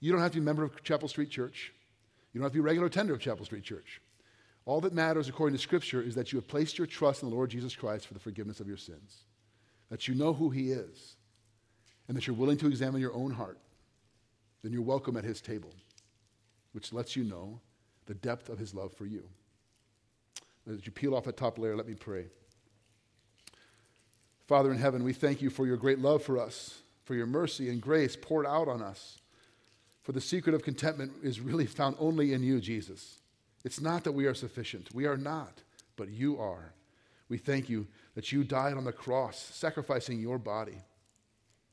You 0.00 0.10
don't 0.10 0.20
have 0.20 0.32
to 0.32 0.38
be 0.38 0.42
a 0.42 0.44
member 0.44 0.64
of 0.64 0.82
Chapel 0.82 1.08
Street 1.08 1.30
Church. 1.30 1.72
You 2.32 2.40
don't 2.40 2.46
have 2.46 2.52
to 2.52 2.56
be 2.56 2.60
a 2.60 2.64
regular 2.64 2.88
attender 2.88 3.14
of 3.14 3.20
Chapel 3.20 3.44
Street 3.44 3.62
Church. 3.62 4.00
All 4.64 4.80
that 4.80 4.92
matters, 4.92 5.28
according 5.28 5.56
to 5.56 5.62
Scripture, 5.62 6.02
is 6.02 6.14
that 6.14 6.32
you 6.32 6.38
have 6.38 6.48
placed 6.48 6.78
your 6.78 6.86
trust 6.86 7.22
in 7.22 7.30
the 7.30 7.34
Lord 7.34 7.50
Jesus 7.50 7.74
Christ 7.74 8.06
for 8.06 8.14
the 8.14 8.20
forgiveness 8.20 8.60
of 8.60 8.68
your 8.68 8.76
sins, 8.76 9.18
that 9.88 10.08
you 10.08 10.14
know 10.14 10.32
who 10.32 10.50
He 10.50 10.70
is, 10.70 11.16
and 12.08 12.16
that 12.16 12.26
you're 12.26 12.36
willing 12.36 12.58
to 12.58 12.66
examine 12.66 13.00
your 13.00 13.14
own 13.14 13.30
heart. 13.30 13.58
Then 14.62 14.72
you're 14.72 14.82
welcome 14.82 15.16
at 15.16 15.24
His 15.24 15.40
table, 15.40 15.70
which 16.72 16.92
lets 16.92 17.16
you 17.16 17.24
know 17.24 17.60
the 18.06 18.14
depth 18.14 18.48
of 18.48 18.58
His 18.58 18.74
love 18.74 18.92
for 18.94 19.06
you. 19.06 19.24
As 20.70 20.86
you 20.86 20.92
peel 20.92 21.14
off 21.14 21.24
that 21.24 21.36
top 21.36 21.58
layer, 21.58 21.76
let 21.76 21.88
me 21.88 21.94
pray. 21.94 22.26
Father 24.46 24.70
in 24.70 24.78
heaven, 24.78 25.02
we 25.02 25.12
thank 25.12 25.40
you 25.40 25.50
for 25.50 25.66
your 25.66 25.76
great 25.76 25.98
love 25.98 26.22
for 26.22 26.38
us, 26.38 26.82
for 27.04 27.14
your 27.14 27.26
mercy 27.26 27.68
and 27.68 27.80
grace 27.80 28.16
poured 28.20 28.46
out 28.46 28.68
on 28.68 28.82
us. 28.82 29.18
For 30.02 30.12
the 30.12 30.20
secret 30.20 30.54
of 30.54 30.62
contentment 30.62 31.12
is 31.22 31.40
really 31.40 31.66
found 31.66 31.96
only 31.98 32.32
in 32.32 32.42
you, 32.42 32.60
Jesus. 32.60 33.20
It's 33.64 33.80
not 33.80 34.04
that 34.04 34.12
we 34.12 34.26
are 34.26 34.34
sufficient. 34.34 34.94
We 34.94 35.06
are 35.06 35.16
not, 35.16 35.62
but 35.96 36.10
you 36.10 36.38
are. 36.40 36.74
We 37.28 37.38
thank 37.38 37.68
you 37.68 37.86
that 38.14 38.32
you 38.32 38.44
died 38.44 38.74
on 38.74 38.84
the 38.84 38.92
cross, 38.92 39.38
sacrificing 39.38 40.20
your 40.20 40.38
body 40.38 40.82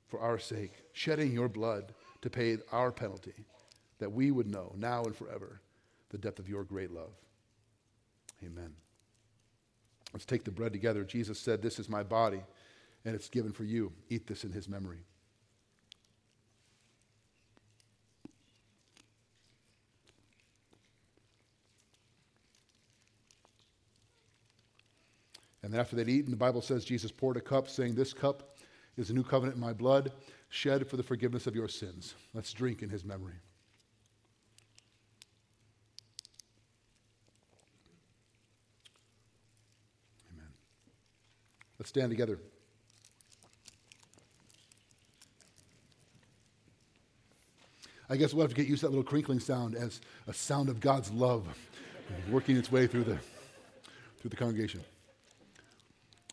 for 0.07 0.19
our 0.19 0.39
sake, 0.39 0.73
shedding 0.93 1.33
your 1.33 1.49
blood 1.49 1.93
to 2.21 2.29
pay 2.29 2.57
our 2.71 2.91
penalty, 2.91 3.45
that 3.99 4.11
we 4.11 4.31
would 4.31 4.47
know 4.47 4.73
now 4.77 5.03
and 5.03 5.15
forever 5.15 5.61
the 6.09 6.17
depth 6.17 6.39
of 6.39 6.49
your 6.49 6.63
great 6.63 6.91
love. 6.91 7.13
Amen. 8.43 8.73
Let's 10.13 10.25
take 10.25 10.43
the 10.43 10.51
bread 10.51 10.73
together. 10.73 11.03
Jesus 11.03 11.39
said, 11.39 11.61
This 11.61 11.79
is 11.79 11.89
my 11.89 12.03
body, 12.03 12.41
and 13.05 13.15
it's 13.15 13.29
given 13.29 13.51
for 13.51 13.63
you. 13.63 13.91
Eat 14.09 14.27
this 14.27 14.43
in 14.43 14.51
his 14.51 14.67
memory. 14.67 14.99
And 25.61 25.75
after 25.75 25.95
they'd 25.95 26.09
eaten, 26.09 26.31
the 26.31 26.37
Bible 26.37 26.61
says 26.61 26.85
Jesus 26.85 27.11
poured 27.11 27.37
a 27.37 27.41
cup, 27.41 27.67
saying, 27.67 27.93
This 27.93 28.13
cup 28.13 28.57
is 28.97 29.09
a 29.09 29.13
new 29.13 29.23
covenant 29.23 29.55
in 29.55 29.61
my 29.61 29.73
blood, 29.73 30.11
shed 30.47 30.87
for 30.87 30.97
the 30.97 31.03
forgiveness 31.03 31.45
of 31.45 31.55
your 31.55 31.67
sins. 31.67 32.15
Let's 32.33 32.53
drink 32.53 32.81
in 32.81 32.89
his 32.89 33.05
memory. 33.05 33.35
Let's 41.79 41.89
stand 41.89 42.09
together. 42.09 42.37
I 48.09 48.17
guess 48.17 48.33
we'll 48.33 48.41
have 48.41 48.49
to 48.49 48.55
get 48.55 48.67
used 48.67 48.81
to 48.81 48.87
that 48.87 48.89
little 48.89 49.03
crinkling 49.03 49.39
sound 49.39 49.75
as 49.75 50.01
a 50.27 50.33
sound 50.33 50.67
of 50.67 50.79
God's 50.79 51.11
love 51.11 51.47
working 52.29 52.57
its 52.57 52.71
way 52.71 52.87
through 52.87 53.03
the, 53.03 53.17
through 54.19 54.29
the 54.29 54.35
congregation. 54.35 54.81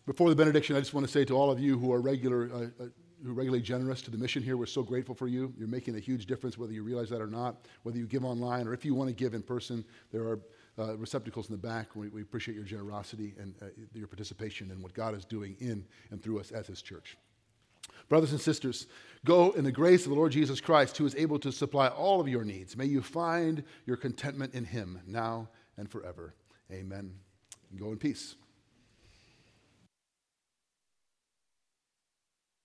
Before 0.06 0.30
the 0.30 0.36
benediction, 0.36 0.74
I 0.74 0.80
just 0.80 0.94
want 0.94 1.06
to 1.06 1.12
say 1.12 1.24
to 1.26 1.34
all 1.34 1.50
of 1.50 1.60
you 1.60 1.78
who 1.78 1.92
are 1.92 2.00
regular, 2.00 2.50
uh, 2.52 2.84
uh, 2.84 2.86
who 3.22 3.30
are 3.30 3.34
regularly 3.34 3.60
generous 3.60 4.00
to 4.02 4.10
the 4.10 4.16
mission 4.16 4.42
here, 4.42 4.56
we're 4.56 4.66
so 4.66 4.82
grateful 4.82 5.14
for 5.14 5.28
you. 5.28 5.52
You're 5.58 5.68
making 5.68 5.96
a 5.96 6.00
huge 6.00 6.26
difference, 6.26 6.56
whether 6.56 6.72
you 6.72 6.82
realize 6.82 7.10
that 7.10 7.20
or 7.20 7.26
not. 7.26 7.56
Whether 7.82 7.98
you 7.98 8.06
give 8.06 8.24
online 8.24 8.66
or 8.66 8.72
if 8.72 8.84
you 8.84 8.94
want 8.94 9.10
to 9.10 9.14
give 9.14 9.34
in 9.34 9.42
person, 9.42 9.84
there 10.12 10.22
are 10.22 10.40
uh, 10.78 10.96
receptacles 10.96 11.48
in 11.48 11.52
the 11.52 11.66
back. 11.66 11.94
We, 11.94 12.08
we 12.08 12.22
appreciate 12.22 12.54
your 12.54 12.64
generosity 12.64 13.34
and 13.38 13.54
uh, 13.62 13.66
your 13.94 14.06
participation 14.06 14.70
in 14.70 14.82
what 14.82 14.94
God 14.94 15.16
is 15.16 15.24
doing 15.24 15.56
in 15.60 15.84
and 16.10 16.22
through 16.22 16.40
us 16.40 16.50
as 16.50 16.66
His 16.66 16.82
church. 16.82 17.16
Brothers 18.08 18.32
and 18.32 18.40
sisters, 18.40 18.86
go 19.24 19.50
in 19.52 19.64
the 19.64 19.72
grace 19.72 20.04
of 20.04 20.10
the 20.10 20.16
Lord 20.16 20.32
Jesus 20.32 20.60
Christ, 20.60 20.96
who 20.96 21.06
is 21.06 21.14
able 21.16 21.38
to 21.40 21.50
supply 21.50 21.88
all 21.88 22.20
of 22.20 22.28
your 22.28 22.44
needs. 22.44 22.76
May 22.76 22.86
you 22.86 23.02
find 23.02 23.64
your 23.84 23.96
contentment 23.96 24.54
in 24.54 24.64
Him 24.64 25.00
now 25.06 25.48
and 25.76 25.90
forever. 25.90 26.34
Amen. 26.70 27.12
Go 27.76 27.92
in 27.92 27.98
peace. 27.98 28.36